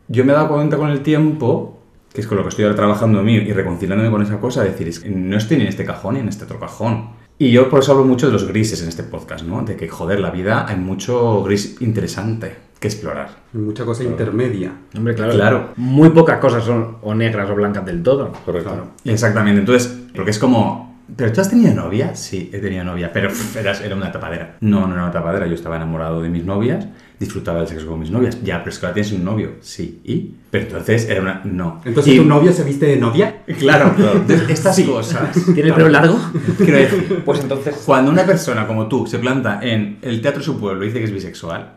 Yo 0.07 0.23
me 0.23 0.31
he 0.31 0.35
dado 0.35 0.49
cuenta 0.49 0.77
con 0.77 0.91
el 0.91 1.01
tiempo, 1.01 1.79
que 2.13 2.21
es 2.21 2.27
con 2.27 2.37
lo 2.37 2.43
que 2.43 2.49
estoy 2.49 2.63
ahora 2.63 2.75
trabajando 2.75 3.19
en 3.19 3.25
mí 3.25 3.33
y 3.33 3.51
reconciliándome 3.51 4.11
con 4.11 4.21
esa 4.21 4.39
cosa, 4.39 4.63
decir, 4.63 4.87
es 4.87 4.99
que 4.99 5.09
no 5.09 5.35
estoy 5.35 5.57
ni 5.57 5.63
en 5.63 5.69
este 5.69 5.83
cajón 5.83 6.13
ni 6.13 6.19
en 6.19 6.29
este 6.29 6.45
otro 6.45 6.59
cajón. 6.59 7.09
Y 7.39 7.51
yo 7.51 7.69
por 7.69 7.79
eso 7.79 7.91
hablo 7.91 8.05
mucho 8.05 8.27
de 8.27 8.33
los 8.33 8.47
grises 8.47 8.83
en 8.83 8.87
este 8.87 9.01
podcast, 9.01 9.43
¿no? 9.43 9.63
De 9.63 9.75
que, 9.75 9.89
joder, 9.89 10.19
la 10.19 10.29
vida 10.29 10.67
hay 10.69 10.77
mucho 10.77 11.43
gris 11.43 11.77
interesante 11.81 12.55
que 12.79 12.87
explorar. 12.87 13.29
Hay 13.53 13.59
mucha 13.59 13.83
cosa 13.83 14.03
intermedia. 14.03 14.73
Hombre, 14.95 15.15
claro. 15.15 15.33
Claro. 15.33 15.69
Muy 15.75 16.11
pocas 16.11 16.37
cosas 16.37 16.63
son 16.63 16.97
o 17.01 17.15
negras 17.15 17.49
o 17.49 17.55
blancas 17.55 17.83
del 17.83 18.03
todo. 18.03 18.31
Correcto. 18.45 18.91
Exactamente, 19.03 19.59
entonces, 19.59 20.03
porque 20.15 20.31
es 20.31 20.39
como, 20.39 20.94
¿pero 21.15 21.31
tú 21.33 21.41
has 21.41 21.49
tenido 21.49 21.73
novia? 21.73 22.15
Sí, 22.15 22.49
he 22.53 22.59
tenido 22.59 22.83
novia, 22.83 23.11
pero 23.13 23.29
pff, 23.29 23.55
era, 23.57 23.71
era 23.83 23.95
una 23.95 24.11
tapadera. 24.11 24.57
No, 24.61 24.87
no 24.87 24.93
era 24.93 25.03
una 25.03 25.11
tapadera, 25.11 25.47
yo 25.47 25.55
estaba 25.55 25.75
enamorado 25.75 26.21
de 26.21 26.29
mis 26.29 26.43
novias, 26.45 26.87
disfrutaba 27.19 27.59
del 27.59 27.67
sexo 27.67 27.87
con 27.87 27.99
mis 27.99 28.11
novias. 28.11 28.41
Ya, 28.43 28.59
pero 28.59 28.71
es 28.71 28.79
que 28.79 28.85
ahora 28.85 28.93
tienes 28.93 29.11
un 29.13 29.23
novio, 29.23 29.51
sí, 29.61 30.01
¿y? 30.03 30.33
Pero 30.51 30.65
entonces 30.67 31.07
era 31.09 31.21
una... 31.21 31.41
No. 31.43 31.81
Entonces, 31.85 32.13
Y- 32.13 32.17
¿tu 32.17 32.25
novio 32.25 32.51
se 32.53 32.63
viste 32.63 32.85
de 32.85 32.95
novia? 32.97 33.43
Claro, 33.59 33.93
entonces 33.97 34.49
estas 34.49 34.79
cosas... 34.81 35.35
¿Tiene 35.53 35.69
el 35.69 35.75
pelo 35.75 35.89
largo? 35.89 36.17
Quiero 36.57 36.77
decir, 36.77 37.21
Pues 37.25 37.41
entonces. 37.41 37.83
cuando 37.85 38.11
una 38.11 38.25
persona 38.25 38.65
como 38.67 38.87
tú 38.87 39.05
se 39.07 39.19
planta 39.19 39.59
en 39.61 39.97
el 40.01 40.21
teatro 40.21 40.39
de 40.39 40.45
su 40.45 40.59
pueblo 40.59 40.83
y 40.83 40.87
dice 40.87 40.99
que 40.99 41.05
es 41.05 41.11
bisexual, 41.11 41.73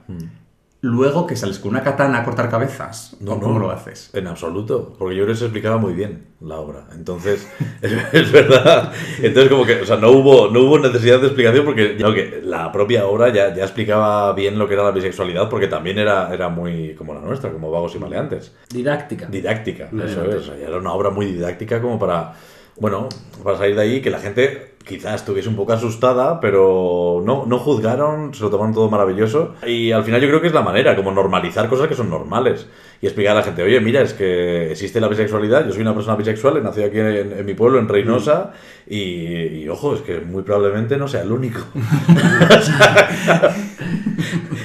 luego 0.81 1.27
que 1.27 1.35
sales 1.35 1.59
con 1.59 1.73
una 1.73 1.83
katana 1.83 2.19
a 2.21 2.25
cortar 2.25 2.49
cabezas, 2.49 3.17
No, 3.21 3.33
¿o 3.33 3.41
¿cómo 3.41 3.55
no. 3.59 3.67
lo 3.67 3.71
haces? 3.73 4.11
En 4.13 4.27
absoluto, 4.29 4.95
porque 4.99 5.17
yo 5.17 5.25
creo 5.25 5.35
que 5.35 5.39
se 5.39 5.45
explicaba 5.47 5.77
muy 5.77 5.93
bien 5.93 6.27
la 6.41 6.57
obra. 6.61 6.87
Entonces, 6.95 7.49
es, 7.83 7.93
es 8.13 8.31
verdad. 8.33 8.93
Entonces, 9.21 9.51
como 9.51 9.65
que, 9.67 9.81
o 9.81 9.87
sea, 9.87 9.97
no 9.97 10.11
hubo, 10.11 10.49
no 10.51 10.61
hubo 10.61 10.79
necesidad 10.79 11.19
de 11.21 11.27
explicación 11.27 11.65
porque 11.65 11.97
no, 11.99 12.15
que 12.15 12.41
la 12.45 12.71
propia 12.71 13.07
obra 13.07 13.29
ya, 13.33 13.53
ya 13.55 13.65
explicaba 13.65 14.33
bien 14.35 14.59
lo 14.59 14.69
que 14.69 14.75
era 14.75 14.85
la 14.85 14.93
bisexualidad, 14.93 15.49
porque 15.49 15.67
también 15.67 15.99
era, 15.99 16.33
era 16.33 16.49
muy 16.49 16.95
como 16.95 17.13
la 17.15 17.21
nuestra, 17.21 17.51
como 17.51 17.71
vagos 17.71 17.95
y 17.97 17.99
maleantes. 17.99 18.55
Didáctica. 18.69 19.27
Didáctica, 19.27 19.91
eso 20.05 20.25
es. 20.31 20.37
o 20.37 20.43
sea, 20.43 20.57
ya 20.59 20.69
era 20.69 20.79
una 20.79 20.93
obra 20.93 21.11
muy 21.11 21.27
didáctica 21.27 21.81
como 21.81 21.99
para, 21.99 22.35
bueno, 22.79 23.09
para 23.43 23.59
salir 23.59 23.75
de 23.75 23.83
ahí 23.83 24.01
que 24.01 24.11
la 24.11 24.21
gente 24.21 24.75
quizás 24.89 25.17
estuviese 25.17 25.49
un 25.49 25.57
poco 25.57 25.75
asustada, 25.75 26.41
pero 26.41 27.23
no, 27.25 27.45
no 27.47 27.59
juzgaron, 27.59 28.35
se 28.35 28.43
lo 28.43 28.51
tomaron 28.51 28.75
todo 28.75 28.91
maravilloso. 28.91 29.55
Y 29.67 29.93
al 29.93 30.03
final 30.03 30.21
yo 30.21 30.29
creo 30.29 30.41
que 30.41 30.49
es 30.49 30.55
la 30.55 30.63
manera, 30.63 30.97
como 30.97 31.13
normalizar 31.13 31.69
cosas 31.69 31.87
que 31.87 31.95
son 31.95 32.11
normales. 32.11 32.67
Y 33.01 33.07
explicar 33.07 33.33
a 33.33 33.41
la 33.41 33.45
gente, 33.45 33.63
oye, 33.63 33.81
mira, 33.81 34.03
es 34.03 34.13
que 34.13 34.73
existe 34.73 35.01
la 35.01 35.09
bisexualidad, 35.09 35.65
yo 35.65 35.73
soy 35.73 35.83
una 35.83 35.95
persona 35.95 36.17
bisexual, 36.17 36.57
he 36.57 36.61
nacido 36.61 36.87
aquí 36.87 36.99
en, 36.99 37.33
en 37.33 37.47
mi 37.47 37.55
pueblo, 37.55 37.79
en 37.79 37.89
Reynosa, 37.89 38.53
y, 38.89 39.63
y, 39.63 39.69
ojo, 39.69 39.95
es 39.95 40.01
que 40.01 40.21
muy 40.21 40.43
probablemente 40.43 40.97
no 40.97 41.07
sea 41.07 41.23
el 41.23 41.31
único. 41.31 41.61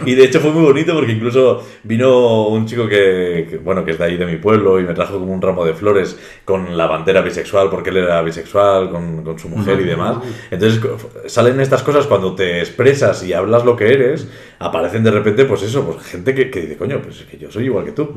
Y 0.06 0.16
de 0.16 0.26
hecho 0.26 0.40
fue 0.40 0.52
muy 0.52 0.64
bonito 0.64 0.94
porque 0.94 1.12
incluso 1.12 1.64
vino 1.84 2.48
un 2.48 2.66
chico 2.66 2.88
que, 2.88 3.48
que, 3.50 3.58
bueno, 3.58 3.86
que 3.86 3.92
es 3.92 4.00
de 4.00 4.06
ahí 4.06 4.18
de 4.18 4.26
mi 4.26 4.38
pueblo 4.38 4.80
y 4.80 4.84
me 4.84 4.94
trajo 4.94 5.20
como 5.20 5.34
un 5.34 5.42
ramo 5.42 5.66
de 5.66 5.74
flores 5.74 6.18
con 6.46 6.76
la 6.76 6.88
bandera 6.88 7.22
bisexual 7.22 7.70
porque 7.70 7.90
él 7.90 7.98
era 7.98 8.22
bisexual, 8.22 8.90
con, 8.90 9.24
con 9.24 9.40
su 9.40 9.50
mujer 9.50 9.80
y 9.80 9.86
demás. 9.86 10.18
Entonces 10.52 10.82
salen 11.28 11.60
estas 11.60 11.84
cosas 11.84 12.08
cuando 12.08 12.36
te 12.36 12.60
expresas 12.60 13.24
y 13.24 13.34
hablas 13.34 13.64
lo 13.66 13.76
que 13.76 13.94
eres, 13.94 14.28
aparecen 14.60 15.04
de 15.04 15.12
repente, 15.12 15.46
pues 15.46 15.64
eso, 15.64 15.86
pues 15.86 16.06
gente 16.06 16.34
que, 16.34 16.50
que 16.50 16.62
dice, 16.62 16.78
coño, 16.78 17.00
pues 17.02 17.22
es 17.22 17.26
que 17.26 17.38
yo 17.38 17.52
soy 17.52 17.66
igual 17.66 17.86
que 17.86 17.92
tú. 17.92 18.14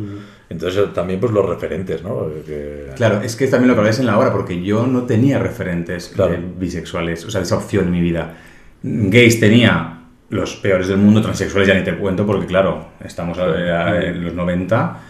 Entonces 0.48 0.92
también 0.94 1.18
pues 1.20 1.32
los 1.32 1.44
referentes, 1.48 2.02
¿no? 2.02 2.28
Que- 2.46 2.90
Claro, 2.96 3.20
es 3.22 3.34
que 3.36 3.44
es 3.44 3.50
también 3.50 3.68
lo 3.68 3.74
que 3.74 3.80
habláis 3.80 3.98
en 3.98 4.06
la 4.06 4.18
obra, 4.18 4.32
porque 4.32 4.62
yo 4.62 4.86
no 4.86 5.02
tenía 5.04 5.38
referentes 5.38 6.12
Claro. 6.14 6.34
eh, 6.34 6.40
bisexuales, 6.58 7.24
o 7.24 7.30
sea, 7.30 7.40
esa 7.42 7.56
opción 7.56 7.86
en 7.86 7.90
mi 7.92 8.00
vida. 8.00 8.34
Gays 8.82 9.40
tenía 9.40 10.00
los 10.30 10.56
peores 10.56 10.88
del 10.88 10.98
mundo, 10.98 11.20
transexuales 11.20 11.68
ya 11.68 11.74
ni 11.74 11.82
te 11.84 11.96
cuento, 11.96 12.24
porque 12.26 12.46
claro, 12.46 12.88
estamos 13.04 13.38
eh, 13.40 14.00
en 14.08 14.24
los 14.24 14.34
90, 14.34 15.00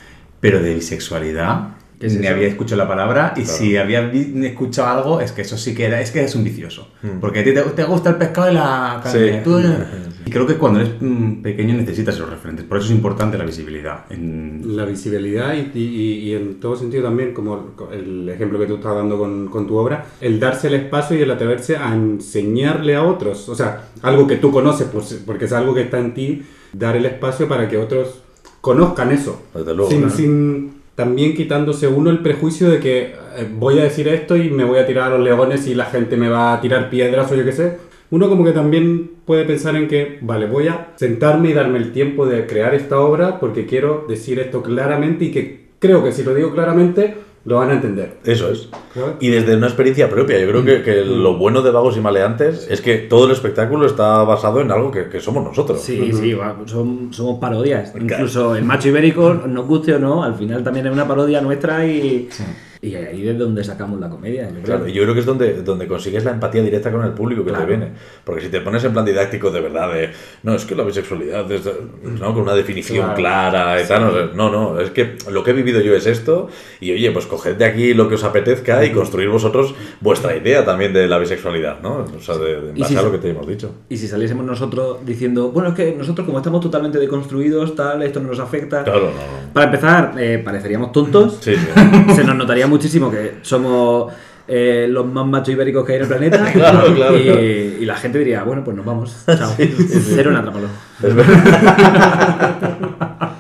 pero 0.40 0.60
de 0.60 0.74
bisexualidad 0.74 1.68
¿Qué 1.98 2.06
es 2.08 2.14
ni 2.18 2.26
eso? 2.26 2.34
había 2.34 2.48
escuchado 2.48 2.82
la 2.82 2.88
palabra 2.88 3.32
y 3.36 3.44
si 3.46 3.76
había 3.76 4.10
escuchado 4.12 4.88
algo, 4.98 5.20
es 5.20 5.32
que 5.32 5.42
eso 5.42 5.56
sí 5.56 5.74
que 5.74 5.84
era, 5.86 6.00
es 6.00 6.10
que 6.10 6.18
eres 6.20 6.34
un 6.34 6.44
vicioso. 6.44 6.88
Porque 7.20 7.40
a 7.40 7.44
ti 7.44 7.54
te, 7.54 7.62
te 7.62 7.84
gusta 7.84 8.10
el 8.10 8.16
pescado 8.16 8.50
y 8.50 8.54
la 8.54 9.00
carne. 9.02 9.38
Sí. 9.38 9.44
tú- 9.44 9.60
y 10.26 10.30
creo 10.30 10.46
que 10.46 10.56
cuando 10.56 10.80
eres 10.80 10.92
mm, 11.00 11.40
pequeño 11.42 11.74
necesitas 11.74 12.16
esos 12.16 12.28
referentes, 12.28 12.64
por 12.66 12.78
eso 12.78 12.86
es 12.88 12.92
importante 12.92 13.38
la 13.38 13.44
visibilidad. 13.44 14.04
En, 14.10 14.76
La 14.76 14.84
visibilidad 14.84 15.54
y, 15.54 15.78
y- 15.78 16.18
y 16.28 16.34
en 16.34 16.58
todo 16.60 16.76
sentido 16.76 17.04
también, 17.04 17.32
como 17.32 17.74
el 17.92 18.28
ejemplo 18.28 18.58
que 18.58 18.66
tú 18.66 18.74
estás 18.76 18.94
dando 18.94 19.16
con, 19.18 19.46
con 19.48 19.66
tu 19.66 19.76
obra, 19.76 20.04
el 20.20 20.38
darse 20.40 20.66
el 20.66 20.74
espacio 20.74 21.16
y 21.16 21.22
el 21.22 21.30
atreverse 21.30 21.76
a 21.76 21.94
enseñarle 21.94 22.94
a 22.96 23.04
otros. 23.04 23.48
O 23.48 23.54
sea, 23.54 23.88
algo 24.02 24.26
que 24.26 24.36
tú 24.36 24.50
conoces, 24.50 24.88
pues, 24.92 25.22
porque 25.24 25.44
es 25.46 25.52
algo 25.52 25.72
que 25.74 25.82
está 25.82 25.98
en 25.98 26.12
ti, 26.12 26.42
dar 26.72 26.96
el 26.96 27.06
espacio 27.06 27.48
para 27.48 27.68
que 27.68 27.76
otros 27.78 28.22
conozcan 28.60 29.12
eso. 29.12 29.42
Desde 29.54 29.74
luego, 29.74 29.90
sin, 29.90 30.00
claro. 30.00 30.14
sin- 30.16 30.75
también 30.96 31.34
quitándose 31.34 31.86
uno 31.86 32.10
el 32.10 32.20
prejuicio 32.20 32.68
de 32.68 32.80
que 32.80 33.02
eh, 33.36 33.48
voy 33.54 33.78
a 33.78 33.84
decir 33.84 34.08
esto 34.08 34.34
y 34.34 34.50
me 34.50 34.64
voy 34.64 34.78
a 34.78 34.86
tirar 34.86 35.12
a 35.12 35.16
los 35.16 35.24
leones 35.24 35.68
y 35.68 35.74
la 35.74 35.84
gente 35.84 36.16
me 36.16 36.28
va 36.28 36.54
a 36.54 36.60
tirar 36.60 36.90
piedras 36.90 37.30
o 37.30 37.36
yo 37.36 37.44
qué 37.44 37.52
sé. 37.52 37.76
Uno 38.10 38.28
como 38.28 38.44
que 38.44 38.52
también 38.52 39.10
puede 39.26 39.44
pensar 39.44 39.76
en 39.76 39.88
que, 39.88 40.18
vale, 40.22 40.46
voy 40.46 40.68
a 40.68 40.92
sentarme 40.96 41.50
y 41.50 41.52
darme 41.52 41.78
el 41.78 41.92
tiempo 41.92 42.24
de 42.24 42.46
crear 42.46 42.74
esta 42.74 42.98
obra 42.98 43.38
porque 43.38 43.66
quiero 43.66 44.06
decir 44.08 44.38
esto 44.38 44.62
claramente 44.62 45.26
y 45.26 45.32
que 45.32 45.66
creo 45.78 46.02
que 46.02 46.12
si 46.12 46.22
lo 46.22 46.34
digo 46.34 46.52
claramente 46.52 47.14
Lo 47.46 47.56
van 47.58 47.70
a 47.70 47.74
entender. 47.74 48.18
Eso 48.24 48.50
es. 48.50 48.68
Y 49.20 49.28
desde 49.30 49.56
una 49.56 49.68
experiencia 49.68 50.10
propia, 50.10 50.38
yo 50.40 50.48
creo 50.48 50.64
que, 50.64 50.82
que 50.82 51.04
lo 51.04 51.36
bueno 51.38 51.62
de 51.62 51.70
Vagos 51.70 51.96
y 51.96 52.00
Maleantes 52.00 52.66
es 52.68 52.80
que 52.80 52.96
todo 52.98 53.26
el 53.26 53.32
espectáculo 53.32 53.86
está 53.86 54.24
basado 54.24 54.60
en 54.60 54.70
algo 54.72 54.90
que, 54.90 55.08
que 55.08 55.20
somos 55.20 55.44
nosotros. 55.44 55.80
Sí, 55.80 56.10
sí, 56.12 56.36
son- 56.66 57.12
somos 57.12 57.38
parodias. 57.38 57.92
Incluso 57.98 58.56
el 58.56 58.64
macho 58.64 58.88
ibérico, 58.88 59.32
nos 59.32 59.64
guste 59.66 59.94
o 59.94 59.98
no, 60.00 60.24
al 60.24 60.34
final 60.34 60.64
también 60.64 60.86
es 60.88 60.92
una 60.92 61.06
parodia 61.06 61.40
nuestra 61.40 61.86
y, 61.86 62.28
y 62.86 62.94
ahí 62.94 63.28
es 63.28 63.38
donde 63.38 63.64
sacamos 63.64 63.98
la 64.00 64.08
comedia. 64.08 64.44
yo 64.44 64.50
creo. 64.50 64.64
Claro, 64.64 64.88
y 64.88 64.92
yo 64.92 65.02
creo 65.02 65.14
que 65.14 65.20
es 65.20 65.26
donde, 65.26 65.62
donde 65.62 65.86
consigues 65.86 66.24
la 66.24 66.30
empatía 66.30 66.62
directa 66.62 66.92
con 66.92 67.04
el 67.04 67.12
público 67.12 67.44
que 67.44 67.52
te 67.52 67.64
viene. 67.66 67.92
Porque 68.24 68.42
si 68.42 68.48
te 68.48 68.60
pones 68.60 68.84
en 68.84 68.92
plan 68.92 69.04
didáctico 69.04 69.50
de 69.50 69.60
verdad, 69.60 69.92
de 69.92 70.10
no, 70.42 70.54
es 70.54 70.64
que 70.64 70.74
la 70.74 70.84
bisexualidad 70.84 71.50
es 71.50 71.62
¿no? 72.02 72.32
con 72.32 72.42
una 72.42 72.54
definición 72.54 72.96
Claro. 73.14 73.16
clara 73.16 73.82
y 73.82 73.86
tal, 73.86 74.36
no, 74.36 74.50
no, 74.50 74.80
es 74.80 74.90
que 74.90 75.16
lo 75.30 75.42
que 75.42 75.50
he 75.50 75.54
vivido 75.54 75.80
yo 75.80 75.94
es 75.94 76.06
esto, 76.06 76.48
y 76.80 76.92
oye, 76.92 77.10
pues 77.10 77.26
coged 77.26 77.56
de 77.56 77.64
aquí 77.64 77.94
lo 77.94 78.08
que 78.08 78.14
os 78.14 78.24
apetezca 78.24 78.84
y 78.84 78.92
construir 78.92 79.28
vosotros 79.28 79.74
vuestra 80.00 80.36
idea 80.36 80.64
también 80.64 80.92
de 80.92 81.06
la 81.08 81.18
bisexualidad, 81.18 81.80
¿no? 81.80 82.04
O 82.16 82.20
sea, 82.20 82.36
de, 82.36 82.60
de 82.60 82.70
en 82.70 82.78
base 82.78 82.92
si 82.94 82.98
a 82.98 83.02
lo 83.02 83.10
que 83.12 83.18
te 83.18 83.30
hemos 83.30 83.46
dicho. 83.46 83.72
Y 83.88 83.96
si 83.96 84.06
saliésemos 84.08 84.44
nosotros 84.44 84.98
diciendo, 85.04 85.50
bueno, 85.50 85.70
es 85.70 85.74
que 85.74 85.92
nosotros 85.92 86.24
como 86.26 86.38
estamos 86.38 86.60
totalmente 86.60 86.98
deconstruidos, 86.98 87.74
tal, 87.74 88.02
esto 88.02 88.20
no 88.20 88.28
nos 88.28 88.38
afecta. 88.38 88.84
Claro, 88.84 89.10
no. 89.10 89.52
Para 89.52 89.66
empezar, 89.66 90.14
eh, 90.18 90.40
pareceríamos 90.44 90.92
tontos. 90.92 91.38
Sí, 91.40 91.54
sí. 91.54 91.66
Se 92.14 92.24
nos 92.24 92.36
notaría 92.36 92.66
muchísimo 92.76 93.10
que 93.10 93.38
somos 93.42 94.12
eh, 94.48 94.86
los 94.88 95.06
más 95.06 95.26
machos 95.26 95.48
ibéricos 95.54 95.84
que 95.84 95.92
hay 95.92 95.96
en 95.96 96.02
el 96.02 96.08
planeta. 96.08 96.52
Claro, 96.52 96.84
claro, 96.94 97.18
y, 97.18 97.22
claro. 97.24 97.40
y 97.42 97.84
la 97.84 97.96
gente 97.96 98.18
diría, 98.18 98.42
bueno, 98.44 98.62
pues 98.62 98.76
nos 98.76 98.84
vamos. 98.86 99.24
Chao. 99.26 99.50
Cero 99.56 100.30
en 100.30 100.36
Atrápalo. 100.36 100.68
Es 101.02 101.14
verdad. 101.14 102.56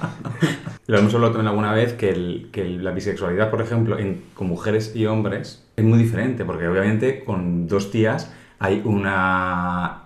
Lo 0.88 0.98
hemos 0.98 1.12
hablado 1.14 1.32
también 1.32 1.48
alguna 1.48 1.72
vez 1.72 1.94
que, 1.94 2.10
el- 2.10 2.48
que 2.52 2.62
el- 2.62 2.84
la 2.84 2.92
bisexualidad, 2.92 3.50
por 3.50 3.60
ejemplo, 3.60 3.98
en- 3.98 4.22
con 4.34 4.46
mujeres 4.46 4.94
y 4.94 5.06
hombres 5.06 5.64
es 5.76 5.84
muy 5.84 5.98
diferente, 5.98 6.44
porque 6.44 6.68
obviamente 6.68 7.24
con 7.24 7.66
dos 7.66 7.90
tías 7.90 8.32
hay 8.60 8.82
una 8.84 10.04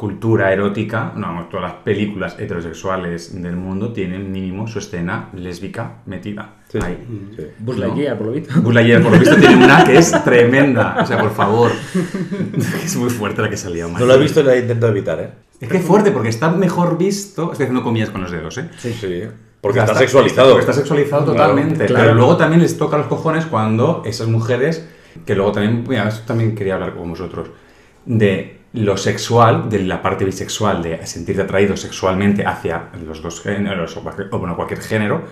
cultura 0.00 0.50
erótica, 0.50 1.12
no, 1.14 1.46
todas 1.50 1.72
las 1.72 1.82
películas 1.82 2.34
heterosexuales 2.38 3.42
del 3.42 3.56
mundo 3.56 3.92
tienen 3.92 4.32
mínimo 4.32 4.66
su 4.66 4.78
escena 4.78 5.28
lésbica 5.34 5.98
metida. 6.06 6.54
Sí, 6.68 6.78
sí. 6.80 6.86
ahí. 6.86 7.06
Sí. 7.36 7.42
Buzz 7.58 7.76
por 7.76 8.26
lo 8.26 8.32
visto. 8.32 8.60
Buzz 8.62 8.74
Lightyear, 8.74 9.02
por 9.02 9.12
lo 9.12 9.18
visto, 9.18 9.36
tiene 9.36 9.62
una 9.62 9.84
que 9.84 9.98
es 9.98 10.10
tremenda. 10.24 10.96
O 11.02 11.06
sea, 11.06 11.18
por 11.18 11.32
favor. 11.32 11.70
Es 12.82 12.96
muy 12.96 13.10
fuerte 13.10 13.42
la 13.42 13.50
que 13.50 13.58
salió. 13.58 13.88
No 13.88 14.06
lo 14.06 14.14
he 14.14 14.18
visto 14.18 14.40
y 14.40 14.44
la 14.44 14.56
intento 14.56 14.88
evitar, 14.88 15.20
¿eh? 15.20 15.30
Es 15.60 15.68
que 15.68 15.76
es 15.76 15.84
fuerte, 15.84 16.10
porque 16.12 16.30
está 16.30 16.50
mejor 16.50 16.96
visto. 16.96 17.52
Estoy 17.52 17.64
haciendo 17.64 17.82
comillas 17.82 18.08
con 18.08 18.22
los 18.22 18.30
dedos, 18.30 18.56
¿eh? 18.56 18.70
Sí. 18.78 18.94
Porque 19.60 19.80
O 19.80 19.82
sea, 19.82 19.92
está, 19.92 19.98
sexualizado. 19.98 20.52
Porque 20.52 20.60
está 20.60 20.72
sexualizado 20.72 21.24
Claro, 21.24 21.38
totalmente. 21.38 21.84
claro. 21.84 22.04
Pero 22.04 22.14
luego 22.14 22.36
también 22.38 22.62
les 22.62 22.78
toca 22.78 22.96
los 22.96 23.06
cojones 23.06 23.44
cuando 23.44 24.02
esas 24.06 24.28
mujeres, 24.28 24.88
que 25.26 25.34
luego 25.34 25.52
también, 25.52 25.84
mira, 25.86 26.08
eso 26.08 26.22
también 26.26 26.54
quería 26.54 26.74
hablar 26.74 26.94
con 26.94 27.10
vosotros, 27.10 27.50
de 28.06 28.59
lo 28.72 28.96
sexual, 28.96 29.68
de 29.68 29.80
la 29.80 30.00
parte 30.00 30.24
bisexual, 30.24 30.82
de 30.82 31.04
sentirte 31.06 31.42
atraído 31.42 31.76
sexualmente 31.76 32.46
hacia 32.46 32.84
los 33.04 33.20
dos 33.20 33.40
géneros, 33.42 33.96
o, 33.96 34.02
cualquier- 34.02 34.28
o, 34.30 34.38
bueno, 34.38 34.54
cualquier 34.56 34.80
género, 34.80 35.24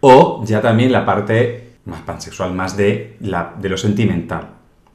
o 0.00 0.44
ya 0.44 0.60
también 0.60 0.92
la 0.92 1.04
parte 1.04 1.72
más 1.86 2.00
pansexual, 2.02 2.52
más 2.52 2.76
de, 2.76 3.16
la, 3.20 3.54
de 3.58 3.68
lo 3.68 3.76
sentimental. 3.76 4.48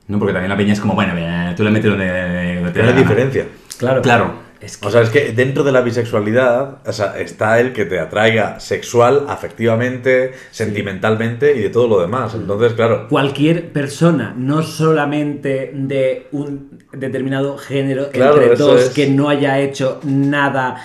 ¿no? 0.08 0.20
Porque 0.20 0.34
también 0.34 0.50
la 0.50 0.58
peña 0.58 0.74
es 0.74 0.80
como, 0.82 0.94
bueno, 0.94 1.14
tú 1.56 1.64
le 1.64 1.72
metes 1.72 1.90
donde, 1.90 2.56
donde 2.56 2.72
te 2.72 2.80
da 2.80 2.86
la 2.88 2.92
diferencia. 2.94 3.46
Claro. 3.78 4.02
Claro. 4.02 4.34
Es 4.62 4.78
que 4.78 4.88
O 4.88 4.92
sea, 4.92 5.02
es 5.02 5.10
que 5.10 5.32
dentro 5.32 5.64
de 5.64 5.72
la 5.72 5.82
bisexualidad 5.82 6.78
o 6.86 6.94
sea, 6.94 7.18
está 7.20 7.60
el 7.60 7.74
que 7.74 7.86
te 7.86 8.00
atraiga 8.00 8.60
sexual, 8.60 9.26
afectivamente, 9.28 10.34
sentimentalmente 10.52 11.56
y 11.56 11.62
de 11.62 11.70
todo 11.70 11.88
lo 11.88 12.00
demás. 12.00 12.36
Entonces, 12.36 12.74
claro, 12.74 13.08
cualquier 13.10 13.72
persona, 13.72 14.36
no 14.38 14.62
solamente 14.62 15.72
de 15.74 16.28
un 16.32 16.80
determinado 16.94 17.58
género, 17.58 18.10
Claro, 18.12 18.40
entre 18.40 18.56
dos, 18.56 18.82
es. 18.82 18.90
que 18.90 19.10
no 19.10 19.30
haya 19.30 19.60
hecho 19.60 20.00
nada 20.04 20.76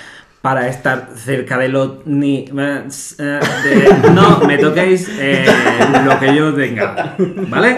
para 0.40 0.68
estar 0.68 1.10
cerca 1.16 1.58
ni 2.06 2.44
eh, 2.46 2.82
de, 2.88 4.10
no 4.12 4.38
me 4.46 4.56
toquéis 4.58 5.10
eh, 5.18 5.44
lo 6.04 6.18
que 6.18 6.34
yo 6.34 6.54
tenga, 6.54 7.16
¿vale? 7.48 7.76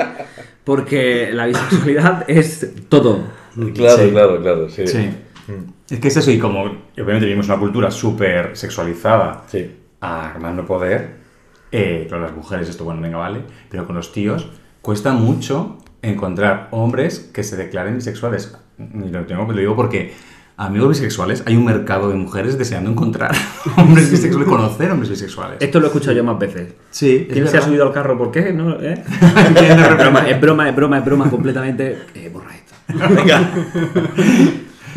Porque 0.62 1.30
la 1.32 1.46
bisexualidad 1.46 2.24
es 2.28 2.70
todo. 2.88 3.24
claro, 3.74 3.96
Sí. 4.04 4.10
claro, 4.10 4.42
claro, 4.42 4.68
sí. 4.68 4.86
Sí. 4.86 5.10
Es 5.90 6.00
que 6.00 6.08
es 6.08 6.16
eso, 6.16 6.30
y 6.30 6.38
como 6.38 6.62
obviamente 6.64 7.24
vivimos 7.26 7.46
una 7.46 7.58
cultura 7.58 7.90
súper 7.90 8.56
sexualizada 8.56 9.44
Sí. 9.48 9.74
a 10.00 10.34
más 10.40 10.54
no 10.54 10.66
poder, 10.66 11.16
eh, 11.72 12.06
con 12.10 12.20
las 12.22 12.34
mujeres 12.34 12.68
esto, 12.68 12.84
bueno, 12.84 13.00
venga, 13.00 13.16
vale, 13.18 13.40
pero 13.70 13.86
con 13.86 13.96
los 13.96 14.12
tíos 14.12 14.48
cuesta 14.82 15.12
mucho 15.12 15.78
encontrar 16.02 16.68
hombres 16.72 17.30
que 17.32 17.42
se 17.42 17.56
declaren 17.56 17.96
bisexuales. 17.96 18.56
Y 18.78 19.08
lo, 19.10 19.24
tengo, 19.26 19.50
lo 19.50 19.58
digo 19.58 19.74
porque 19.76 20.14
amigos 20.58 20.90
bisexuales, 20.90 21.42
hay 21.46 21.56
un 21.56 21.64
mercado 21.64 22.10
de 22.10 22.16
mujeres 22.16 22.58
deseando 22.58 22.90
encontrar 22.90 23.32
hombres 23.76 24.10
bisexuales, 24.10 24.48
conocer 24.48 24.90
hombres 24.90 25.10
bisexuales. 25.10 25.56
Esto 25.60 25.80
lo 25.80 25.86
he 25.86 25.88
escuchado 25.88 26.14
yo 26.16 26.22
más 26.24 26.38
veces. 26.38 26.74
Sí, 26.90 27.26
¿Quién 27.32 27.48
se 27.48 27.58
ha 27.58 27.62
subido 27.62 27.86
al 27.86 27.92
carro? 27.92 28.16
¿Por 28.18 28.30
qué? 28.30 28.52
¿No? 28.52 28.78
¿Eh? 28.80 29.02
Es 29.56 29.96
broma, 29.98 30.28
es 30.28 30.40
broma, 30.40 30.68
es 30.68 30.76
broma, 30.76 30.98
es 30.98 31.04
broma 31.04 31.30
completamente. 31.30 31.98
Eh, 32.14 32.30
borra 32.32 32.50
esto. 32.54 32.74
Venga. 33.14 33.50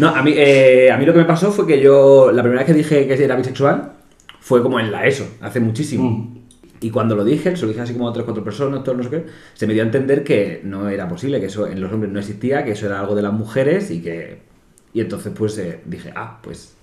No, 0.02 0.10
a 0.10 0.22
mí, 0.24 0.34
eh, 0.36 0.92
a 0.92 0.98
mí 0.98 1.06
lo 1.06 1.14
que 1.14 1.20
me 1.20 1.26
pasó 1.26 1.52
fue 1.52 1.68
que 1.68 1.80
yo, 1.80 2.32
la 2.32 2.42
primera 2.42 2.62
vez 2.64 2.68
que 2.68 2.74
dije 2.74 3.08
que 3.08 3.24
era 3.24 3.36
bisexual, 3.36 3.94
fue 4.40 4.62
como 4.64 4.80
en 4.80 4.92
la 4.92 5.06
ESO, 5.06 5.38
hace 5.42 5.60
muchísimo. 5.60 6.10
Mm. 6.10 6.38
Y 6.82 6.90
cuando 6.90 7.16
lo 7.16 7.24
dije, 7.24 7.56
se 7.56 7.62
lo 7.62 7.68
dije 7.68 7.82
así 7.82 7.94
como 7.94 8.10
a 8.10 8.14
tres, 8.14 8.26
cuatro 8.26 8.44
personas, 8.44 8.84
todo 8.84 8.96
no 8.96 9.04
sé 9.04 9.10
qué, 9.12 9.26
se 9.54 9.68
me 9.68 9.74
dio 9.74 9.84
a 9.84 9.86
entender 9.86 10.24
que 10.24 10.62
no 10.64 10.90
era 10.90 11.08
posible, 11.08 11.40
que 11.40 11.46
eso 11.46 11.68
en 11.68 11.80
los 11.80 11.92
hombres 11.94 12.12
no 12.12 12.20
existía, 12.20 12.66
que 12.66 12.72
eso 12.72 12.88
era 12.88 13.00
algo 13.00 13.14
de 13.16 13.22
las 13.22 13.34
mujeres 13.34 13.92
y 13.92 14.02
que... 14.02 14.42
Y 14.94 15.00
entonces 15.02 15.32
pues 15.38 15.58
eh, 15.60 15.82
dije, 15.86 16.12
ah, 16.16 16.40
pues, 16.42 16.76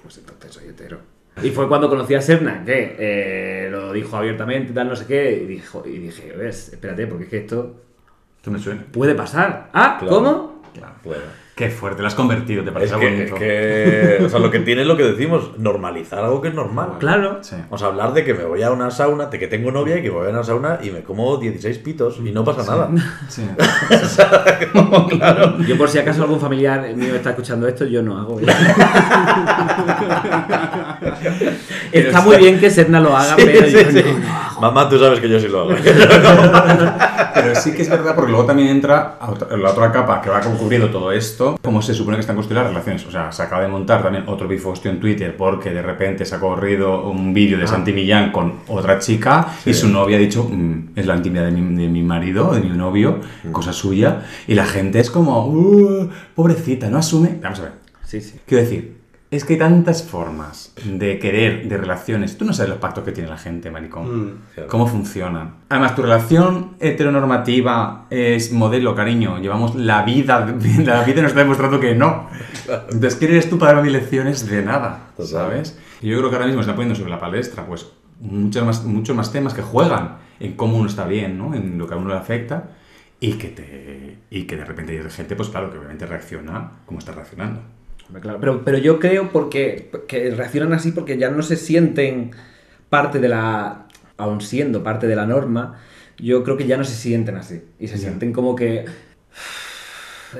pues 0.00 0.18
entonces 0.18 0.52
soy 0.52 0.68
hetero. 0.68 0.98
Y 1.42 1.50
fue 1.50 1.68
cuando 1.68 1.90
conocí 1.90 2.14
a 2.14 2.20
Serna, 2.22 2.62
que 2.64 2.94
eh, 2.96 3.68
lo 3.68 3.92
dijo 3.92 4.16
abiertamente, 4.16 4.72
tal, 4.72 4.88
no 4.88 4.94
sé 4.94 5.04
qué, 5.06 5.32
y, 5.42 5.46
dijo, 5.46 5.82
y 5.84 5.98
dije, 5.98 6.32
ves, 6.36 6.72
espérate, 6.72 7.08
porque 7.08 7.24
es 7.24 7.30
que 7.30 7.38
esto 7.38 7.82
Esto 8.36 8.52
me 8.52 8.60
suena. 8.60 8.86
puede 8.92 9.16
pasar. 9.16 9.70
Ah, 9.72 9.96
Claro. 9.98 10.14
¿cómo? 10.14 10.62
Claro. 10.72 10.94
Claro. 11.02 11.43
Qué 11.54 11.70
fuerte, 11.70 12.02
lo 12.02 12.08
has 12.08 12.16
convertido, 12.16 12.64
te 12.64 12.70
Es 12.70 12.74
parece 12.74 12.94
es 12.94 13.00
bonito. 13.00 13.36
que, 13.36 14.18
o 14.26 14.28
sea, 14.28 14.40
lo 14.40 14.50
que 14.50 14.58
tiene 14.58 14.82
es 14.82 14.88
lo 14.88 14.96
que 14.96 15.04
decimos, 15.04 15.52
normalizar 15.56 16.18
algo 16.18 16.40
que 16.42 16.48
es 16.48 16.54
normal. 16.54 16.94
Claro. 16.98 17.38
Sí. 17.42 17.54
O 17.70 17.78
sea, 17.78 17.86
hablar 17.88 18.12
de 18.12 18.24
que 18.24 18.34
me 18.34 18.42
voy 18.44 18.60
a 18.64 18.72
una 18.72 18.90
sauna, 18.90 19.26
de 19.26 19.38
que 19.38 19.46
tengo 19.46 19.70
novia 19.70 19.98
y 19.98 20.02
que 20.02 20.10
voy 20.10 20.26
a 20.26 20.30
una 20.30 20.42
sauna 20.42 20.80
y 20.82 20.90
me 20.90 21.04
como 21.04 21.36
16 21.36 21.78
pitos 21.78 22.18
y 22.18 22.32
no 22.32 22.44
pasa 22.44 22.64
nada. 22.68 22.90
Sí. 23.28 23.42
Yo 25.68 25.78
por 25.78 25.88
si 25.88 25.98
acaso 25.98 26.22
algún 26.22 26.40
familiar 26.40 26.92
mío 26.96 27.14
está 27.14 27.30
escuchando 27.30 27.68
esto, 27.68 27.84
yo 27.84 28.02
no 28.02 28.18
hago. 28.18 28.40
¿eh? 28.40 28.46
está 31.92 32.20
muy 32.20 32.36
bien 32.38 32.58
que 32.58 32.68
Serna 32.70 32.98
lo 33.00 33.16
haga, 33.16 33.36
pero 33.36 33.64
Sí, 33.66 33.72
yo 33.72 33.90
sí. 33.92 34.02
no, 34.04 34.18
no 34.18 34.28
hago. 34.34 34.60
Mamá, 34.60 34.88
tú 34.88 34.98
sabes 34.98 35.20
que 35.20 35.28
yo 35.28 35.38
sí 35.38 35.46
lo 35.48 35.60
hago. 35.60 35.70
Pero 37.34 37.54
sí 37.56 37.72
que 37.72 37.82
es 37.82 37.90
verdad, 37.90 38.14
porque 38.14 38.30
luego 38.30 38.46
también 38.46 38.68
entra 38.68 39.18
otra- 39.20 39.56
la 39.56 39.70
otra 39.70 39.90
capa 39.92 40.20
que 40.20 40.30
va 40.30 40.40
cubriendo 40.40 40.88
todo 40.90 41.10
esto, 41.12 41.58
cómo 41.62 41.82
se 41.82 41.92
supone 41.94 42.16
que 42.16 42.20
están 42.20 42.36
construidas 42.36 42.64
las 42.64 42.72
relaciones. 42.72 43.04
O 43.06 43.10
sea, 43.10 43.32
se 43.32 43.42
acaba 43.42 43.62
de 43.62 43.68
montar 43.68 44.02
también 44.02 44.24
otro 44.28 44.46
bifostio 44.48 44.90
en 44.90 45.00
Twitter 45.00 45.36
porque 45.36 45.70
de 45.70 45.82
repente 45.82 46.24
se 46.24 46.34
ha 46.36 46.40
corrido 46.40 47.08
un 47.08 47.34
vídeo 47.34 47.58
de 47.58 47.66
Santi 47.66 47.92
Millán 47.92 48.30
con 48.32 48.60
otra 48.68 48.98
chica 48.98 49.48
y 49.66 49.74
su 49.74 49.88
novia 49.88 50.16
ha 50.16 50.20
dicho, 50.20 50.44
"Mm, 50.50 50.90
es 50.96 51.06
la 51.06 51.16
intimidad 51.16 51.44
de 51.46 51.50
mi, 51.50 51.82
de 51.82 51.88
mi 51.88 52.02
marido, 52.02 52.52
de 52.52 52.60
mi 52.60 52.68
novio, 52.70 53.18
cosa 53.52 53.72
suya. 53.72 54.22
Y 54.46 54.54
la 54.54 54.64
gente 54.66 55.00
es 55.00 55.10
como, 55.10 55.46
"Uh, 55.46 56.08
pobrecita, 56.34 56.88
no 56.88 56.98
asume. 56.98 57.38
Vamos 57.42 57.58
a 57.60 57.62
ver. 57.64 57.72
Sí, 58.04 58.20
sí. 58.20 58.38
Quiero 58.46 58.62
decir, 58.62 58.93
es 59.36 59.44
que 59.44 59.54
hay 59.54 59.58
tantas 59.58 60.02
formas 60.02 60.72
de 60.84 61.18
querer, 61.18 61.68
de 61.68 61.76
relaciones. 61.76 62.38
Tú 62.38 62.44
no 62.44 62.52
sabes 62.52 62.70
los 62.70 62.78
pactos 62.78 63.04
que 63.04 63.12
tiene 63.12 63.28
la 63.28 63.36
gente, 63.36 63.70
maricón. 63.70 64.04
Mm. 64.04 64.38
Claro. 64.54 64.68
¿Cómo 64.68 64.86
funcionan? 64.86 65.54
Además, 65.68 65.96
tu 65.96 66.02
relación 66.02 66.76
heteronormativa 66.80 68.06
es 68.10 68.52
modelo, 68.52 68.94
cariño. 68.94 69.38
Llevamos 69.40 69.74
la 69.74 70.02
vida, 70.02 70.40
la 70.84 71.04
vida 71.04 71.22
nos 71.22 71.30
está 71.30 71.40
demostrando 71.40 71.80
que 71.80 71.94
no. 71.94 72.28
Entonces, 72.68 73.16
¿quién 73.16 73.32
eres 73.32 73.50
tú 73.50 73.58
para 73.58 73.74
darme 73.74 73.90
lecciones 73.90 74.48
de 74.48 74.62
nada? 74.62 75.08
¿Sabes? 75.18 75.78
Y 76.00 76.08
yo 76.08 76.18
creo 76.18 76.30
que 76.30 76.36
ahora 76.36 76.46
mismo 76.46 76.62
se 76.62 76.70
está 76.70 76.76
poniendo 76.76 76.94
sobre 76.94 77.10
la 77.10 77.18
palestra, 77.18 77.66
pues, 77.66 77.88
muchos 78.20 78.64
más, 78.64 78.84
muchos 78.84 79.16
más 79.16 79.32
temas 79.32 79.54
que 79.54 79.62
juegan 79.62 80.16
en 80.38 80.52
cómo 80.54 80.76
uno 80.76 80.88
está 80.88 81.06
bien, 81.06 81.38
¿no? 81.38 81.54
En 81.54 81.76
lo 81.78 81.86
que 81.86 81.94
a 81.94 81.96
uno 81.96 82.10
le 82.10 82.16
afecta. 82.16 82.70
Y 83.20 83.34
que, 83.34 83.48
te, 83.48 84.18
y 84.28 84.42
que 84.42 84.56
de 84.56 84.64
repente 84.66 84.92
hay 84.92 85.10
gente, 85.10 85.34
pues 85.34 85.48
claro, 85.48 85.70
que 85.70 85.78
obviamente 85.78 86.04
reacciona 86.04 86.72
como 86.84 86.98
está 86.98 87.12
reaccionando. 87.12 87.60
Claro. 88.20 88.38
Pero, 88.40 88.64
pero 88.64 88.78
yo 88.78 88.98
creo 89.00 89.30
porque 89.32 89.90
que 90.06 90.30
reaccionan 90.30 90.72
así 90.74 90.92
porque 90.92 91.16
ya 91.18 91.30
no 91.30 91.42
se 91.42 91.56
sienten 91.56 92.30
parte 92.90 93.18
de 93.18 93.28
la. 93.28 93.86
aun 94.18 94.40
siendo 94.40 94.82
parte 94.82 95.06
de 95.06 95.16
la 95.16 95.26
norma, 95.26 95.80
yo 96.18 96.44
creo 96.44 96.56
que 96.56 96.66
ya 96.66 96.76
no 96.76 96.84
se 96.84 96.94
sienten 96.94 97.36
así. 97.36 97.62
Y 97.78 97.88
se 97.88 97.94
Ya. 97.96 98.08
sienten 98.08 98.32
como 98.32 98.54
que. 98.54 98.84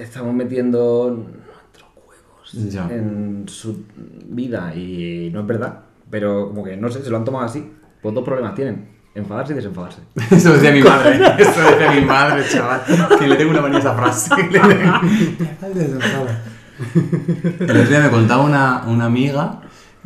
Estamos 0.01 0.35
metiendo 0.35 1.11
nuestros 1.11 1.91
huevos 1.97 2.53
Ya. 2.73 2.89
en 2.91 3.45
su 3.49 3.85
vida 4.29 4.75
y 4.75 5.31
no 5.33 5.41
es 5.41 5.47
verdad. 5.47 5.81
Pero 6.11 6.49
como 6.49 6.65
que 6.65 6.77
no 6.77 6.91
sé, 6.91 7.03
se 7.03 7.11
lo 7.11 7.17
han 7.17 7.25
tomado 7.25 7.47
así. 7.47 7.73
Pues 8.03 8.15
dos 8.15 8.25
problemas 8.25 8.55
tienen. 8.55 8.93
Enfadarse 9.15 9.53
y 9.53 9.57
desenfadarse. 9.57 10.01
Eso 10.31 10.53
decía 10.53 10.73
mi 10.73 10.83
madre. 10.83 11.15
Eso 11.39 11.61
decía 11.71 11.93
mi 11.93 12.05
madre, 12.05 12.45
chaval. 12.49 12.83
Que 13.19 13.27
le 13.29 13.37
tengo 13.37 13.53
una 13.53 13.61
manía 13.63 13.79
a 13.79 13.81
esa 13.81 13.95
frase. 13.95 14.31
El 17.61 17.71
otro 17.71 17.89
día 17.89 18.01
me 18.01 18.11
contaba 18.11 18.45
una, 18.45 18.85
una 18.87 19.07
amiga 19.07 19.63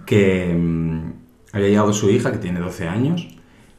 que 0.06 0.54
mm, 0.54 1.12
había 1.52 1.68
llegado 1.68 1.92
su 1.92 2.10
hija, 2.10 2.32
que 2.32 2.38
tiene 2.38 2.60
12 2.60 2.88
años, 2.88 3.26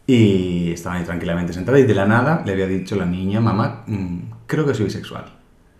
y 0.07 0.71
estaba 0.71 0.95
ahí 0.95 1.03
tranquilamente 1.03 1.53
sentada 1.53 1.79
y 1.79 1.83
de 1.83 1.93
la 1.93 2.05
nada 2.05 2.41
le 2.45 2.53
había 2.53 2.67
dicho 2.67 2.95
la 2.95 3.05
niña, 3.05 3.41
mamá, 3.41 3.83
mm, 3.85 4.19
creo 4.47 4.65
que 4.65 4.73
soy 4.73 4.85
bisexual. 4.85 5.25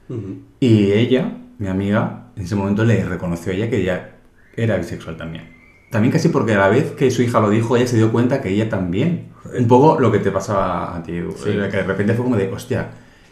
Ujú. 0.08 0.44
Y 0.60 0.92
ella, 0.92 1.38
mi 1.58 1.68
amiga, 1.68 2.28
en 2.36 2.44
ese 2.44 2.56
momento 2.56 2.84
le 2.84 3.04
reconoció 3.04 3.52
a 3.52 3.56
ella 3.56 3.70
que 3.70 3.82
ella 3.82 4.18
era 4.56 4.78
bisexual 4.78 5.18
también. 5.18 5.58
También 5.90 6.12
casi 6.12 6.30
porque 6.30 6.54
a 6.54 6.60
la 6.60 6.70
vez 6.70 6.92
que 6.92 7.10
su 7.10 7.24
hija 7.24 7.40
lo 7.40 7.50
dijo, 7.50 7.76
ella 7.76 7.88
se 7.88 7.98
dio 7.98 8.12
cuenta 8.12 8.42
que 8.42 8.50
ella 8.50 8.70
también. 8.70 9.30
Un 9.58 9.68
poco 9.68 10.00
lo 10.00 10.12
que 10.12 10.20
te 10.20 10.30
pasaba 10.30 10.96
a 10.96 11.02
ti, 11.02 11.14
Edu. 11.14 11.34
que 11.44 11.52
de 11.52 11.84
repente 11.84 12.14
fue 12.14 12.24
como 12.24 12.36
de, 12.36 12.48
hostia, 12.52 12.90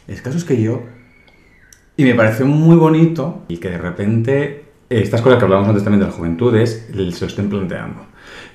el 0.07 0.21
caso 0.21 0.37
es 0.37 0.43
que 0.43 0.61
yo... 0.61 0.81
Y 1.97 2.03
me 2.03 2.13
pareció 2.13 2.45
muy 2.45 2.75
bonito 2.75 3.41
y 3.47 3.57
que 3.57 3.71
de 3.71 3.79
repente 3.79 4.65
eh, 4.89 5.01
estas 5.01 5.21
cosas 5.21 5.39
que 5.39 5.45
hablábamos 5.45 5.69
antes 5.69 5.83
también 5.83 6.01
de 6.01 6.05
las 6.05 6.15
juventudes 6.15 6.87
se 6.91 6.95
lo 6.95 7.27
estén 7.27 7.49
planteando. 7.49 8.05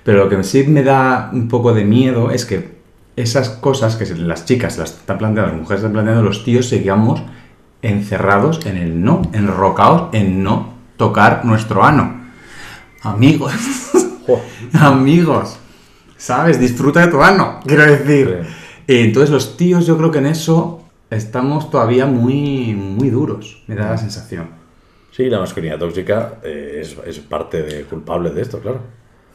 Pero 0.05 0.25
lo 0.25 0.29
que 0.29 0.43
sí 0.45 0.65
me 0.65 0.85
da 0.85 1.29
un 1.33 1.49
poco 1.49 1.75
de 1.75 1.85
miedo 1.85 2.31
es 2.31 2.47
que 2.47 2.81
esas 3.17 3.49
cosas 3.51 3.97
que 3.97 4.07
las 4.15 4.45
chicas 4.47 4.79
las 4.79 4.93
están 4.93 5.19
planteando, 5.19 5.53
las 5.53 5.61
mujeres 5.61 5.81
están 5.81 5.93
planteando, 5.93 6.23
los 6.23 6.45
tíos 6.45 6.69
sigamos 6.69 7.21
encerrados 7.83 8.65
en 8.65 8.77
el 8.77 9.03
no, 9.03 9.23
enrocados 9.33 10.15
en 10.15 10.45
no 10.45 10.75
tocar 10.97 11.45
nuestro 11.45 11.85
ano. 11.85 12.23
Amigos, 13.03 13.53
amigos, 14.73 15.59
¿sabes? 16.17 16.61
Disfruta 16.61 17.01
de 17.01 17.09
tu 17.09 17.21
ano, 17.21 17.59
quiero 17.67 17.85
decir. 17.85 18.47
Y 18.87 18.99
entonces 18.99 19.31
los 19.31 19.57
tíos 19.57 19.85
yo 19.85 19.97
creo 19.99 20.13
que 20.13 20.19
en 20.19 20.27
eso 20.27 20.82
estamos 21.17 21.71
todavía 21.71 22.07
muy, 22.07 22.75
muy 22.75 23.11
duros, 23.11 23.63
me 23.67 23.75
da 23.75 23.91
la 23.91 23.99
sensación. 23.99 24.49
Sí, 25.11 25.29
la 25.29 25.39
masculinidad 25.41 25.79
tóxica 25.79 26.35
eh, 26.43 26.79
es, 26.81 26.97
es 27.07 27.19
parte 27.21 27.63
de 27.63 27.83
culpable 27.85 28.31
de 28.31 28.43
esto, 28.43 28.61
claro. 28.61 28.81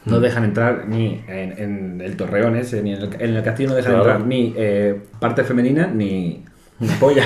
No 0.04 0.20
dejan 0.20 0.44
entrar 0.44 0.86
ni 0.88 1.22
en, 1.28 1.52
en 1.58 2.00
el 2.00 2.16
torreón 2.16 2.56
ese, 2.56 2.82
ni 2.82 2.94
en 2.94 3.02
el, 3.02 3.10
en 3.20 3.36
el 3.36 3.42
castillo 3.42 3.70
no 3.70 3.74
dejan 3.74 3.92
Claro. 3.94 4.10
entrar 4.10 4.26
ni 4.26 4.54
eh, 4.56 5.00
parte 5.20 5.44
femenina 5.44 5.86
ni, 5.86 6.44
ni 6.80 6.88
polla. 7.00 7.24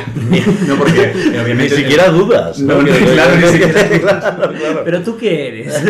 No, 0.66 0.76
porque 0.76 1.12
Ni 1.56 1.68
siquiera 1.68 2.08
dudas. 2.08 2.58
No, 2.58 2.82
no, 2.82 2.88
claro, 2.88 3.36
ni 3.36 3.46
siquiera- 3.46 3.88
claro, 4.00 4.52
claro. 4.52 4.80
Pero 4.84 5.02
tú 5.02 5.16
qué 5.16 5.48
eres? 5.48 5.82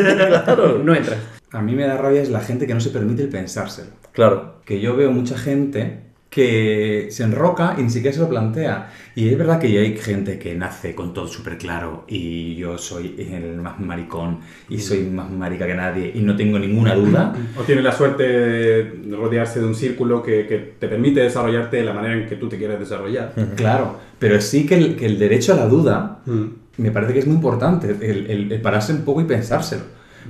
No 0.84 0.94
entras. 0.94 1.18
A 1.52 1.62
mí 1.62 1.74
me 1.74 1.86
da 1.86 1.96
rabia 1.96 2.20
es 2.22 2.28
la 2.30 2.40
gente 2.40 2.66
que 2.66 2.74
no 2.74 2.80
se 2.80 2.90
permite 2.90 3.22
el 3.22 3.28
pensárselo. 3.28 3.90
Claro. 4.12 4.60
que 4.66 4.80
yo 4.80 4.94
veo 4.96 5.10
mucha 5.10 5.38
gente 5.38 6.00
que 6.32 7.08
se 7.10 7.24
enroca 7.24 7.76
y 7.78 7.82
ni 7.82 7.90
siquiera 7.90 8.14
se 8.14 8.20
lo 8.22 8.28
plantea. 8.30 8.90
Y 9.14 9.28
es 9.28 9.36
verdad 9.36 9.60
que 9.60 9.66
hay 9.78 9.98
gente 9.98 10.38
que 10.38 10.54
nace 10.54 10.94
con 10.94 11.12
todo 11.12 11.28
súper 11.28 11.58
claro 11.58 12.04
y 12.08 12.54
yo 12.56 12.78
soy 12.78 13.14
el 13.18 13.56
más 13.60 13.78
maricón 13.78 14.38
y 14.70 14.78
soy 14.78 15.00
más 15.02 15.30
marica 15.30 15.66
que 15.66 15.74
nadie 15.74 16.10
y 16.14 16.20
no 16.22 16.34
tengo 16.34 16.58
ninguna 16.58 16.94
duda. 16.94 17.34
O 17.58 17.62
tiene 17.64 17.82
la 17.82 17.92
suerte 17.92 18.22
de 18.22 19.00
rodearse 19.10 19.60
de 19.60 19.66
un 19.66 19.74
círculo 19.74 20.22
que, 20.22 20.46
que 20.46 20.56
te 20.78 20.88
permite 20.88 21.20
desarrollarte 21.20 21.76
de 21.76 21.84
la 21.84 21.92
manera 21.92 22.14
en 22.14 22.26
que 22.26 22.36
tú 22.36 22.48
te 22.48 22.56
quieres 22.56 22.80
desarrollar. 22.80 23.34
Claro, 23.54 23.98
pero 24.18 24.40
sí 24.40 24.64
que 24.64 24.76
el, 24.76 24.96
que 24.96 25.04
el 25.04 25.18
derecho 25.18 25.52
a 25.52 25.56
la 25.56 25.66
duda 25.66 26.20
Mm. 26.24 26.44
me 26.78 26.90
parece 26.92 27.12
que 27.12 27.18
es 27.18 27.26
muy 27.26 27.34
importante, 27.36 27.90
el, 27.90 28.30
el- 28.30 28.52
el 28.52 28.60
pararse 28.62 28.92
un 28.94 29.02
poco 29.02 29.20
y 29.20 29.24
pensárselo. 29.24 29.82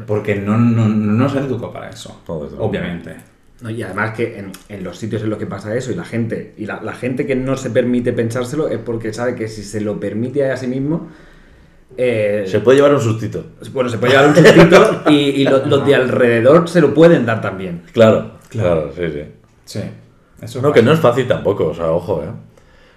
Porque 0.07 0.35
no, 0.35 0.57
no, 0.59 0.89
no 0.89 1.29
han 1.29 1.37
educado 1.45 1.71
para 1.73 1.91
eso, 1.91 2.23
luego. 2.27 2.57
obviamente. 2.65 3.15
No, 3.63 3.71
y 3.71 3.81
además 3.83 4.13
que 4.17 4.39
en, 4.39 4.51
en 4.69 4.83
los 4.85 4.99
sitios 4.99 5.23
en 5.23 5.31
los 5.31 5.39
que 5.39 5.47
pasa 5.47 5.75
eso 5.77 5.93
y 5.93 5.95
la 5.95 6.05
gente 6.05 6.53
y 6.59 6.67
la, 6.67 6.83
la 6.83 6.93
gente 6.95 7.27
que 7.27 7.37
no 7.37 7.57
se 7.57 7.71
permite 7.71 8.13
pensárselo 8.13 8.69
es 8.69 8.79
porque 8.79 9.13
sabe 9.13 9.35
que 9.37 9.47
si 9.49 9.63
se 9.63 9.81
lo 9.81 10.01
permite 10.01 10.51
a 10.51 10.57
sí 10.57 10.67
mismo 10.67 11.09
eh, 11.97 12.45
Se 12.47 12.61
puede 12.61 12.77
llevar 12.79 12.95
un 12.95 13.01
sustito. 13.01 13.45
bueno 13.73 13.89
se 13.91 13.99
puede 13.99 14.13
llevar 14.15 14.29
un 14.31 14.35
sustito 14.37 15.03
y, 15.11 15.15
y 15.15 15.45
lo- 15.45 15.65
los 15.67 15.87
de 15.87 15.95
alrededor 15.95 16.69
se 16.69 16.81
lo 16.81 16.93
pueden 16.95 17.25
dar 17.27 17.41
también 17.41 17.83
Claro, 17.93 18.33
Claro. 18.49 18.91
claro, 18.91 18.93
sí, 18.97 19.13
sí. 19.13 19.25
Sí, 19.65 19.81
eso 20.43 20.61
No, 20.61 20.73
que 20.73 20.83
no 20.83 20.93
es 20.93 20.99
fácil 21.01 21.27
tampoco, 21.29 21.69
o 21.69 21.75
sea, 21.75 21.91
ojo, 21.91 22.23
¿eh? 22.25 22.29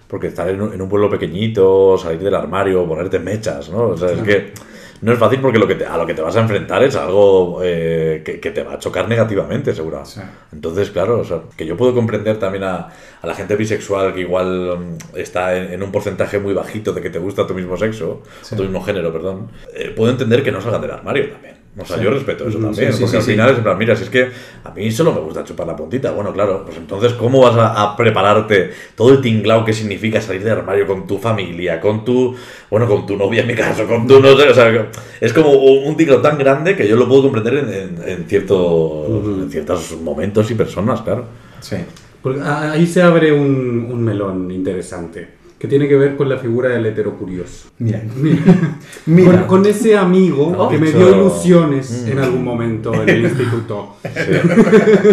Porque 0.08 0.28
estar 0.28 0.48
en 0.50 0.62
un, 0.62 0.74
en 0.74 0.82
un 0.82 0.88
pueblo 0.90 1.10
pequeñito, 1.10 1.98
salir 1.98 2.20
del 2.22 2.36
armario, 2.36 2.88
ponerte 2.88 3.20
mechas, 3.20 3.70
¿no? 3.70 3.90
O 3.90 3.98
sea, 3.98 4.12
es 4.12 4.22
que 4.22 4.54
no 5.02 5.12
es 5.14 5.20
fácil 5.20 5.40
porque 5.42 5.60
lo 5.60 5.68
que 5.68 5.76
te- 5.76 5.86
a 5.86 5.98
lo 5.98 6.06
que 6.06 6.14
te 6.14 6.22
vas 6.22 6.36
a 6.36 6.42
enfrentar 6.42 6.82
es 6.84 6.96
algo 6.96 7.60
eh, 7.64 8.22
que, 8.26 8.40
que 8.40 8.52
te 8.52 8.64
va 8.64 8.74
a 8.74 8.80
chocar 8.80 9.08
negativamente, 9.08 9.74
seguro. 9.76 10.06
Sí. 10.06 10.22
Entonces, 10.54 10.90
claro, 10.92 11.20
o 11.20 11.24
sea, 11.24 11.42
que 11.58 11.66
yo 11.66 11.76
puedo 11.78 11.94
comprender 11.94 12.40
también 12.40 12.64
a, 12.64 12.90
a 13.22 13.28
la 13.28 13.36
gente 13.36 13.56
bisexual 13.56 14.14
que 14.14 14.22
igual 14.22 14.80
mm, 14.80 15.18
está 15.18 15.56
en, 15.58 15.74
en 15.74 15.84
un 15.84 15.92
porcentaje 15.92 16.40
muy 16.40 16.54
bajito 16.54 16.94
de 16.94 17.02
que 17.02 17.10
te 17.10 17.20
gusta 17.20 17.46
tu 17.46 17.54
mismo 17.54 17.78
sexo, 17.78 18.24
tu 18.56 18.64
mismo 18.64 18.82
género, 18.84 19.12
perdón. 19.12 19.50
Eh, 19.76 19.94
puedo 19.96 20.12
entender 20.12 20.44
que 20.44 20.52
no 20.52 20.62
salgan 20.62 20.82
del 20.82 20.92
armario 20.92 21.30
también. 21.32 21.56
O 21.78 21.86
sea, 21.86 22.02
yo 22.02 22.10
respeto 22.10 22.48
eso 22.48 22.58
también, 22.58 22.92
sí, 22.94 22.98
sí, 23.00 23.04
porque 23.04 23.18
al 23.18 23.24
final 23.24 23.50
es 23.50 23.58
en 23.58 23.64
plan, 23.64 23.78
mira, 23.78 23.96
si 23.98 24.04
es 24.04 24.10
que 24.10 24.30
a 24.64 24.72
mí 24.72 24.90
solo 24.92 25.14
me 25.14 25.20
gusta 25.20 25.44
chupar 25.44 25.68
la 25.68 25.76
puntita. 25.76 26.12
Bueno, 26.12 26.32
claro, 26.32 26.64
pues 26.64 26.78
entonces, 26.78 27.12
¿cómo 27.14 27.42
vas 27.42 27.56
a, 27.58 27.82
a 27.84 27.98
prepararte 27.98 28.72
todo 28.96 29.12
el 29.12 29.20
tinglao 29.22 29.66
que 29.66 29.74
significa 29.74 30.22
salir 30.22 30.42
del 30.44 30.54
armario 30.60 30.88
con 30.88 31.06
tu 31.06 31.18
familia, 31.18 31.82
con 31.82 32.06
tu, 32.06 32.34
bueno, 32.70 32.88
con 32.88 33.06
tu 33.06 33.18
novia 33.18 33.42
en 33.42 33.48
mi 33.48 33.56
caso, 33.56 33.86
con 33.88 34.08
tu, 34.08 34.22
no 34.22 34.38
sé, 34.38 34.48
o 34.50 34.54
sea, 34.54 34.90
es 35.20 35.34
como 35.34 35.52
un, 35.52 35.98
tinglao 35.98 36.22
tan 36.22 36.38
grande 36.38 36.78
que 36.78 36.88
yo 36.88 36.96
lo 36.96 37.08
puedo 37.10 37.24
comprender 37.24 37.56
en, 37.58 37.70
en- 37.74 38.10
en 38.10 38.26
ciertos, 38.26 39.08
en 39.44 39.52
ciertos 39.52 39.98
momentos 40.02 40.50
y 40.52 40.56
personas, 40.56 41.02
claro. 41.02 41.26
Sí. 41.60 41.76
Porque 42.22 42.40
a- 42.40 42.72
ahí 42.72 42.88
se 42.88 43.02
abre 43.02 43.34
un, 43.34 43.90
un 43.92 44.02
melón 44.02 44.50
interesante 44.50 45.35
que 45.58 45.68
tiene 45.70 45.88
que 45.88 45.96
ver 45.96 46.16
con 46.18 46.28
la 46.28 46.38
figura 46.38 46.70
del 46.70 46.86
heterocurioso. 46.86 47.70
Mira, 47.80 48.02
Con, 48.14 48.80
mira. 49.06 49.48
con 49.48 49.66
ese 49.66 49.96
amigo 49.98 50.68
que 50.70 50.78
me 50.78 50.92
dio 50.92 51.10
ilusiones 51.16 52.04
Mm. 52.06 52.12
en 52.12 52.20
algún 52.20 52.44
momento 52.44 52.94
en 52.94 53.08
el 53.10 53.22
instituto. 53.26 53.96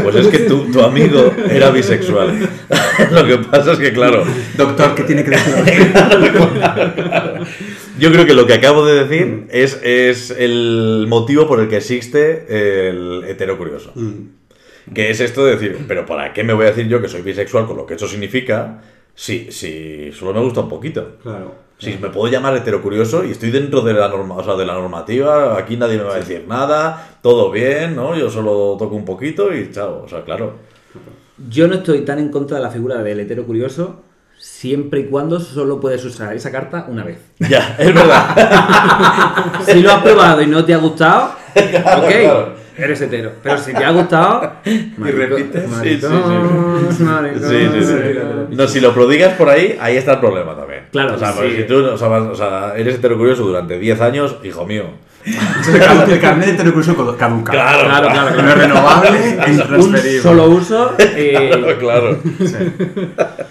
Pues 0.03 0.17
es 0.17 0.27
que 0.29 0.39
tu, 0.41 0.71
tu 0.73 0.81
amigo 0.83 1.33
era 1.51 1.71
bisexual. 1.71 2.37
lo 3.13 3.27
que 3.27 3.39
pasa 3.39 3.73
es 3.73 3.79
que, 3.79 3.93
claro, 3.93 4.25
Doctor, 4.57 4.95
¿qué 4.97 5.05
tiene 5.05 5.23
que 5.25 5.31
decir? 5.31 5.93
Yo 7.99 8.11
creo 8.13 8.27
que 8.27 8.35
lo 8.35 8.47
que 8.47 8.55
acabo 8.55 8.85
de 8.85 9.05
decir 9.05 9.45
es, 9.51 9.79
es 9.83 10.31
el 10.31 11.07
motivo 11.09 11.47
por 11.47 11.61
el 11.61 11.69
que 11.69 11.77
existe 11.77 12.89
el 12.89 13.25
heterocurioso. 13.29 13.93
Mm. 13.95 14.93
Que 14.95 15.11
es 15.11 15.21
esto 15.21 15.45
de 15.45 15.53
decir, 15.53 15.79
pero 15.87 16.05
¿para 16.05 16.33
qué 16.33 16.43
me 16.43 16.53
voy 16.53 16.65
a 16.67 16.71
decir 16.71 16.89
yo 16.89 17.01
que 17.01 17.07
soy 17.09 17.23
bisexual 17.23 17.67
con 17.67 17.77
lo 17.77 17.87
que 17.87 17.95
eso 17.95 18.09
significa 18.09 18.83
si, 19.15 19.51
si 19.53 20.13
solo 20.13 20.35
me 20.35 20.41
gusta 20.41 20.61
un 20.61 20.69
poquito? 20.69 21.17
Claro. 21.23 21.63
Si 21.79 21.99
me 21.99 22.11
puedo 22.11 22.31
llamar 22.31 22.57
heterocurioso 22.57 23.25
y 23.25 23.33
estoy 23.33 23.51
dentro 23.51 23.81
de 23.81 23.93
la, 23.93 24.07
norma, 24.09 24.37
o 24.37 24.45
sea, 24.45 24.55
de 24.55 24.65
la 24.65 24.75
normativa, 24.75 25.59
aquí 25.59 25.77
nadie 25.77 25.99
me 25.99 26.05
va 26.05 26.15
a 26.15 26.19
decir 26.19 26.45
nada, 26.47 27.19
todo 27.21 27.51
bien, 27.51 27.97
¿no? 27.97 28.17
Yo 28.17 28.31
solo 28.31 28.77
toco 28.79 28.95
un 28.95 29.05
poquito 29.05 29.53
y 29.53 29.73
chao. 29.73 30.03
O 30.05 30.09
sea, 30.09 30.23
claro. 30.23 30.59
yo 31.49 31.67
no 31.67 31.75
estoy 31.75 32.05
tan 32.05 32.21
en 32.21 32.29
contra 32.29 32.59
de 32.59 32.63
la 32.63 32.71
figura 32.71 33.03
del 33.03 33.19
hetero 33.19 33.45
curioso 33.45 34.03
siempre 34.43 35.01
y 35.01 35.05
cuando 35.05 35.39
solo 35.39 35.81
puedes 35.81 36.05
usar 36.05 36.35
esa 36.35 36.51
carta 36.51 36.87
una 36.89 37.05
vez 37.05 37.19
Ya, 37.39 37.77
es 37.79 37.95
verdad. 37.95 39.63
si 39.67 39.81
lo 39.81 39.93
has 39.93 40.03
probado 40.03 40.43
y 40.43 40.49
no 40.49 40.65
te 40.65 40.75
ha 40.75 40.79
gustado 40.79 41.35
ok 41.55 42.09
claro. 42.09 42.62
Eres 42.77 43.01
hetero 43.01 43.33
pero 43.43 43.59
si 43.59 43.73
te 43.73 43.85
ha 43.85 43.91
gustado 43.91 44.53
marico- 44.99 45.17
repites. 45.37 45.65
Sí, 45.83 45.89
sí, 45.91 46.01
sí. 46.01 46.07
maricón, 46.09 47.05
maricón. 47.07 47.43
Sí, 47.51 47.69
sí, 47.73 47.85
sí. 47.85 48.55
No, 48.57 48.67
si 48.69 48.81
lo 48.81 48.93
prodigas 48.95 49.35
por 49.35 49.49
ahí, 49.49 49.77
ahí 49.81 49.97
está 49.97 50.13
el 50.15 50.21
problema 50.21 50.55
también. 50.57 50.85
Claro, 50.93 51.15
O 51.15 51.19
sea, 51.19 51.33
sí. 51.33 51.57
si 51.57 51.63
tú 51.65 51.85
o 51.85 51.97
sea, 51.97 52.09
vas- 52.09 52.29
o 52.29 52.35
sea, 52.35 52.75
eres 52.77 52.97
heterocurioso 52.97 53.43
durante 53.45 53.79
10 53.79 54.01
años, 54.01 54.37
hijo 54.45 54.67
mío. 54.67 54.85
El 55.25 56.21
carnet 56.21 56.47
de 56.47 56.53
heterocurioso 56.55 57.17
caduca. 57.17 57.53
Claro, 57.53 57.85
Claro, 57.89 58.09
claro, 58.09 58.43
No 58.43 58.49
es 58.49 58.59
renovable 58.59 59.19
e 59.19 59.45
un 59.47 59.53
intransferible. 59.53 60.21
solo 60.21 60.47
uso 60.49 60.93
eh, 60.99 61.51
Claro, 61.53 61.79
claro. 61.79 62.19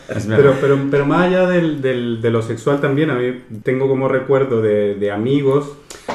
Es 0.09 0.28
verdad. 0.28 0.38
Pero, 0.38 0.55
pero, 0.59 0.80
pero 0.91 1.05
más 1.05 1.28
allá 1.28 1.47
del, 1.47 1.82
del- 1.82 2.22
de 2.22 2.30
lo 2.30 2.41
sexual 2.41 2.82
también, 2.82 3.09
a 3.09 3.15
mí 3.15 3.41
tengo 3.63 3.88
como 3.88 4.07
recuerdo 4.07 4.61
de, 4.61 4.95
de 4.95 5.11
amigos 5.11 5.74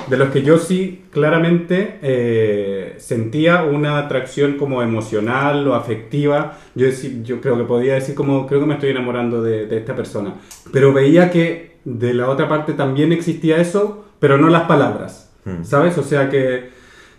de 0.09 0.17
los 0.19 0.29
que 0.31 0.43
yo 0.43 0.59
sí 0.59 1.05
claramente 1.11 1.99
eh, 2.03 2.95
sentía 2.99 3.63
una 3.63 3.99
atracción 3.99 4.55
como 4.55 4.83
emocional 4.83 5.67
o 5.69 5.75
afectiva. 5.75 6.59
Yo, 6.75 6.87
decí- 6.87 7.23
yo 7.23 7.41
creo 7.41 7.57
que 7.57 7.65
podía 7.65 7.95
decir 7.95 8.15
como, 8.15 8.47
creo 8.47 8.61
que 8.61 8.67
me 8.67 8.75
estoy 8.75 8.91
enamorando 8.91 9.43
de, 9.43 9.67
de 9.67 9.79
esta 9.79 9.97
persona. 9.97 10.35
Pero 10.73 10.93
veía 10.93 11.31
que 11.31 11.77
de 11.85 12.13
la 12.15 12.29
otra 12.29 12.49
parte 12.49 12.73
también 12.75 13.13
existía 13.13 13.57
eso, 13.59 14.05
pero 14.19 14.37
no 14.39 14.49
las 14.49 14.63
palabras, 14.63 15.26
Hmm. 15.47 15.65
¿sabes? 15.65 15.97
O 15.97 16.03
sea 16.03 16.29
que 16.29 16.75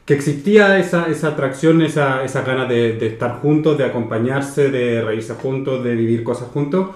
que 0.05 0.13
existía 0.13 0.77
esa, 0.79 1.07
esa 1.07 1.29
atracción, 1.29 1.81
esa, 1.81 2.23
esa 2.23 2.41
ganas 2.43 2.69
de, 2.69 2.93
de 2.93 3.07
estar 3.07 3.39
juntos, 3.41 3.77
de 3.77 3.83
acompañarse, 3.83 4.69
de 4.69 5.01
reírse 5.01 5.33
juntos, 5.33 5.83
de 5.83 5.95
vivir 5.95 6.23
cosas 6.23 6.47
juntos, 6.47 6.91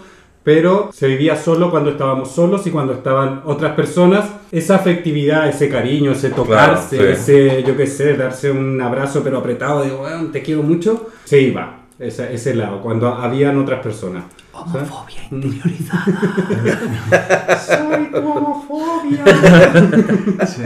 pero 0.45 0.89
se 0.93 1.07
vivía 1.07 1.35
solo 1.35 1.69
cuando 1.71 1.89
estábamos 1.89 2.31
solos 2.31 2.65
y 2.67 2.71
cuando 2.71 2.93
estaban 2.93 3.41
otras 3.43 3.73
personas. 3.75 4.29
Esa 4.49 4.75
afectividad, 4.75 5.49
ese 5.49 5.67
cariño, 5.67 6.13
ese 6.13 6.29
tocarse, 6.29 6.97
Claro, 6.97 7.15
sí. 7.15 7.33
ese, 7.33 7.63
yo 7.63 7.75
qué 7.75 7.85
sé, 7.85 8.13
darse 8.15 8.49
un 8.49 8.79
abrazo 8.79 9.21
pero 9.25 9.39
apretado 9.39 9.83
de, 9.83 9.91
"Weón, 9.91 10.31
te 10.31 10.41
quiero 10.41 10.63
mucho, 10.63 11.09
se 11.25 11.41
iba. 11.41 11.79
ese, 11.99 12.33
ese 12.33 12.55
lado, 12.55 12.79
cuando 12.81 13.09
habían 13.09 13.59
otras 13.59 13.81
personas. 13.83 14.23
Homofobia 14.53 15.21
interiorizada. 15.29 16.05
¡Soy 17.67 18.05
tu 18.11 18.17
homofobia! 18.31 19.23
Sí. 20.47 20.63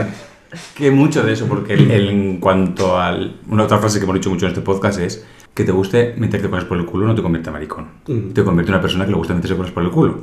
Que 0.76 0.92
mucho 0.92 1.24
de 1.24 1.34
eso, 1.34 1.46
porque 1.48 1.74
el- 1.74 1.92
el- 1.92 2.10
en 2.10 2.40
cuanto 2.40 2.98
al. 3.00 3.38
Una 3.50 3.64
otra 3.64 3.78
frase 3.80 4.00
que 4.00 4.04
hemos 4.06 4.16
dicho 4.16 4.30
mucho 4.30 4.46
en 4.46 4.52
este 4.52 4.62
podcast 4.62 5.00
es 5.00 5.26
que 5.54 5.64
te 5.64 5.72
guste 5.72 6.14
meterte 6.18 6.50
cosas 6.50 6.66
por 6.66 6.78
el 6.78 6.86
culo 6.86 7.08
no 7.08 7.16
te 7.16 7.22
convierte 7.22 7.50
en 7.50 7.54
maricón. 7.54 7.88
Mm. 8.08 8.32
Te 8.34 8.44
convierte 8.44 8.72
en 8.72 8.76
una 8.76 8.82
persona 8.82 9.06
que 9.06 9.12
le 9.12 9.18
gusta 9.18 9.34
meterse 9.34 9.56
cosas 9.56 9.72
por 9.72 9.84
el 9.84 9.90
culo. 9.92 10.20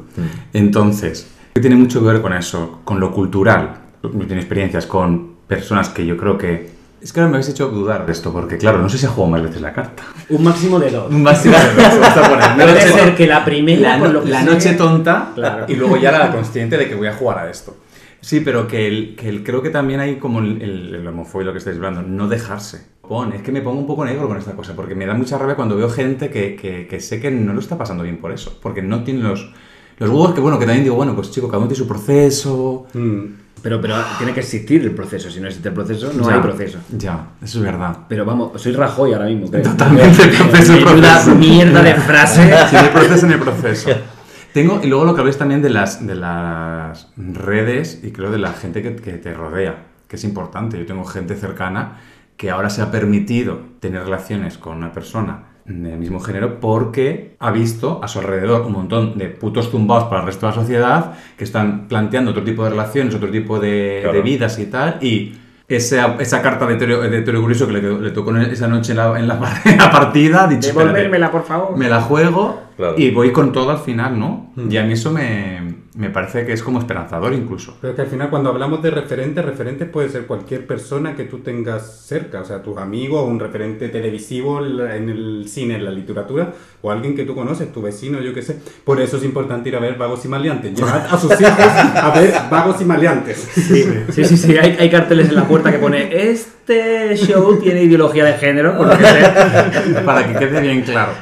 Entonces, 0.52 1.28
que 1.54 1.60
tiene 1.60 1.76
mucho 1.76 2.00
que 2.00 2.06
ver 2.06 2.20
con 2.22 2.32
eso, 2.32 2.80
con 2.84 3.00
lo 3.00 3.10
cultural. 3.12 3.74
Yo 4.02 4.10
tengo 4.10 4.34
experiencias 4.34 4.86
con 4.86 5.32
personas 5.46 5.88
que 5.88 6.04
yo 6.06 6.16
creo 6.16 6.36
que. 6.38 6.70
Es 7.00 7.12
que 7.12 7.18
ahora 7.18 7.30
me 7.32 7.36
habéis 7.38 7.48
hecho 7.48 7.68
dudar 7.68 8.06
de 8.06 8.12
esto, 8.12 8.32
porque 8.32 8.56
claro, 8.58 8.78
no 8.78 8.88
sé 8.88 8.96
si 8.96 9.06
ha 9.06 9.08
jugado 9.08 9.32
más 9.32 9.42
veces 9.42 9.60
la 9.60 9.72
carta. 9.72 10.04
Un 10.28 10.44
máximo 10.44 10.78
de 10.78 10.88
dos. 10.90 11.10
Un 11.12 11.22
máximo 11.24 11.54
de 11.56 11.82
dos, 11.82 11.98
vamos 12.00 12.16
a 12.16 12.28
poner. 12.30 12.54
Puede 12.54 12.72
Noche- 12.86 12.92
ser 12.92 13.14
que 13.16 13.26
la 13.26 13.44
primera, 13.44 13.80
la, 13.80 13.98
no- 13.98 14.12
lo 14.12 14.22
que 14.22 14.30
la 14.30 14.42
noche 14.44 14.74
tonta 14.74 15.32
Claro. 15.34 15.64
y 15.68 15.74
luego 15.74 15.96
ya 15.96 16.12
la 16.12 16.30
consciente 16.30 16.76
de 16.78 16.88
que 16.88 16.94
voy 16.94 17.08
a 17.08 17.12
jugar 17.14 17.38
a 17.38 17.50
esto. 17.50 17.76
Sí, 18.22 18.40
pero 18.40 18.66
que, 18.68 18.86
el, 18.86 19.14
que 19.16 19.28
el- 19.28 19.42
creo 19.42 19.60
que 19.62 19.68
también 19.70 20.00
hay 20.00 20.16
como 20.16 20.38
el, 20.38 20.62
el, 20.62 20.94
el 20.94 21.06
homofobia, 21.06 21.46
lo 21.48 21.52
que 21.52 21.58
estáis 21.58 21.76
hablando, 21.76 22.02
no 22.02 22.28
dejarse. 22.28 22.86
Pon, 23.06 23.32
es 23.34 23.42
que 23.42 23.52
me 23.52 23.60
pongo 23.60 23.78
un 23.80 23.86
poco 23.86 24.04
negro 24.04 24.26
con 24.28 24.38
esta 24.38 24.52
cosa, 24.52 24.74
porque 24.74 24.94
me 24.94 25.04
da 25.06 25.12
mucha 25.14 25.36
rabia 25.36 25.56
cuando 25.56 25.76
veo 25.76 25.90
gente 25.90 26.30
que, 26.30 26.56
que, 26.56 26.86
que 26.86 27.00
sé 27.00 27.20
que 27.20 27.30
no 27.30 27.52
lo 27.52 27.60
está 27.60 27.76
pasando 27.76 28.04
bien 28.04 28.18
por 28.18 28.32
eso, 28.32 28.58
porque 28.62 28.80
no 28.80 29.02
tiene 29.02 29.20
los, 29.20 29.52
los 29.98 30.08
huevos 30.08 30.32
que, 30.34 30.40
bueno, 30.40 30.58
que 30.58 30.64
también 30.66 30.84
digo, 30.84 30.94
bueno, 30.96 31.14
pues 31.16 31.30
chico, 31.32 31.48
cada 31.48 31.58
uno 31.58 31.66
tiene 31.66 31.78
su 31.82 31.88
proceso. 31.88 32.86
Mm. 32.94 33.24
Pero, 33.60 33.80
pero 33.80 33.94
tiene 34.18 34.32
que 34.32 34.40
existir 34.40 34.82
el 34.82 34.92
proceso. 34.92 35.30
Si 35.30 35.38
no 35.40 35.46
existe 35.46 35.68
el 35.68 35.74
proceso, 35.74 36.12
no 36.16 36.28
Ya, 36.28 36.34
hay 36.36 36.40
proceso. 36.40 36.78
Ya, 36.96 37.26
eso 37.42 37.58
es 37.58 37.64
verdad. 37.64 37.96
Pero 38.08 38.24
vamos, 38.24 38.60
soy 38.60 38.72
Rajoy 38.72 39.12
ahora 39.12 39.26
mismo. 39.26 39.48
creo. 39.50 39.62
Totalmente, 39.62 40.16
proceso, 40.28 40.78
proceso. 40.80 41.34
mierda 41.36 41.82
de 41.82 41.94
frase. 41.94 42.42
Sí, 42.70 42.76
en 42.76 42.84
el 42.84 42.90
proceso, 42.90 43.26
el 43.26 43.38
proceso. 43.38 43.90
Tengo, 44.52 44.80
y 44.82 44.86
luego 44.86 45.04
lo 45.04 45.14
que 45.14 45.20
habéis 45.22 45.38
también 45.38 45.62
de 45.62 45.70
las, 45.70 46.06
de 46.06 46.14
las 46.14 47.08
redes 47.16 48.00
y 48.02 48.10
creo 48.10 48.30
de 48.30 48.38
la 48.38 48.52
gente 48.52 48.82
que, 48.82 48.94
que 48.96 49.12
te 49.12 49.32
rodea, 49.34 49.76
que 50.08 50.16
es 50.16 50.24
importante. 50.24 50.78
Yo 50.78 50.86
tengo 50.86 51.04
gente 51.04 51.34
cercana 51.36 51.98
que 52.36 52.50
ahora 52.50 52.68
se 52.70 52.82
ha 52.82 52.90
permitido 52.90 53.60
tener 53.80 54.02
relaciones 54.04 54.58
con 54.58 54.76
una 54.76 54.92
persona 54.92 55.44
del 55.64 55.96
mismo 55.96 56.18
género 56.18 56.58
porque 56.58 57.36
ha 57.38 57.52
visto 57.52 58.00
a 58.02 58.08
su 58.08 58.18
alrededor 58.18 58.62
un 58.62 58.72
montón 58.72 59.16
de 59.16 59.28
putos 59.28 59.70
tumbados 59.70 60.04
para 60.04 60.20
el 60.22 60.26
resto 60.26 60.46
de 60.46 60.52
la 60.56 60.60
sociedad 60.60 61.12
que 61.38 61.44
están 61.44 61.86
planteando 61.86 62.32
otro 62.32 62.42
tipo 62.42 62.64
de 62.64 62.70
relaciones, 62.70 63.14
otro 63.14 63.30
tipo 63.30 63.60
de, 63.60 64.00
Claro. 64.02 64.16
de 64.16 64.22
vidas 64.22 64.58
y 64.58 64.66
tal, 64.66 64.98
y 65.00 65.34
esa, 65.68 66.16
esa 66.18 66.42
carta 66.42 66.66
de 66.66 66.74
Teorio, 66.74 67.00
de 67.02 67.22
Teorio 67.22 67.46
que 67.66 67.72
le, 67.72 68.00
le 68.00 68.10
tocó 68.10 68.36
esa 68.36 68.66
noche 68.66 68.90
en 68.92 68.98
la, 68.98 69.18
en 69.18 69.28
la, 69.28 69.38
en 69.64 69.78
la 69.78 69.90
partida, 69.92 70.48
dicho, 70.48 70.68
"Espérate, 70.68 70.88
Devolvérmela, 70.88 71.30
por 71.30 71.44
favor. 71.44 71.76
me 71.78 71.88
la 71.88 72.00
juego 72.00 72.60
Claro. 72.76 72.94
y 72.96 73.10
voy 73.10 73.32
con 73.32 73.52
todo 73.52 73.70
al 73.70 73.78
final, 73.78 74.18
¿no? 74.18 74.52
Y 74.56 74.76
a 74.76 74.84
mí 74.84 74.92
eso 74.92 75.10
me, 75.10 75.82
me 75.94 76.08
parece 76.08 76.46
que 76.46 76.52
es 76.52 76.62
como 76.62 76.78
esperanzador 76.78 77.34
incluso. 77.34 77.76
Pero 77.80 77.94
que 77.94 78.00
al 78.00 78.06
final 78.06 78.30
cuando 78.30 78.48
hablamos 78.48 78.82
de 78.82 78.90
referentes, 78.90 79.44
referentes 79.44 79.88
puede 79.88 80.08
ser 80.08 80.26
cualquier 80.26 80.66
persona 80.66 81.14
que 81.14 81.24
tú 81.24 81.40
tengas 81.40 82.06
cerca, 82.06 82.40
o 82.40 82.44
sea, 82.44 82.62
tus 82.62 82.78
amigos, 82.78 83.28
un 83.28 83.38
referente 83.38 83.88
televisivo 83.90 84.64
en 84.64 85.10
el 85.10 85.44
cine, 85.48 85.74
en 85.74 85.84
la 85.84 85.90
literatura, 85.90 86.54
o 86.80 86.90
alguien 86.90 87.14
que 87.14 87.24
tú 87.24 87.34
conoces, 87.34 87.70
tu 87.72 87.82
vecino, 87.82 88.22
yo 88.22 88.32
qué 88.32 88.40
sé. 88.40 88.58
Por 88.84 89.00
eso 89.02 89.18
es 89.18 89.24
importante 89.24 89.68
ir 89.68 89.76
a 89.76 89.80
ver 89.80 89.96
Vagos 89.98 90.24
y 90.24 90.28
Maleantes. 90.28 90.74
Llevad 90.74 91.06
a 91.10 91.18
sus 91.18 91.30
hijos 91.38 91.52
a 91.58 92.10
ver 92.18 92.32
Vagos 92.50 92.80
y 92.80 92.84
Maleantes. 92.86 93.36
Sí, 93.52 93.84
sí, 94.10 94.36
sí. 94.36 94.56
Hay, 94.56 94.76
hay 94.78 94.90
carteles 94.90 95.28
en 95.28 95.34
la 95.34 95.46
puerta 95.46 95.70
que 95.70 95.78
pone 95.78 96.08
este 96.10 97.14
show 97.16 97.58
tiene 97.60 97.82
ideología 97.82 98.24
de 98.24 98.34
género, 98.34 98.76
por 98.76 98.86
lo 98.86 98.96
que 98.96 99.04
sea. 99.04 100.02
Para 100.06 100.26
que 100.26 100.38
quede 100.38 100.60
bien 100.60 100.82
claro. 100.82 101.12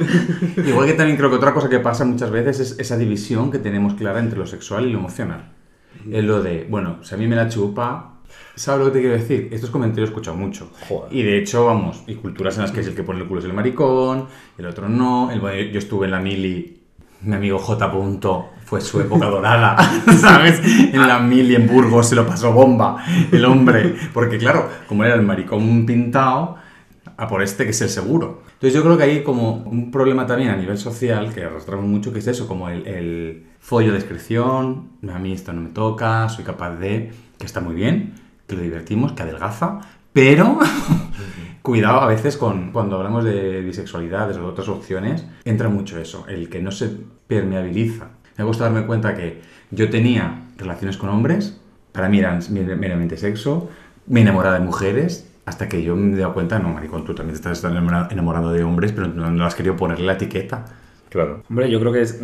Igual 0.65 0.87
que 0.87 0.93
también 0.93 1.17
creo 1.17 1.31
que 1.31 1.37
otra 1.37 1.50
cosa 1.55 1.69
que 1.69 1.79
pasa 1.79 2.05
muchas 2.05 2.31
veces 2.31 2.61
es 2.61 2.79
esa 2.79 2.97
división 2.97 3.51
que 3.51 3.59
tenemos 3.59 3.95
clara 3.95 4.21
entre 4.21 4.39
lo 4.39 4.47
sexual 4.47 4.87
y 4.87 4.93
lo 4.93 4.99
emocional. 4.99 5.53
Es 6.11 6.25
lo 6.25 6.43
de, 6.43 6.67
bueno, 6.69 7.03
si 7.03 7.15
a 7.15 7.19
mí 7.19 7.27
me 7.27 7.37
la 7.37 7.49
chupa, 7.49 8.21
¿sabes 8.55 8.81
lo 8.81 8.93
que 8.93 8.99
te 8.99 9.01
quiero 9.01 9.17
decir? 9.17 9.49
Estos 9.53 9.71
comentarios 9.71 10.09
he 10.09 10.13
escuchado 10.13 10.37
mucho. 10.37 10.71
Joder. 10.89 11.13
Y 11.13 11.23
de 11.23 11.39
hecho, 11.39 11.67
vamos, 11.67 12.03
y 12.07 12.15
culturas 12.15 12.57
en 12.57 12.63
las 12.63 12.73
que 12.73 12.81
es 12.81 12.87
el 12.87 12.95
que 12.95 13.03
pone 13.03 13.21
el 13.21 13.27
culo 13.27 13.41
es 13.41 13.47
el 13.47 13.53
maricón, 13.53 14.27
el 14.57 14.67
otro 14.67 14.89
no. 14.89 15.31
El, 15.31 15.41
yo 15.73 15.79
estuve 15.79 16.07
en 16.07 16.13
la 16.13 16.21
mili, 16.21 16.81
mi 17.23 17.35
amigo 17.35 17.59
J. 17.59 17.91
Punto, 17.91 18.51
fue 18.65 18.81
su 18.81 19.01
época 19.01 19.27
dorada, 19.31 19.77
¿sabes? 20.19 20.61
En 20.65 21.07
la 21.07 21.19
mili 21.19 21.55
en 21.55 21.67
Burgos 21.67 22.09
se 22.09 22.15
lo 22.15 22.27
pasó 22.27 22.53
bomba 22.53 23.05
el 23.31 23.45
hombre. 23.45 23.97
Porque 24.15 24.39
claro, 24.39 24.69
como 24.87 25.05
era 25.05 25.15
el 25.15 25.23
maricón 25.23 25.85
pintado, 25.87 26.57
a 27.17 27.29
por 27.29 27.43
este 27.43 27.65
que 27.65 27.71
es 27.71 27.81
el 27.83 27.91
seguro. 27.91 28.43
Entonces 28.61 28.75
yo 28.79 28.85
creo 28.85 28.99
que 28.99 29.05
hay 29.05 29.23
como 29.23 29.55
un 29.65 29.91
problema 29.91 30.27
también 30.27 30.51
a 30.51 30.57
nivel 30.57 30.77
social 30.77 31.33
que 31.33 31.45
arrastramos 31.45 31.87
mucho, 31.87 32.13
que 32.13 32.19
es 32.19 32.27
eso, 32.27 32.47
como 32.47 32.69
el, 32.69 33.47
follo 33.59 33.89
de 33.89 33.95
descripción, 33.95 34.91
a 35.11 35.19
mí 35.19 35.33
esto 35.33 35.55
no 35.55 35.63
me 35.63 35.71
toca, 35.71 36.29
soy 36.29 36.45
capaz 36.45 36.77
de, 36.77 37.11
que 37.39 37.47
está 37.47 37.63
muy 37.63 37.75
bien, 37.75 38.17
que 38.47 38.57
lo 38.57 38.61
divertimos, 38.63 39.13
que 39.13 39.23
adelgaza, 39.23 39.81
pero 40.13 40.59
cuidado 41.63 42.01
a 42.03 42.07
veces 42.07 42.37
con 42.37 42.71
cuando 42.71 42.97
hablamos 42.97 43.25
de 43.25 43.63
bisexualidades 43.63 44.37
o 44.37 44.41
de 44.41 44.47
otras 44.47 44.69
opciones, 44.69 45.25
entra 45.47 45.71
mucho 45.71 45.99
eso, 45.99 46.27
el 46.29 46.51
que 46.51 46.61
no 46.61 46.71
se 46.71 46.91
permeabiliza. 47.29 48.09
Me 48.37 48.45
gusta 48.45 48.65
darme 48.65 48.85
cuenta 48.85 49.15
que 49.15 49.41
yo 49.71 49.89
tenía 49.89 50.49
relaciones 50.59 50.99
con 50.99 51.09
hombres, 51.09 51.59
para 51.93 52.11
mí 52.11 52.19
eran 52.19 52.41
meramente 52.51 53.17
sexo, 53.17 53.71
me 54.07 54.21
enamoraba 54.21 54.59
de 54.59 54.67
mujeres, 54.67 55.30
hasta 55.51 55.69
que 55.69 55.83
yo 55.83 55.95
me 55.97 56.17
he 56.17 56.21
dado 56.21 56.33
cuenta, 56.33 56.59
no, 56.59 56.69
maricón, 56.71 57.05
tú 57.05 57.15
también 57.15 57.39
te 57.39 57.51
estás 57.53 57.63
enamora- 57.71 58.09
enamorando 58.11 58.51
de 58.53 58.63
hombres, 58.65 58.93
pero 58.93 59.09
no, 59.09 59.31
no 59.31 59.45
has 59.45 59.55
querido 59.55 59.77
ponerle 59.77 60.07
la 60.07 60.15
etiqueta. 60.15 60.65
Claro. 61.11 61.43
Hombre, 61.51 61.71
yo 61.71 61.79
creo 61.81 61.93
que 61.93 62.03
es 62.03 62.21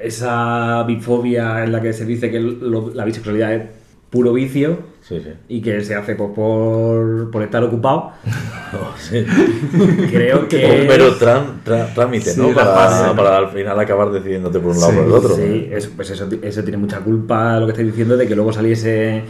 esa 0.00 0.82
bifobia 0.84 1.64
en 1.64 1.72
la 1.72 1.80
que 1.80 1.92
se 1.92 2.04
dice 2.04 2.30
que 2.30 2.40
lo- 2.40 2.90
la 2.94 3.04
bisexualidad 3.04 3.52
es 3.54 3.62
puro 4.10 4.32
vicio 4.32 4.78
Sí, 5.00 5.20
sí. 5.20 5.30
y 5.48 5.62
que 5.62 5.82
se 5.82 5.94
hace 5.94 6.14
pues, 6.14 6.30
por, 6.34 7.30
por 7.30 7.42
estar 7.42 7.62
ocupado. 7.64 8.12
Oh, 8.74 8.94
sí. 8.96 9.22
Creo 10.10 10.48
que. 10.48 10.80
Un 10.80 10.86
mero 10.86 11.14
trámite, 11.16 12.30
Sí, 12.32 12.40
¿no? 12.40 12.54
Para, 12.54 13.12
¿no? 13.12 13.22
al 13.26 13.48
final 13.50 13.78
acabar 13.78 14.10
decidiéndote 14.10 14.60
por 14.60 14.70
un 14.70 14.80
lado 14.80 14.92
o 14.92 14.94
por 14.96 15.04
el 15.04 15.12
otro. 15.12 15.34
Sí, 15.36 15.68
eso, 15.70 15.90
pues 15.94 16.08
eso, 16.08 16.26
eso 16.40 16.62
tiene 16.62 16.78
mucha 16.78 17.00
culpa 17.00 17.58
lo 17.60 17.66
que 17.66 17.72
estoy 17.72 17.84
diciendo 17.84 18.16
de 18.16 18.26
que 18.26 18.34
luego 18.34 18.50
saliese 18.50 19.24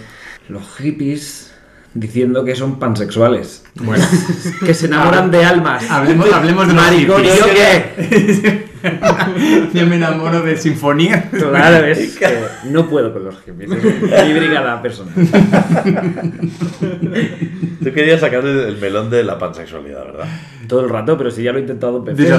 los 0.49 0.63
hippies 0.77 1.52
diciendo 1.95 2.45
que 2.45 2.55
son 2.55 2.79
pansexuales. 2.79 3.65
Bueno, 3.75 4.05
Que 4.67 4.75
se 4.75 4.87
enamoran 4.87 5.31
de 5.31 5.45
almas. 5.45 5.89
hablemos, 5.91 6.33
hablemos 6.33 6.69
de 6.69 6.75
Maricón, 6.75 7.25
¿y 7.25 7.29
yo 7.29 7.47
qué? 7.47 8.73
Yo 9.75 9.87
me 9.87 9.95
enamoro 9.95 10.43
de 10.43 10.57
sinfonía. 10.57 11.31
Claro, 11.31 11.87
es 11.87 12.17
que 12.19 12.27
no 12.65 12.89
puedo 12.89 13.13
con 13.13 13.25
los. 13.27 13.37
Es 13.47 14.27
mi 14.27 14.33
brigada 14.35 14.83
personal. 14.83 15.15
Tú 17.83 17.93
querías 17.93 18.21
sacar 18.21 18.45
el, 18.45 18.59
el 18.59 18.79
melón 18.79 19.09
de 19.09 19.23
la 19.23 19.39
pansexualidad, 19.39 20.05
¿verdad? 20.05 20.27
Todo 20.67 20.81
el 20.81 20.89
rato, 20.89 21.17
pero 21.17 21.31
si 21.31 21.45
ya 21.45 21.53
lo 21.53 21.59
he 21.59 21.61
intentado 21.63 22.01
dilo. 22.01 22.39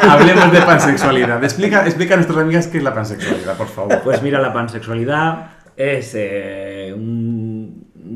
Hablemos 0.00 0.52
de 0.52 0.60
pansexualidad. 0.62 1.42
Explica, 1.44 1.84
explica 1.84 2.14
a 2.14 2.16
nuestras 2.16 2.38
amigas 2.38 2.66
qué 2.68 2.78
es 2.78 2.84
la 2.84 2.94
pansexualidad, 2.94 3.56
por 3.56 3.68
favor. 3.68 4.00
Pues 4.02 4.22
mira, 4.22 4.40
la 4.40 4.52
pansexualidad 4.52 5.50
es 5.76 6.12
eh, 6.14 6.92
un 6.94 7.37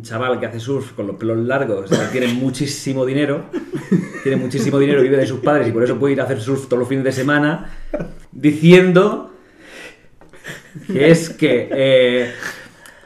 chaval 0.03 0.38
que 0.38 0.46
hace 0.46 0.61
surf 0.61 0.92
con 0.92 1.07
los 1.07 1.16
pelos 1.16 1.38
largos, 1.38 1.90
tiene 2.11 2.28
muchísimo 2.28 3.07
dinero, 3.07 3.46
tiene 4.22 4.36
muchísimo 4.36 4.78
dinero, 4.78 5.03
vive 5.03 5.16
de 5.16 5.26
sus 5.26 5.40
padres 5.40 5.68
y 5.68 5.72
por 5.72 5.82
eso 5.82 5.98
puede 5.98 6.14
ir 6.14 6.20
a 6.20 6.24
hacer 6.24 6.40
surf 6.40 6.66
todos 6.66 6.80
los 6.80 6.88
fines 6.88 7.05
de 7.05 7.12
semana, 7.12 7.70
diciendo 8.32 9.32
que 10.86 11.11
es 11.11 11.30
que 11.30 11.68
eh, 11.72 12.32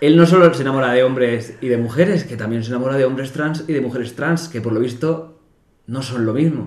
él 0.00 0.16
no 0.16 0.26
solo 0.26 0.52
se 0.54 0.62
enamora 0.62 0.92
de 0.92 1.02
hombres 1.04 1.54
y 1.60 1.68
de 1.68 1.76
mujeres, 1.76 2.24
que 2.24 2.36
también 2.36 2.62
se 2.62 2.70
enamora 2.70 2.96
de 2.96 3.04
hombres 3.04 3.32
trans 3.32 3.64
y 3.66 3.72
de 3.72 3.80
mujeres 3.80 4.14
trans, 4.14 4.48
que 4.48 4.60
por 4.60 4.72
lo 4.72 4.80
visto 4.80 5.40
no 5.86 6.02
son 6.02 6.26
lo 6.26 6.32
mismo. 6.32 6.66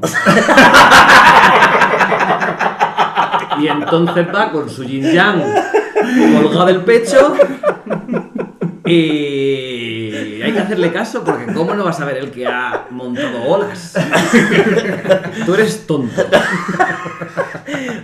Y 3.60 3.68
entonces 3.68 4.28
va 4.34 4.52
con 4.52 4.70
su 4.70 4.84
yin 4.86 5.12
yang 5.12 5.42
colgado 6.42 6.66
del 6.68 6.82
pecho 6.84 7.36
y 8.90 10.42
hay 10.42 10.54
que 10.54 10.60
hacerle 10.60 10.92
caso 10.92 11.24
porque 11.24 11.52
¿cómo 11.54 11.74
no 11.76 11.84
vas 11.84 12.00
a 12.00 12.06
ver 12.06 12.18
el 12.18 12.32
que 12.32 12.48
ha 12.48 12.88
montado 12.90 13.44
olas? 13.44 13.94
Tú 15.46 15.54
eres 15.54 15.86
tonto. 15.86 16.22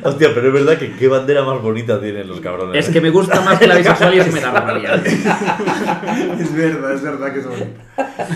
Hostia, 0.04 0.30
pero 0.34 0.48
es 0.48 0.54
verdad 0.54 0.78
que 0.78 0.96
qué 0.96 1.08
bandera 1.08 1.44
más 1.44 1.62
bonita 1.62 2.00
tienen 2.00 2.28
los 2.28 2.40
cabrones. 2.40 2.78
Es 2.78 2.90
¿eh? 2.90 2.94
que 2.94 3.02
me 3.02 3.10
gusta 3.10 3.42
más 3.42 3.58
que 3.58 3.68
la 3.68 3.76
bisexualidad 3.76 4.26
y 4.26 4.30
eso 4.30 4.36
me 4.36 4.42
da 4.42 4.52
rabia. 4.52 4.96
Es 6.40 6.54
verdad, 6.54 6.94
es 6.94 7.02
verdad 7.02 7.34
que 7.34 7.42
son. 7.42 7.54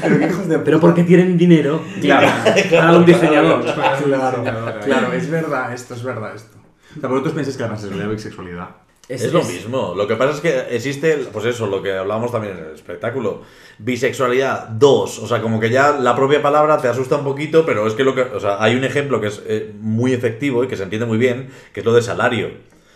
Pero 0.02 0.20
qué 0.20 0.26
hijos 0.26 0.48
de 0.48 0.60
Pero 0.60 0.80
porque 0.80 1.04
tienen 1.04 1.38
dinero. 1.38 1.82
Claro. 2.02 2.28
Para 2.72 2.98
un 2.98 3.06
diseñador. 3.06 3.64
Claro, 3.64 4.44
claro, 4.84 5.14
es 5.14 5.30
verdad 5.30 5.74
esto, 5.74 5.94
es 5.94 6.04
verdad 6.04 6.36
esto. 6.36 6.58
O 6.98 7.00
sea, 7.00 7.10
vosotros 7.10 7.34
pensáis 7.34 7.58
que 7.58 7.64
la 7.64 7.70
pansexualidad 7.70 8.06
y 8.06 8.08
la 8.08 8.16
bisexualidad 8.16 8.70
Es, 9.10 9.34
lo 9.34 9.44
mismo. 9.44 9.94
Lo 9.98 10.08
que 10.08 10.16
pasa 10.16 10.34
es 10.36 10.40
que 10.40 10.76
existe, 10.76 11.18
pues 11.34 11.44
eso, 11.46 11.66
lo 11.66 11.82
que 11.82 11.94
hablábamos 11.94 12.32
también 12.32 12.58
en 12.58 12.66
el 12.66 12.76
espectáculo. 12.76 13.42
Bisexualidad, 13.80 14.68
dos. 14.70 15.18
O 15.18 15.28
sea, 15.28 15.42
como 15.42 15.60
que 15.60 15.72
ya 15.72 15.94
la 15.94 16.16
propia 16.16 16.44
palabra 16.44 16.78
te 16.78 16.88
asusta 16.88 17.16
un 17.18 17.24
poquito, 17.24 17.66
pero 17.66 17.88
es 17.88 17.94
que 17.96 18.04
lo 18.04 18.14
que. 18.14 18.22
O 18.22 18.40
sea, 18.40 18.62
hay 18.64 18.76
un 18.76 18.84
ejemplo 18.84 19.20
que 19.20 19.28
es 19.28 19.42
eh, 19.48 19.74
muy 19.82 20.14
efectivo 20.14 20.64
y 20.64 20.68
que 20.68 20.78
se 20.78 20.84
entiende 20.84 21.08
muy 21.08 21.18
bien, 21.18 21.50
que 21.74 21.80
es 21.80 21.86
lo 21.86 21.94
de 21.94 22.04
salario. 22.04 22.52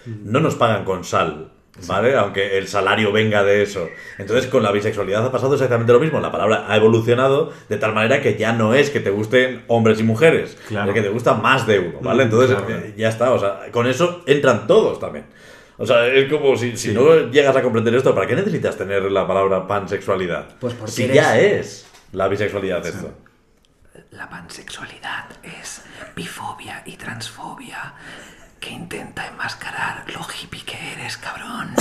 No 0.06 0.40
nos 0.40 0.56
pagan 0.56 0.86
con 0.86 1.04
sal. 1.04 1.50
¿Vale? 1.88 2.16
Aunque 2.16 2.60
el 2.60 2.68
salario 2.68 3.12
venga 3.12 3.44
de 3.44 3.64
eso. 3.64 3.88
Entonces, 4.20 4.46
con 4.46 4.62
la 4.62 4.72
bisexualidad 4.72 5.26
ha 5.26 5.32
pasado 5.32 5.54
exactamente 5.56 5.92
lo 5.92 6.00
mismo. 6.00 6.20
La 6.20 6.32
palabra 6.32 6.66
ha 6.68 6.76
evolucionado 6.76 7.52
de 7.68 7.78
tal 7.78 7.96
manera 7.96 8.22
que 8.22 8.38
ya 8.38 8.54
no 8.54 8.76
es 8.76 8.92
que 8.92 9.00
te 9.00 9.10
gusten 9.10 9.64
hombres 9.68 10.00
y 10.00 10.04
mujeres, 10.04 10.56
Claro. 10.68 10.90
es 10.92 10.94
que 10.94 11.02
te 11.02 11.10
gusta 11.10 11.34
más 11.34 11.66
de 11.66 11.80
uno, 11.80 11.98
¿vale? 12.02 12.24
Entonces, 12.24 12.56
Claro. 12.56 12.76
eh, 12.76 12.94
ya 12.96 13.10
está. 13.10 13.32
O 13.34 13.40
sea, 13.40 13.62
con 13.72 13.88
eso 13.88 14.22
entran 14.28 14.68
todos 14.68 15.00
también. 15.00 15.26
O 15.84 15.86
sea, 15.88 16.08
es 16.08 16.32
como 16.32 16.56
si, 16.56 16.76
si 16.78 16.92
no 16.94 17.30
llegas 17.30 17.56
a 17.56 17.62
comprender 17.62 17.94
esto, 17.96 18.14
¿para 18.16 18.26
qué 18.28 18.36
necesitas 18.36 18.78
tener 18.78 19.04
la 19.12 19.28
palabra 19.28 19.68
pansexualidad? 19.68 20.48
Pues 20.60 20.74
porque 20.74 20.92
si 20.92 21.04
eres- 21.04 21.16
ya 21.16 21.40
es 21.40 21.86
la 22.14 22.28
bisexualidad 22.28 22.86
esto. 22.86 23.12
La 24.12 24.30
pansexualidad 24.30 25.26
es 25.44 25.82
bifobia 26.16 26.82
y 26.86 26.96
transfobia 26.98 27.94
que 28.64 28.72
intenta 28.72 29.28
enmascarar 29.28 30.04
lo 30.14 30.22
hippie 30.22 30.64
que 30.64 30.78
eres, 30.94 31.18
cabrón. 31.18 31.74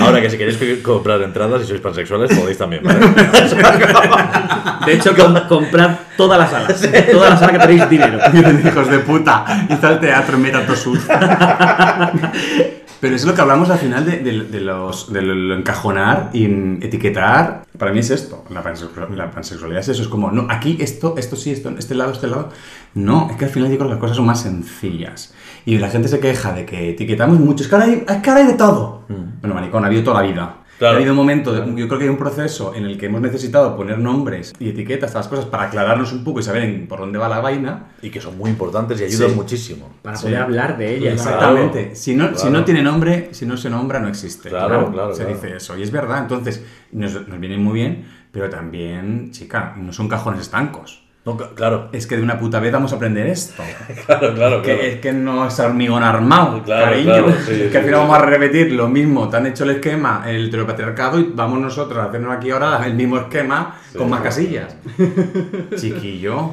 Ahora 0.00 0.20
que 0.20 0.30
si 0.30 0.38
queréis 0.38 0.56
que- 0.56 0.80
comprar 0.82 1.20
entradas 1.22 1.62
y 1.62 1.66
sois 1.66 1.80
pansexuales, 1.80 2.30
podéis 2.38 2.58
también, 2.58 2.82
¿vale? 2.84 3.00
De 4.86 4.92
hecho, 4.94 5.14
com- 5.16 5.34
comprad 5.48 5.90
toda 6.16 6.38
la 6.38 6.46
sala. 6.46 6.68
Toda 7.10 7.30
la 7.30 7.36
sala 7.36 7.52
que 7.52 7.58
tenéis 7.58 7.88
dinero. 7.90 8.18
Hijos 8.68 8.88
de 8.88 8.98
puta. 9.00 9.44
Hizo 9.68 9.88
el 9.88 9.98
teatro 10.00 10.36
en 10.36 10.42
Meta 10.42 10.76
Sur. 10.76 10.98
Pero 13.00 13.16
es 13.16 13.24
lo 13.24 13.34
que 13.34 13.40
hablamos 13.40 13.70
al 13.70 13.78
final 13.78 14.04
de, 14.04 14.18
de- 14.18 14.44
de 14.44 14.60
los, 14.60 15.10
de 15.12 15.22
lo 15.22 15.54
encajonar 15.56 16.30
y 16.34 16.44
etiquetar. 16.84 17.62
Para 17.78 17.92
mí 17.92 18.00
es 18.00 18.10
esto. 18.10 18.44
La, 18.50 18.62
pansexual- 18.62 19.08
la 19.16 19.30
pansexualidad 19.30 19.80
es 19.80 19.88
eso. 19.88 20.02
Es 20.02 20.08
como, 20.08 20.30
no, 20.30 20.46
aquí 20.50 20.76
esto, 20.80 21.14
esto 21.16 21.34
sí, 21.36 21.50
esto, 21.50 21.70
este 21.78 21.94
lado, 21.94 22.12
este 22.12 22.26
lado. 22.26 22.50
No, 22.94 23.28
es 23.30 23.36
que 23.36 23.46
al 23.46 23.50
final 23.50 23.70
yo 23.70 23.76
creo 23.78 23.88
que 23.88 23.94
las 23.94 24.00
cosas 24.00 24.16
son 24.18 24.26
más 24.26 24.42
sencillas. 24.42 25.32
Y 25.64 25.78
la 25.78 25.88
gente 25.88 26.08
se 26.08 26.20
queja 26.20 26.52
de 26.52 26.66
que 26.66 26.90
etiquetamos 26.90 27.38
mucho. 27.40 27.62
Es 27.62 27.68
que 27.68 27.74
ahora 27.74 27.86
hay, 27.86 28.04
es 28.06 28.16
que 28.18 28.30
ahora 28.30 28.42
hay 28.42 28.48
de 28.48 28.54
todo. 28.54 29.02
Bueno, 29.40 29.54
maricón, 29.54 29.82
ha 29.84 29.86
habido 29.86 30.04
toda 30.04 30.22
la 30.22 30.28
vida. 30.28 30.56
Claro. 30.80 30.94
Ha 30.94 30.96
habido 30.96 31.12
un 31.12 31.18
momento, 31.18 31.52
de- 31.52 31.78
yo 31.78 31.86
creo 31.88 31.98
que 31.98 32.04
hay 32.04 32.10
un 32.10 32.16
proceso 32.16 32.74
en 32.74 32.86
el 32.86 32.96
que 32.96 33.04
hemos 33.04 33.20
necesitado 33.20 33.76
poner 33.76 33.98
nombres 33.98 34.54
y 34.58 34.70
etiquetas 34.70 35.14
a 35.14 35.18
las 35.18 35.28
cosas 35.28 35.44
para 35.44 35.64
aclararnos 35.64 36.10
un 36.14 36.24
poco 36.24 36.40
y 36.40 36.42
saber 36.42 36.62
en- 36.62 36.88
por 36.88 37.00
dónde 37.00 37.18
va 37.18 37.28
la 37.28 37.40
vaina. 37.40 37.88
Y 38.00 38.08
que 38.08 38.18
son 38.18 38.38
muy 38.38 38.48
importantes 38.48 38.98
y 38.98 39.04
ayudan 39.04 39.28
Sí. 39.28 39.36
muchísimo. 39.36 39.90
Para 40.00 40.16
Sí. 40.16 40.22
poder 40.22 40.38
hablar 40.38 40.78
de 40.78 40.96
ella. 40.96 41.12
Exactamente. 41.12 41.94
Si, 41.94 42.14
no, 42.16 42.28
si 42.28 42.34
claro. 42.34 42.50
no 42.50 42.64
tiene 42.64 42.82
nombre, 42.82 43.28
si 43.32 43.44
no 43.44 43.58
se 43.58 43.68
nombra, 43.68 44.00
no 44.00 44.08
existe. 44.08 44.48
Claro, 44.48 44.90
claro, 44.90 45.14
Se 45.14 45.24
claro. 45.24 45.34
dice 45.36 45.56
eso. 45.56 45.76
Y 45.76 45.82
es 45.82 45.90
verdad. 45.90 46.20
Entonces, 46.22 46.64
nos, 46.92 47.28
nos 47.28 47.38
viene 47.38 47.58
muy 47.58 47.74
bien, 47.74 48.06
pero 48.32 48.48
también, 48.48 49.32
chica, 49.32 49.74
no 49.76 49.92
son 49.92 50.08
cajones 50.08 50.40
estancos. 50.40 51.04
No, 51.26 51.36
claro, 51.36 51.90
Es 51.92 52.06
que 52.06 52.16
de 52.16 52.22
una 52.22 52.38
puta 52.38 52.60
vez 52.60 52.72
vamos 52.72 52.92
a 52.92 52.96
aprender 52.96 53.26
esto. 53.26 53.62
claro, 54.06 54.34
claro. 54.34 54.62
Que, 54.62 54.72
claro. 54.74 54.82
es 54.88 55.00
que 55.00 55.12
no 55.12 55.46
es 55.46 55.60
hormigón 55.60 56.02
armado, 56.02 56.62
Claro, 56.62 56.86
cariño. 56.86 57.04
claro, 57.04 57.32
sí, 57.44 57.52
es 57.52 57.58
que 57.64 57.70
sí, 57.70 57.76
al 57.76 57.84
final 57.84 58.00
sí. 58.00 58.06
vamos 58.08 58.16
a 58.18 58.22
repetir 58.26 58.72
lo 58.72 58.88
mismo. 58.88 59.28
Te 59.28 59.36
han 59.36 59.46
hecho 59.46 59.64
el 59.64 59.70
esquema, 59.70 60.24
el 60.26 60.48
heteropatriarcado, 60.48 61.20
y 61.20 61.24
vamos 61.34 61.60
nosotros 61.60 61.98
a 61.98 62.06
hacernos 62.06 62.34
aquí 62.36 62.50
ahora 62.50 62.84
el 62.86 62.94
mismo 62.94 63.18
esquema 63.18 63.76
con 63.96 64.08
más 64.08 64.22
casillas. 64.22 64.74
Chiquillo, 65.76 66.52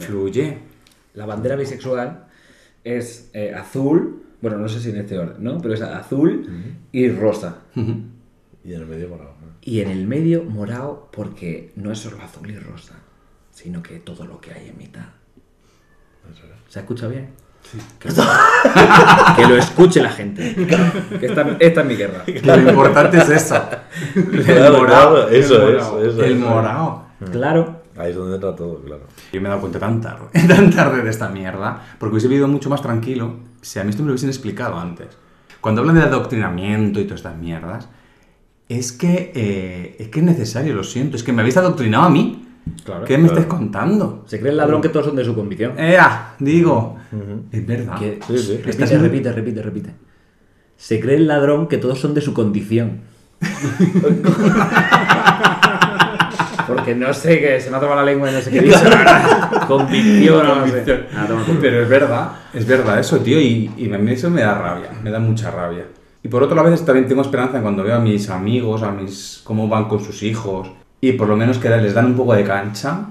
fluye. 0.00 0.58
La 1.14 1.26
bandera 1.26 1.56
bisexual 1.56 2.26
es 2.84 3.30
eh, 3.32 3.54
azul. 3.54 4.22
Bueno, 4.40 4.58
no 4.58 4.68
sé 4.68 4.80
si 4.80 4.90
en 4.90 4.96
este 4.98 5.18
orden, 5.18 5.36
¿no? 5.42 5.58
Pero 5.60 5.74
es 5.74 5.82
azul 5.82 6.46
y 6.92 7.08
rosa. 7.10 7.58
Y 7.74 8.74
en 8.74 8.80
el 8.80 8.86
medio 8.86 9.08
morado. 9.08 9.34
¿no? 9.40 9.46
Y 9.62 9.80
en 9.80 9.88
el 9.90 10.06
medio 10.06 10.44
morado 10.44 11.08
porque 11.10 11.72
no 11.76 11.90
es 11.90 11.98
solo 11.98 12.18
azul 12.22 12.48
y 12.50 12.56
rosa, 12.58 12.94
sino 13.56 13.82
que 13.82 14.00
todo 14.00 14.26
lo 14.26 14.38
que 14.38 14.52
hay 14.52 14.68
en 14.68 14.76
mitad. 14.76 15.06
¿Se 16.68 16.80
escucha 16.80 17.08
bien? 17.08 17.30
Que, 17.98 18.10
que 19.36 19.46
lo 19.48 19.56
escuche 19.56 20.02
la 20.02 20.10
gente. 20.10 20.54
Que 21.18 21.26
esta, 21.26 21.56
esta 21.58 21.80
es 21.80 21.86
mi 21.86 21.96
guerra. 21.96 22.22
Que 22.26 22.42
lo 22.42 22.68
importante 22.70 23.16
es 23.16 23.30
eso. 23.30 23.56
El 24.14 24.72
morado. 24.72 25.28
eso 25.30 25.70
es, 25.70 26.12
eso 26.12 26.22
el 26.22 26.38
morado. 26.38 27.06
Claro. 27.32 27.80
Ahí 27.96 28.10
es 28.10 28.16
donde 28.16 28.34
entra 28.34 28.54
todo, 28.54 28.82
claro. 28.82 29.04
Yo 29.32 29.40
me 29.40 29.46
he 29.46 29.48
dado 29.48 29.62
cuenta 29.62 29.78
tan 29.78 30.02
tarde, 30.02 30.26
tan 30.48 30.70
tarde 30.70 31.02
de 31.02 31.08
esta 31.08 31.30
mierda, 31.30 31.80
porque 31.98 32.12
hubiese 32.12 32.28
vivido 32.28 32.48
mucho 32.48 32.68
más 32.68 32.82
tranquilo 32.82 33.36
si 33.62 33.78
a 33.78 33.84
mí 33.84 33.90
esto 33.90 34.02
me 34.02 34.08
lo 34.08 34.12
hubiesen 34.12 34.28
explicado 34.28 34.78
antes. 34.78 35.08
Cuando 35.62 35.80
hablan 35.80 35.96
de 35.96 36.02
adoctrinamiento 36.02 37.00
y 37.00 37.04
todas 37.04 37.20
estas 37.20 37.38
mierdas, 37.38 37.88
es 38.68 38.92
que, 38.92 39.32
eh, 39.34 39.96
es 39.98 40.08
que 40.08 40.20
es 40.20 40.26
necesario, 40.26 40.74
lo 40.74 40.84
siento, 40.84 41.16
es 41.16 41.22
que 41.22 41.32
me 41.32 41.40
habéis 41.40 41.56
adoctrinado 41.56 42.04
a 42.04 42.10
mí. 42.10 42.45
Claro. 42.84 43.04
¿Qué 43.04 43.16
me 43.18 43.24
claro. 43.28 43.40
estáis 43.40 43.46
contando? 43.58 44.24
Se 44.26 44.38
cree 44.40 44.50
el 44.52 44.56
ladrón 44.58 44.80
que 44.82 44.88
todos 44.88 45.06
son 45.06 45.16
de 45.16 45.24
su 45.24 45.34
convicción. 45.34 45.78
¡Ea! 45.78 46.34
Digo, 46.38 46.96
es 47.52 47.66
verdad. 47.66 47.98
Que- 47.98 48.18
Sí, 48.26 48.38
sí. 48.38 48.60
Estás 48.66 48.90
Repite, 48.90 48.94
en- 48.94 49.02
repite, 49.02 49.32
repite, 49.32 49.62
repite. 49.62 49.90
Se 50.76 51.00
cree 51.00 51.16
el 51.16 51.26
ladrón 51.26 51.68
que 51.68 51.78
todos 51.78 51.98
son 52.00 52.14
de 52.14 52.20
su 52.20 52.34
condición. 52.34 53.00
Porque 56.66 56.94
no 56.96 57.12
sé 57.14 57.38
qué, 57.40 57.60
se 57.60 57.70
me 57.70 57.76
ha 57.76 57.80
tomado 57.80 58.00
la 58.00 58.06
lengua 58.06 58.28
y 58.30 58.34
no 58.34 58.40
sé 58.40 58.50
qué 58.50 58.60
dice. 58.60 58.84
Convicción, 59.68 60.44
no 60.46 60.66
sé. 60.66 61.06
Ah. 61.14 61.26
Pero 61.60 61.82
es 61.82 61.88
verdad, 61.88 62.30
es 62.52 62.66
verdad 62.66 62.98
eso, 62.98 63.18
tío, 63.20 63.40
y, 63.40 63.70
y 63.76 63.92
a 63.92 63.98
mí 63.98 64.10
eso 64.12 64.28
me 64.30 64.40
da 64.42 64.54
rabia, 64.58 64.90
me 65.02 65.10
da 65.10 65.20
mucha 65.20 65.50
rabia. 65.52 65.86
Y 66.24 66.28
por 66.28 66.42
otro 66.42 66.56
lado, 66.56 66.66
a 66.66 66.70
veces 66.72 66.84
también 66.84 67.06
tengo 67.06 67.22
esperanza 67.22 67.62
cuando 67.62 67.84
veo 67.84 67.94
a 67.94 68.00
mis 68.00 68.28
amigos, 68.30 68.82
a 68.82 68.90
mis 68.90 69.40
cómo 69.44 69.68
van 69.68 69.84
con 69.86 70.00
sus 70.00 70.24
hijos, 70.24 70.68
y 71.00 71.12
por 71.12 71.28
lo 71.28 71.36
menos 71.36 71.58
que 71.58 71.68
les 71.68 71.94
dan 71.94 72.06
un 72.06 72.14
poco 72.14 72.34
de 72.34 72.44
cancha. 72.44 73.06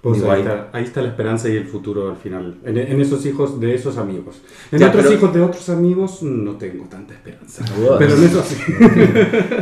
Pues 0.00 0.16
digo, 0.18 0.32
ahí, 0.32 0.40
ahí- 0.40 0.48
está, 0.48 0.68
ahí 0.76 0.84
está 0.84 1.00
la 1.02 1.08
esperanza 1.10 1.48
y 1.48 1.56
el 1.56 1.64
futuro 1.64 2.10
al 2.10 2.16
final. 2.16 2.56
En, 2.64 2.76
en 2.76 3.00
esos 3.00 3.24
hijos 3.24 3.60
de 3.60 3.72
esos 3.76 3.98
amigos. 3.98 4.42
En 4.72 4.80
Ya, 4.80 4.88
otros 4.88 5.04
pero- 5.04 5.14
hijos 5.16 5.32
de 5.34 5.40
otros 5.42 5.68
amigos 5.68 6.22
no 6.24 6.52
tengo 6.56 6.86
tanta 6.86 7.14
esperanza. 7.14 7.64
Pero 8.00 8.14
en 8.16 8.24
eso 8.24 8.42
sí. 8.42 8.56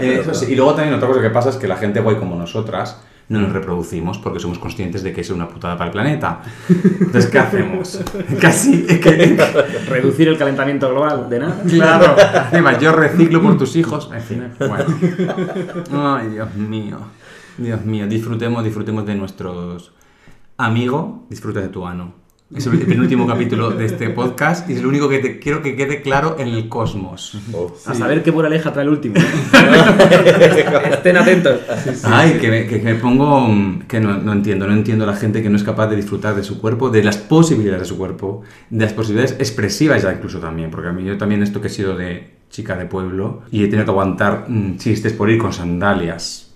Eh, 0.00 0.18
eso 0.22 0.32
sí. 0.32 0.52
Y 0.52 0.56
luego 0.56 0.74
también 0.74 0.94
otra 0.94 1.08
cosa 1.08 1.20
que 1.20 1.28
pasa 1.28 1.50
es 1.50 1.56
que 1.56 1.68
la 1.68 1.76
gente 1.76 2.00
guay 2.00 2.16
como 2.16 2.36
nosotras 2.36 3.02
no 3.28 3.38
nos 3.38 3.52
reproducimos 3.52 4.16
porque 4.18 4.40
somos 4.40 4.58
conscientes 4.58 5.02
de 5.04 5.12
que 5.12 5.20
es 5.20 5.28
una 5.30 5.46
putada 5.46 5.76
para 5.76 5.88
el 5.88 5.92
planeta. 5.92 6.40
Entonces, 6.68 7.26
¿qué 7.26 7.38
hacemos? 7.38 8.00
Casi, 8.40 8.86
es 8.88 8.98
que, 8.98 9.36
Reducir 9.88 10.26
el 10.28 10.38
calentamiento 10.38 10.88
global, 10.88 11.28
de 11.28 11.38
nada. 11.38 11.62
claro. 11.68 12.16
Encima, 12.50 12.78
yo 12.78 12.92
reciclo 12.92 13.40
por 13.42 13.56
tus 13.58 13.76
hijos. 13.76 14.10
En 14.12 14.22
fin, 14.22 14.44
bueno. 14.58 14.84
Ay, 15.92 16.28
Dios 16.30 16.54
mío. 16.56 16.98
Dios 17.60 17.84
mío, 17.84 18.06
disfrutemos, 18.06 18.64
disfrutemos 18.64 19.04
de 19.06 19.14
nuestros 19.14 19.92
amigos. 20.56 21.06
Disfruta 21.28 21.60
de 21.60 21.68
tu 21.68 21.86
ano. 21.86 22.14
Es 22.54 22.66
el 22.66 22.80
penúltimo 22.80 23.26
capítulo 23.28 23.70
de 23.70 23.84
este 23.84 24.10
podcast 24.10 24.68
y 24.68 24.72
es 24.72 24.82
lo 24.82 24.88
único 24.88 25.08
que 25.08 25.20
te 25.20 25.38
quiero 25.38 25.62
que 25.62 25.76
quede 25.76 26.02
claro 26.02 26.34
en 26.38 26.48
el 26.48 26.68
cosmos. 26.68 27.38
Oh. 27.52 27.72
A 27.86 27.94
saber 27.94 28.24
qué 28.24 28.32
moraleja 28.32 28.72
trae 28.72 28.84
el 28.84 28.90
último. 28.90 29.14
Estén 30.90 31.16
atentos. 31.16 31.60
Ay, 32.04 32.38
que 32.40 32.48
me, 32.50 32.66
que- 32.66 32.78
que 32.80 32.84
me 32.84 32.94
pongo. 32.96 33.54
que 33.86 34.00
no, 34.00 34.16
no 34.18 34.32
entiendo, 34.32 34.66
no 34.66 34.72
entiendo 34.72 35.06
la 35.06 35.14
gente 35.14 35.42
que 35.42 35.50
no 35.50 35.56
es 35.56 35.62
capaz 35.62 35.86
de 35.88 35.96
disfrutar 35.96 36.34
de 36.34 36.42
su 36.42 36.60
cuerpo, 36.60 36.90
de 36.90 37.04
las 37.04 37.18
posibilidades 37.18 37.82
de 37.82 37.86
su 37.86 37.96
cuerpo, 37.96 38.42
de 38.70 38.84
las 38.84 38.94
posibilidades 38.94 39.36
expresivas 39.38 40.02
ya 40.02 40.12
incluso 40.12 40.38
también, 40.40 40.70
porque 40.72 40.88
a 40.88 40.92
mí 40.92 41.04
yo 41.04 41.16
también 41.18 41.42
esto 41.44 41.60
que 41.60 41.68
he 41.68 41.70
sido 41.70 41.96
de 41.96 42.34
chica 42.50 42.74
de 42.76 42.86
pueblo 42.86 43.42
y 43.52 43.62
he 43.62 43.68
tenido 43.68 43.84
que 43.84 43.90
aguantar 43.92 44.46
mm, 44.48 44.76
chistes 44.78 45.12
por 45.12 45.30
ir 45.30 45.38
con 45.38 45.52
sandalias. 45.52 46.49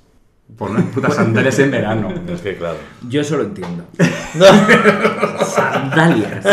Por 0.56 0.70
unas 0.70 0.84
putas 0.84 1.14
sandalias 1.14 1.58
en 1.58 1.70
verano. 1.70 2.14
Es 2.28 2.40
que 2.40 2.56
claro. 2.56 2.76
Yo 3.08 3.20
eso 3.20 3.36
lo 3.36 3.44
entiendo. 3.44 3.86
Sandalias. 5.44 6.44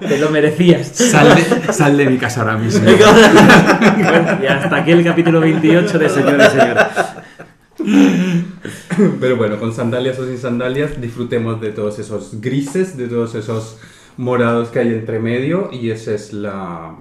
Te 0.00 0.18
lo 0.18 0.30
merecías. 0.30 0.88
Sal 0.88 1.34
de, 1.34 1.72
sal 1.72 1.96
de 1.96 2.06
mi 2.06 2.18
casa 2.18 2.42
ahora 2.42 2.56
mismo. 2.56 2.88
Bueno, 3.96 4.38
y 4.42 4.46
hasta 4.46 4.76
aquí 4.76 4.92
el 4.92 5.02
capítulo 5.02 5.40
28 5.40 5.98
de 5.98 6.08
Señores 6.08 6.52
y 6.54 6.58
Señoras. 6.58 7.16
Pero 9.20 9.36
bueno, 9.36 9.58
con 9.58 9.72
sandalias 9.72 10.18
o 10.18 10.26
sin 10.26 10.38
sandalias, 10.38 11.00
disfrutemos 11.00 11.60
de 11.60 11.70
todos 11.70 11.98
esos 11.98 12.40
grises, 12.40 12.96
de 12.96 13.08
todos 13.08 13.34
esos 13.34 13.78
morados 14.16 14.68
que 14.68 14.78
hay 14.78 14.88
entre 14.88 15.18
medio 15.18 15.70
y 15.72 15.90
ese 15.90 16.14
es 16.14 16.32
la 16.32 16.94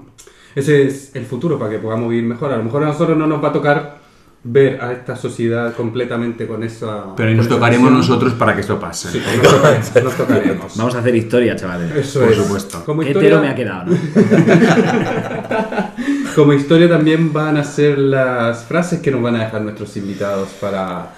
ese 0.56 0.88
es 0.88 1.12
el 1.16 1.26
futuro 1.26 1.60
para 1.60 1.72
que 1.72 1.80
podamos 1.80 2.10
vivir 2.10 2.24
mejor. 2.26 2.52
A 2.54 2.58
lo 2.58 2.64
mejor 2.64 2.84
a 2.84 2.88
nosotros 2.88 3.18
no 3.18 3.28
nos 3.28 3.44
va 3.44 3.50
a 3.50 3.54
tocar 3.54 4.06
ver 4.48 4.80
a 4.80 4.92
esta 4.94 5.16
sociedad 5.16 5.74
completamente 5.74 6.46
con 6.46 6.62
esa 6.64 7.16
Pero 7.18 7.32
nos 7.32 7.48
con 7.48 7.48
esa 7.48 7.56
tocaremos 7.56 7.88
visión. 7.90 7.98
nosotros 7.98 8.34
para 8.36 8.54
que 8.54 8.62
esto 8.62 8.80
pase. 8.80 9.10
Sí, 9.12 9.20
nos 9.42 9.52
tocaremos, 9.52 10.04
nos 10.04 10.14
tocaremos. 10.16 10.78
Vamos 10.78 10.96
a 10.96 11.00
hacer 11.00 11.16
historia, 11.16 11.56
chavales. 11.56 11.96
Eso 11.96 12.20
Por 12.22 12.32
es. 12.32 12.38
supuesto. 12.38 12.84
Como 12.86 13.02
Qué 13.02 13.08
historia, 13.08 13.28
hetero 13.30 13.42
me 13.42 13.50
ha 13.50 13.56
quedado, 13.56 13.86
¿no? 13.92 13.98
como 16.36 16.54
historia 16.54 16.90
también 16.90 17.34
van 17.34 17.58
a 17.58 17.64
ser 17.64 17.98
las 17.98 18.64
frases 18.66 19.00
que 19.02 19.12
nos 19.12 19.22
van 19.22 19.36
a 19.36 19.46
dejar 19.46 19.62
nuestros 19.62 19.96
invitados 19.98 20.50
para, 20.62 21.14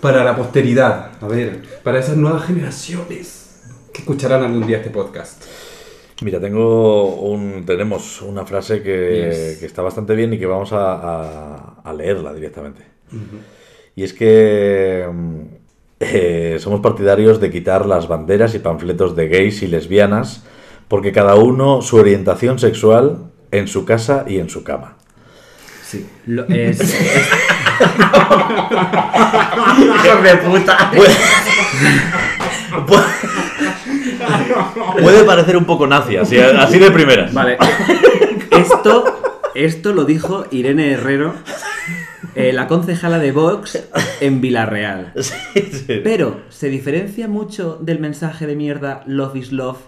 para 0.00 0.24
la 0.24 0.36
posteridad. 0.36 1.10
A 1.20 1.26
ver, 1.28 1.62
para 1.82 1.98
esas 2.00 2.16
nuevas 2.16 2.44
generaciones 2.44 3.60
que 3.92 4.00
escucharán 4.00 4.42
algún 4.42 4.66
día 4.66 4.78
este 4.78 4.90
podcast. 4.90 5.42
Mira, 6.22 6.40
tengo 6.40 7.16
un, 7.16 7.64
tenemos 7.66 8.22
una 8.22 8.44
frase 8.46 8.82
que, 8.82 9.30
Yes. 9.30 9.58
que 9.58 9.66
está 9.66 9.82
bastante 9.82 10.14
bien 10.14 10.32
y 10.32 10.38
que 10.38 10.46
vamos 10.46 10.72
a, 10.72 10.92
a- 10.94 11.74
a 11.84 11.92
leerla 11.92 12.32
directamente. 12.32 12.82
Y 13.96 14.02
es 14.04 14.12
que 14.12 15.06
mm, 15.12 15.40
eh, 16.00 16.56
somos 16.60 16.80
partidarios 16.80 17.40
de 17.40 17.50
quitar 17.50 17.86
las 17.86 18.06
banderas 18.08 18.54
y 18.54 18.58
panfletos 18.60 19.14
de 19.16 19.28
gays 19.28 19.62
y 19.62 19.66
lesbianas 19.66 20.44
porque 20.88 21.12
cada 21.12 21.34
uno 21.36 21.80
su 21.82 21.96
orientación 21.96 22.58
sexual 22.58 23.30
en 23.50 23.66
su 23.68 23.84
casa 23.84 24.24
y 24.28 24.38
en 24.38 24.48
su 24.48 24.62
cama. 24.64 24.96
Sí. 25.84 26.06
Lo- 26.26 26.44
es- 26.48 26.80
es- 26.80 26.94
¡Hijos 29.78 30.22
de 30.22 30.36
puta! 30.38 30.90
Puede 35.02 35.24
parecer 35.24 35.56
un 35.56 35.64
poco 35.64 35.86
nazi, 35.86 36.16
así, 36.16 36.38
así 36.38 36.78
de 36.78 36.90
primeras. 36.90 37.32
Vale. 37.32 37.56
Esto, 38.50 39.04
esto 39.54 39.92
lo 39.92 40.04
dijo 40.04 40.46
Irene 40.50 40.92
Herrero, 40.92 41.34
eh, 42.36 42.52
la 42.52 42.66
concejala 42.68 43.18
de 43.18 43.32
Vox 43.32 43.82
en 44.20 44.40
Villarreal. 44.40 45.12
Sí, 45.20 45.60
sí. 45.72 46.00
Pero, 46.02 46.40
¿se 46.48 46.68
diferencia 46.68 47.26
mucho 47.28 47.78
del 47.80 47.98
mensaje 47.98 48.46
de 48.46 48.54
mierda 48.56 49.02
Love 49.06 49.36
is 49.36 49.52
Love 49.52 49.78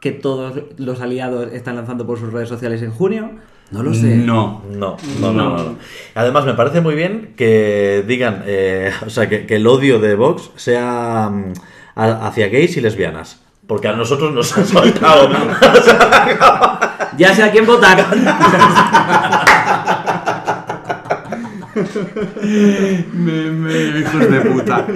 que 0.00 0.12
todos 0.12 0.62
los 0.78 1.00
aliados 1.00 1.52
están 1.52 1.76
lanzando 1.76 2.06
por 2.06 2.18
sus 2.18 2.32
redes 2.32 2.48
sociales 2.48 2.82
en 2.82 2.90
junio? 2.92 3.32
No 3.70 3.82
lo 3.82 3.92
sé. 3.94 4.16
No. 4.16 4.62
No, 4.70 4.96
no, 5.20 5.32
no, 5.32 5.32
no, 5.32 5.56
no. 5.64 5.76
Además, 6.14 6.44
me 6.44 6.54
parece 6.54 6.80
muy 6.80 6.94
bien 6.94 7.32
que 7.36 8.04
digan, 8.06 8.42
eh, 8.46 8.90
o 9.06 9.10
sea, 9.10 9.28
que, 9.28 9.46
que 9.46 9.56
el 9.56 9.66
odio 9.66 9.98
de 9.98 10.14
Vox 10.14 10.50
sea 10.56 11.30
mm, 11.32 11.52
a- 11.96 12.26
hacia 12.28 12.48
gays 12.48 12.76
y 12.76 12.80
lesbianas. 12.82 13.41
Porque 13.66 13.88
a 13.88 13.92
nosotros 13.92 14.32
nos 14.32 14.56
han 14.56 14.66
soltado. 14.66 15.28
Ya 17.18 17.34
sé 17.34 17.42
a 17.42 17.52
quién 17.52 17.66
votar. 17.66 18.06
Me, 23.12 23.50
me- 23.50 23.98
hijos 24.00 24.30
de 24.30 24.40
puta. 24.40 24.86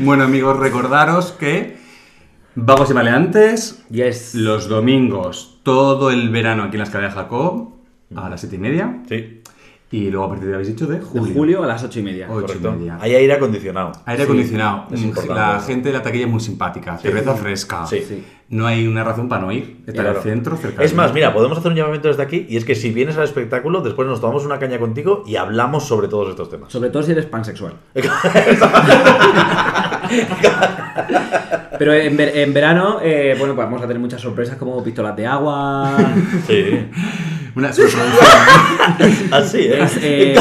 bueno, 0.00 0.24
amigos, 0.24 0.58
recordaros 0.58 1.32
que 1.32 1.76
Vagos 2.54 2.90
y 2.90 2.94
Maleantes, 2.94 3.82
Yes. 3.90 4.34
los 4.34 4.68
domingos, 4.68 5.60
todo 5.62 6.10
el 6.10 6.30
verano 6.30 6.64
aquí 6.64 6.72
en 6.76 6.78
la 6.78 6.84
escalera 6.84 7.10
de 7.10 7.20
Jacob, 7.20 7.74
a 8.14 8.28
las 8.28 8.40
siete 8.40 8.56
y 8.56 8.58
media. 8.58 9.02
Sí, 9.08 9.41
Y 9.92 10.10
luego 10.10 10.26
a 10.26 10.30
partir 10.30 10.48
de, 10.48 10.54
habéis 10.54 10.68
dicho, 10.70 10.86
de 10.86 10.98
De 10.98 11.04
julio. 11.04 11.34
julio 11.34 11.62
a 11.62 11.66
las 11.66 11.84
ocho 11.84 12.00
y 12.00 12.02
media. 12.02 12.26
Ocho 12.30 12.54
y 12.58 12.66
media. 12.66 12.98
Hay 13.00 13.14
aire 13.14 13.34
acondicionado. 13.34 13.92
Aire 14.06 14.22
acondicionado. 14.24 14.86
Mm. 14.90 15.28
La 15.34 15.60
gente 15.60 15.90
de 15.90 15.94
la 15.94 16.02
taquilla 16.02 16.24
es 16.24 16.30
muy 16.30 16.40
simpática. 16.40 16.96
Cerveza 16.98 17.34
fresca. 17.34 17.86
Sí. 17.86 18.00
Sí. 18.08 18.24
No 18.48 18.66
hay 18.66 18.86
una 18.86 19.04
razón 19.04 19.28
para 19.28 19.42
no 19.42 19.52
ir. 19.52 19.82
Está 19.86 19.92
en 19.92 19.96
Claro. 20.06 20.16
el 20.18 20.22
centro, 20.22 20.56
cerca 20.56 20.82
Es 20.82 20.90
de- 20.90 20.96
más, 20.96 21.12
mira, 21.14 21.32
podemos 21.32 21.56
hacer 21.58 21.70
un 21.70 21.76
llamamiento 21.76 22.08
desde 22.08 22.22
aquí 22.22 22.46
y 22.48 22.56
es 22.56 22.64
que 22.64 22.74
si 22.74 22.90
vienes 22.90 23.16
al 23.16 23.24
espectáculo, 23.24 23.80
después 23.82 24.08
nos 24.08 24.20
tomamos 24.20 24.44
una 24.46 24.58
caña 24.58 24.78
contigo 24.78 25.22
y 25.26 25.36
hablamos 25.36 25.84
sobre 25.86 26.08
todos 26.08 26.30
estos 26.30 26.50
temas. 26.50 26.72
Sobre 26.72 26.90
todo 26.90 27.02
si 27.02 27.12
eres 27.12 27.26
pansexual. 27.26 27.74
Pero 31.78 31.92
en, 31.94 32.16
ver- 32.16 32.36
en 32.36 32.52
verano, 32.54 32.98
eh, 33.02 33.34
bueno, 33.38 33.54
pues 33.54 33.66
vamos 33.66 33.82
a 33.82 33.86
tener 33.86 34.00
muchas 34.00 34.20
sorpresas 34.20 34.56
como 34.56 34.82
pistolas 34.84 35.16
de 35.16 35.26
agua. 35.26 35.96
Sí, 36.46 36.86
Una 37.54 37.70
superproducción. 37.72 39.32
así, 39.32 39.58
¿eh? 39.58 39.86
Eh, 40.00 40.34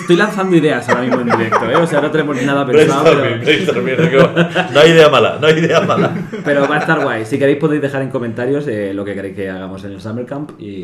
estoy 0.00 0.16
lanzando 0.16 0.54
ideas 0.56 0.86
ahora 0.88 1.00
mismo 1.02 1.20
en 1.20 1.26
directo, 1.30 1.70
¿eh? 1.70 1.76
O 1.76 1.86
sea, 1.86 2.00
no 2.02 2.10
tenemos 2.10 2.40
nada 2.42 2.66
pensado, 2.66 3.04
Brainstorming, 3.16 3.96
pero, 3.96 4.32
brainstorming, 4.32 4.74
No 4.74 4.80
hay 4.80 4.90
idea 4.90 5.08
mala, 5.08 5.38
no 5.40 5.46
hay 5.46 5.54
idea 5.58 5.80
mala. 5.80 6.12
pero 6.44 6.68
va 6.68 6.76
a 6.76 6.78
estar 6.80 7.02
guay. 7.02 7.24
Si 7.24 7.38
queréis 7.38 7.58
podéis 7.58 7.80
dejar 7.80 8.02
en 8.02 8.10
comentarios 8.10 8.66
eh, 8.68 8.92
lo 8.92 9.04
que 9.04 9.14
queréis 9.14 9.34
que 9.34 9.48
hagamos 9.48 9.82
en 9.84 9.92
el 9.92 10.00
Summer 10.00 10.26
Camp 10.26 10.60
y 10.60 10.82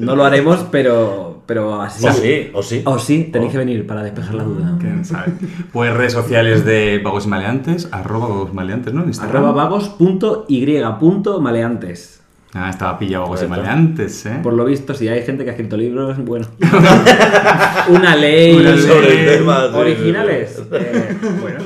no 0.00 0.16
lo 0.16 0.24
haremos, 0.24 0.66
pero, 0.72 1.42
pero 1.46 1.80
así. 1.80 2.06
O 2.06 2.12
sí, 2.12 2.50
o 2.52 2.62
sí. 2.62 2.82
O 2.84 2.98
sí, 2.98 3.28
tenéis 3.32 3.50
O- 3.50 3.52
que 3.52 3.58
venir 3.58 3.86
para 3.86 4.02
despejar 4.02 4.34
la 4.34 4.42
duda. 4.44 4.76
¿Quién 4.80 5.04
sabe? 5.04 5.32
Pues 5.72 5.92
redes 5.94 6.12
sociales 6.12 6.64
de 6.64 7.00
Vagos 7.04 7.26
y 7.26 7.28
Maleantes, 7.28 7.88
arroba 7.92 8.26
Vagos 8.28 8.50
y 8.52 8.56
Maleantes, 8.78 8.94
¿no? 8.94 9.02
En 9.02 9.08
Instagram. 9.08 9.44
Arroba 9.44 9.64
vagos.y.maleantes. 9.64 12.14
Ah, 12.54 12.70
estaba 12.70 12.98
pillado 12.98 13.24
Vagos 13.24 13.42
y. 13.42 13.46
Maleantes, 13.46 14.24
¿eh? 14.24 14.38
Por 14.42 14.54
lo 14.54 14.64
visto, 14.64 14.94
si 14.94 15.06
hay 15.06 15.22
gente 15.22 15.44
que 15.44 15.50
ha 15.50 15.52
escrito 15.52 15.76
libros, 15.76 16.16
bueno. 16.24 16.46
Una 17.90 18.16
ley. 18.16 18.56
Una 18.56 18.70
ley. 18.70 18.80
Sobre 18.80 19.20
el 19.20 19.26
tema. 19.38 19.68
sí, 19.70 19.76
Originales. 19.76 20.62
Eh, 20.72 21.14
bueno, 21.42 21.58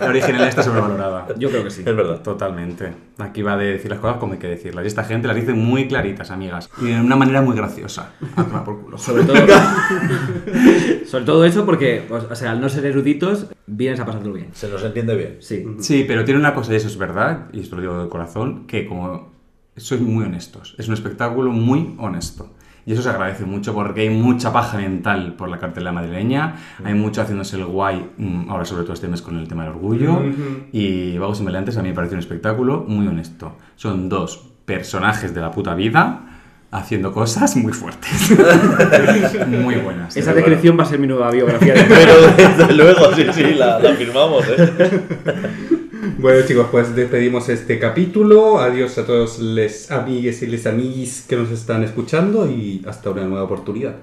La 0.00 0.08
originalidad 0.08 0.48
está 0.48 0.62
sobrevalorada. 0.62 1.26
yo 1.38 1.50
creo 1.50 1.64
que 1.64 1.70
sí. 1.70 1.82
Es 1.84 1.96
verdad. 1.96 2.20
Totalmente. 2.22 2.92
Aquí 3.18 3.42
va 3.42 3.56
de 3.56 3.66
decir 3.72 3.90
las 3.90 4.00
cosas 4.00 4.18
como 4.18 4.34
hay 4.34 4.38
que 4.38 4.48
decirlas. 4.48 4.84
Y 4.84 4.88
esta 4.88 5.04
gente 5.04 5.28
las 5.28 5.36
dice 5.36 5.52
muy 5.52 5.88
claritas, 5.88 6.30
amigas. 6.30 6.68
Y 6.80 6.86
de 6.86 7.00
una 7.00 7.16
manera 7.16 7.42
muy 7.42 7.56
graciosa. 7.56 8.12
A 8.36 8.44
tomar 8.44 8.64
por 8.64 8.80
culo. 8.82 8.98
Sobre 8.98 9.24
todo, 9.24 9.36
sobre 11.06 11.24
todo 11.24 11.44
eso 11.44 11.64
porque, 11.64 12.04
pues, 12.08 12.24
o 12.24 12.34
sea, 12.34 12.52
al 12.52 12.60
no 12.60 12.68
ser 12.68 12.86
eruditos, 12.86 13.46
vienes 13.66 14.00
a 14.00 14.06
pasarlo 14.06 14.32
bien. 14.32 14.48
Se 14.52 14.68
nos 14.68 14.82
entiende 14.82 15.14
bien. 15.16 15.36
Sí. 15.40 15.64
Sí, 15.80 16.04
pero 16.06 16.24
tiene 16.24 16.40
una 16.40 16.54
cosa, 16.54 16.72
y 16.72 16.76
eso 16.76 16.88
es 16.88 16.96
verdad, 16.96 17.48
y 17.52 17.60
esto 17.60 17.76
lo 17.76 17.82
digo 17.82 18.02
de 18.02 18.08
corazón, 18.08 18.66
que 18.66 18.86
como 18.86 19.32
sois 19.76 20.00
muy 20.00 20.24
honestos. 20.24 20.74
Es 20.78 20.88
un 20.88 20.94
espectáculo 20.94 21.50
muy 21.50 21.94
honesto. 21.98 22.50
Y 22.86 22.92
eso 22.92 23.02
se 23.02 23.08
agradece 23.08 23.44
mucho 23.46 23.72
porque 23.72 24.02
hay 24.02 24.10
mucha 24.10 24.52
paja 24.52 24.76
mental 24.76 25.34
por 25.38 25.48
la 25.48 25.58
cartelera 25.58 25.90
madrileña, 25.92 26.54
hay 26.84 26.92
mucho 26.94 27.22
haciéndose 27.22 27.56
el 27.56 27.64
guay, 27.64 28.10
mm, 28.18 28.50
ahora 28.50 28.64
sobre 28.66 28.82
todo 28.82 28.92
este 28.92 29.08
mes 29.08 29.22
con 29.22 29.38
el 29.38 29.48
tema 29.48 29.62
del 29.64 29.72
orgullo, 29.72 30.20
y 30.72 31.16
Vagos 31.18 31.40
y 31.40 31.44
Meleantes 31.44 31.76
a 31.78 31.82
mí 31.82 31.88
me 31.88 31.94
parece 31.94 32.14
un 32.14 32.20
espectáculo 32.20 32.84
muy 32.86 33.06
honesto. 33.06 33.56
Son 33.76 34.08
dos 34.08 34.50
personajes 34.66 35.34
de 35.34 35.40
la 35.40 35.50
puta 35.50 35.74
vida 35.74 36.20
haciendo 36.70 37.12
cosas 37.12 37.56
muy 37.56 37.72
fuertes. 37.72 38.36
muy 39.48 39.76
buenas. 39.76 40.16
Esa 40.16 40.34
descripción 40.34 40.76
va 40.78 40.82
a 40.82 40.86
ser 40.86 40.98
mi 40.98 41.06
nueva 41.06 41.30
biografía. 41.30 41.72
de- 41.74 41.84
Pero 41.88 42.14
desde 42.36 42.72
luego, 42.74 43.14
sí, 43.14 43.26
sí, 43.32 43.54
la, 43.54 43.78
la 43.78 43.92
firmamos, 43.94 44.44
¿eh? 44.48 45.02
Bueno 46.24 46.40
chicos, 46.46 46.68
pues 46.70 46.96
despedimos 46.96 47.50
este 47.50 47.78
capítulo. 47.78 48.58
Adiós 48.58 48.96
a 48.96 49.04
todos 49.04 49.40
les 49.40 49.90
amigues 49.90 50.40
y 50.40 50.46
les 50.46 50.66
amiguis 50.66 51.26
que 51.28 51.36
nos 51.36 51.50
están 51.50 51.84
escuchando 51.84 52.50
y 52.50 52.82
hasta 52.88 53.10
una 53.10 53.24
nueva 53.24 53.44
oportunidad. 53.44 53.96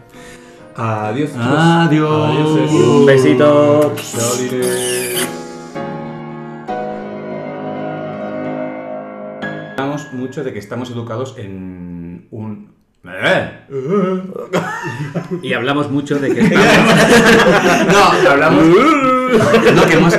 Adiós. 0.75 1.31
chicos. 1.31 1.47
Adiós. 1.47 2.29
Adiós. 2.29 2.71
Un 2.71 3.07
besito. 3.07 3.95
Hablamos 9.79 10.13
mucho 10.13 10.43
de 10.43 10.53
que 10.53 10.59
estamos 10.59 10.91
educados 10.91 11.33
en 11.39 12.27
un... 12.29 12.69
Y 15.41 15.53
hablamos 15.53 15.89
mucho 15.89 16.19
de 16.19 16.35
que 16.35 16.43
No, 16.43 18.29
hablamos... 18.29 18.63
No, 19.73 19.87
que 19.87 19.95
hemos... 19.95 20.15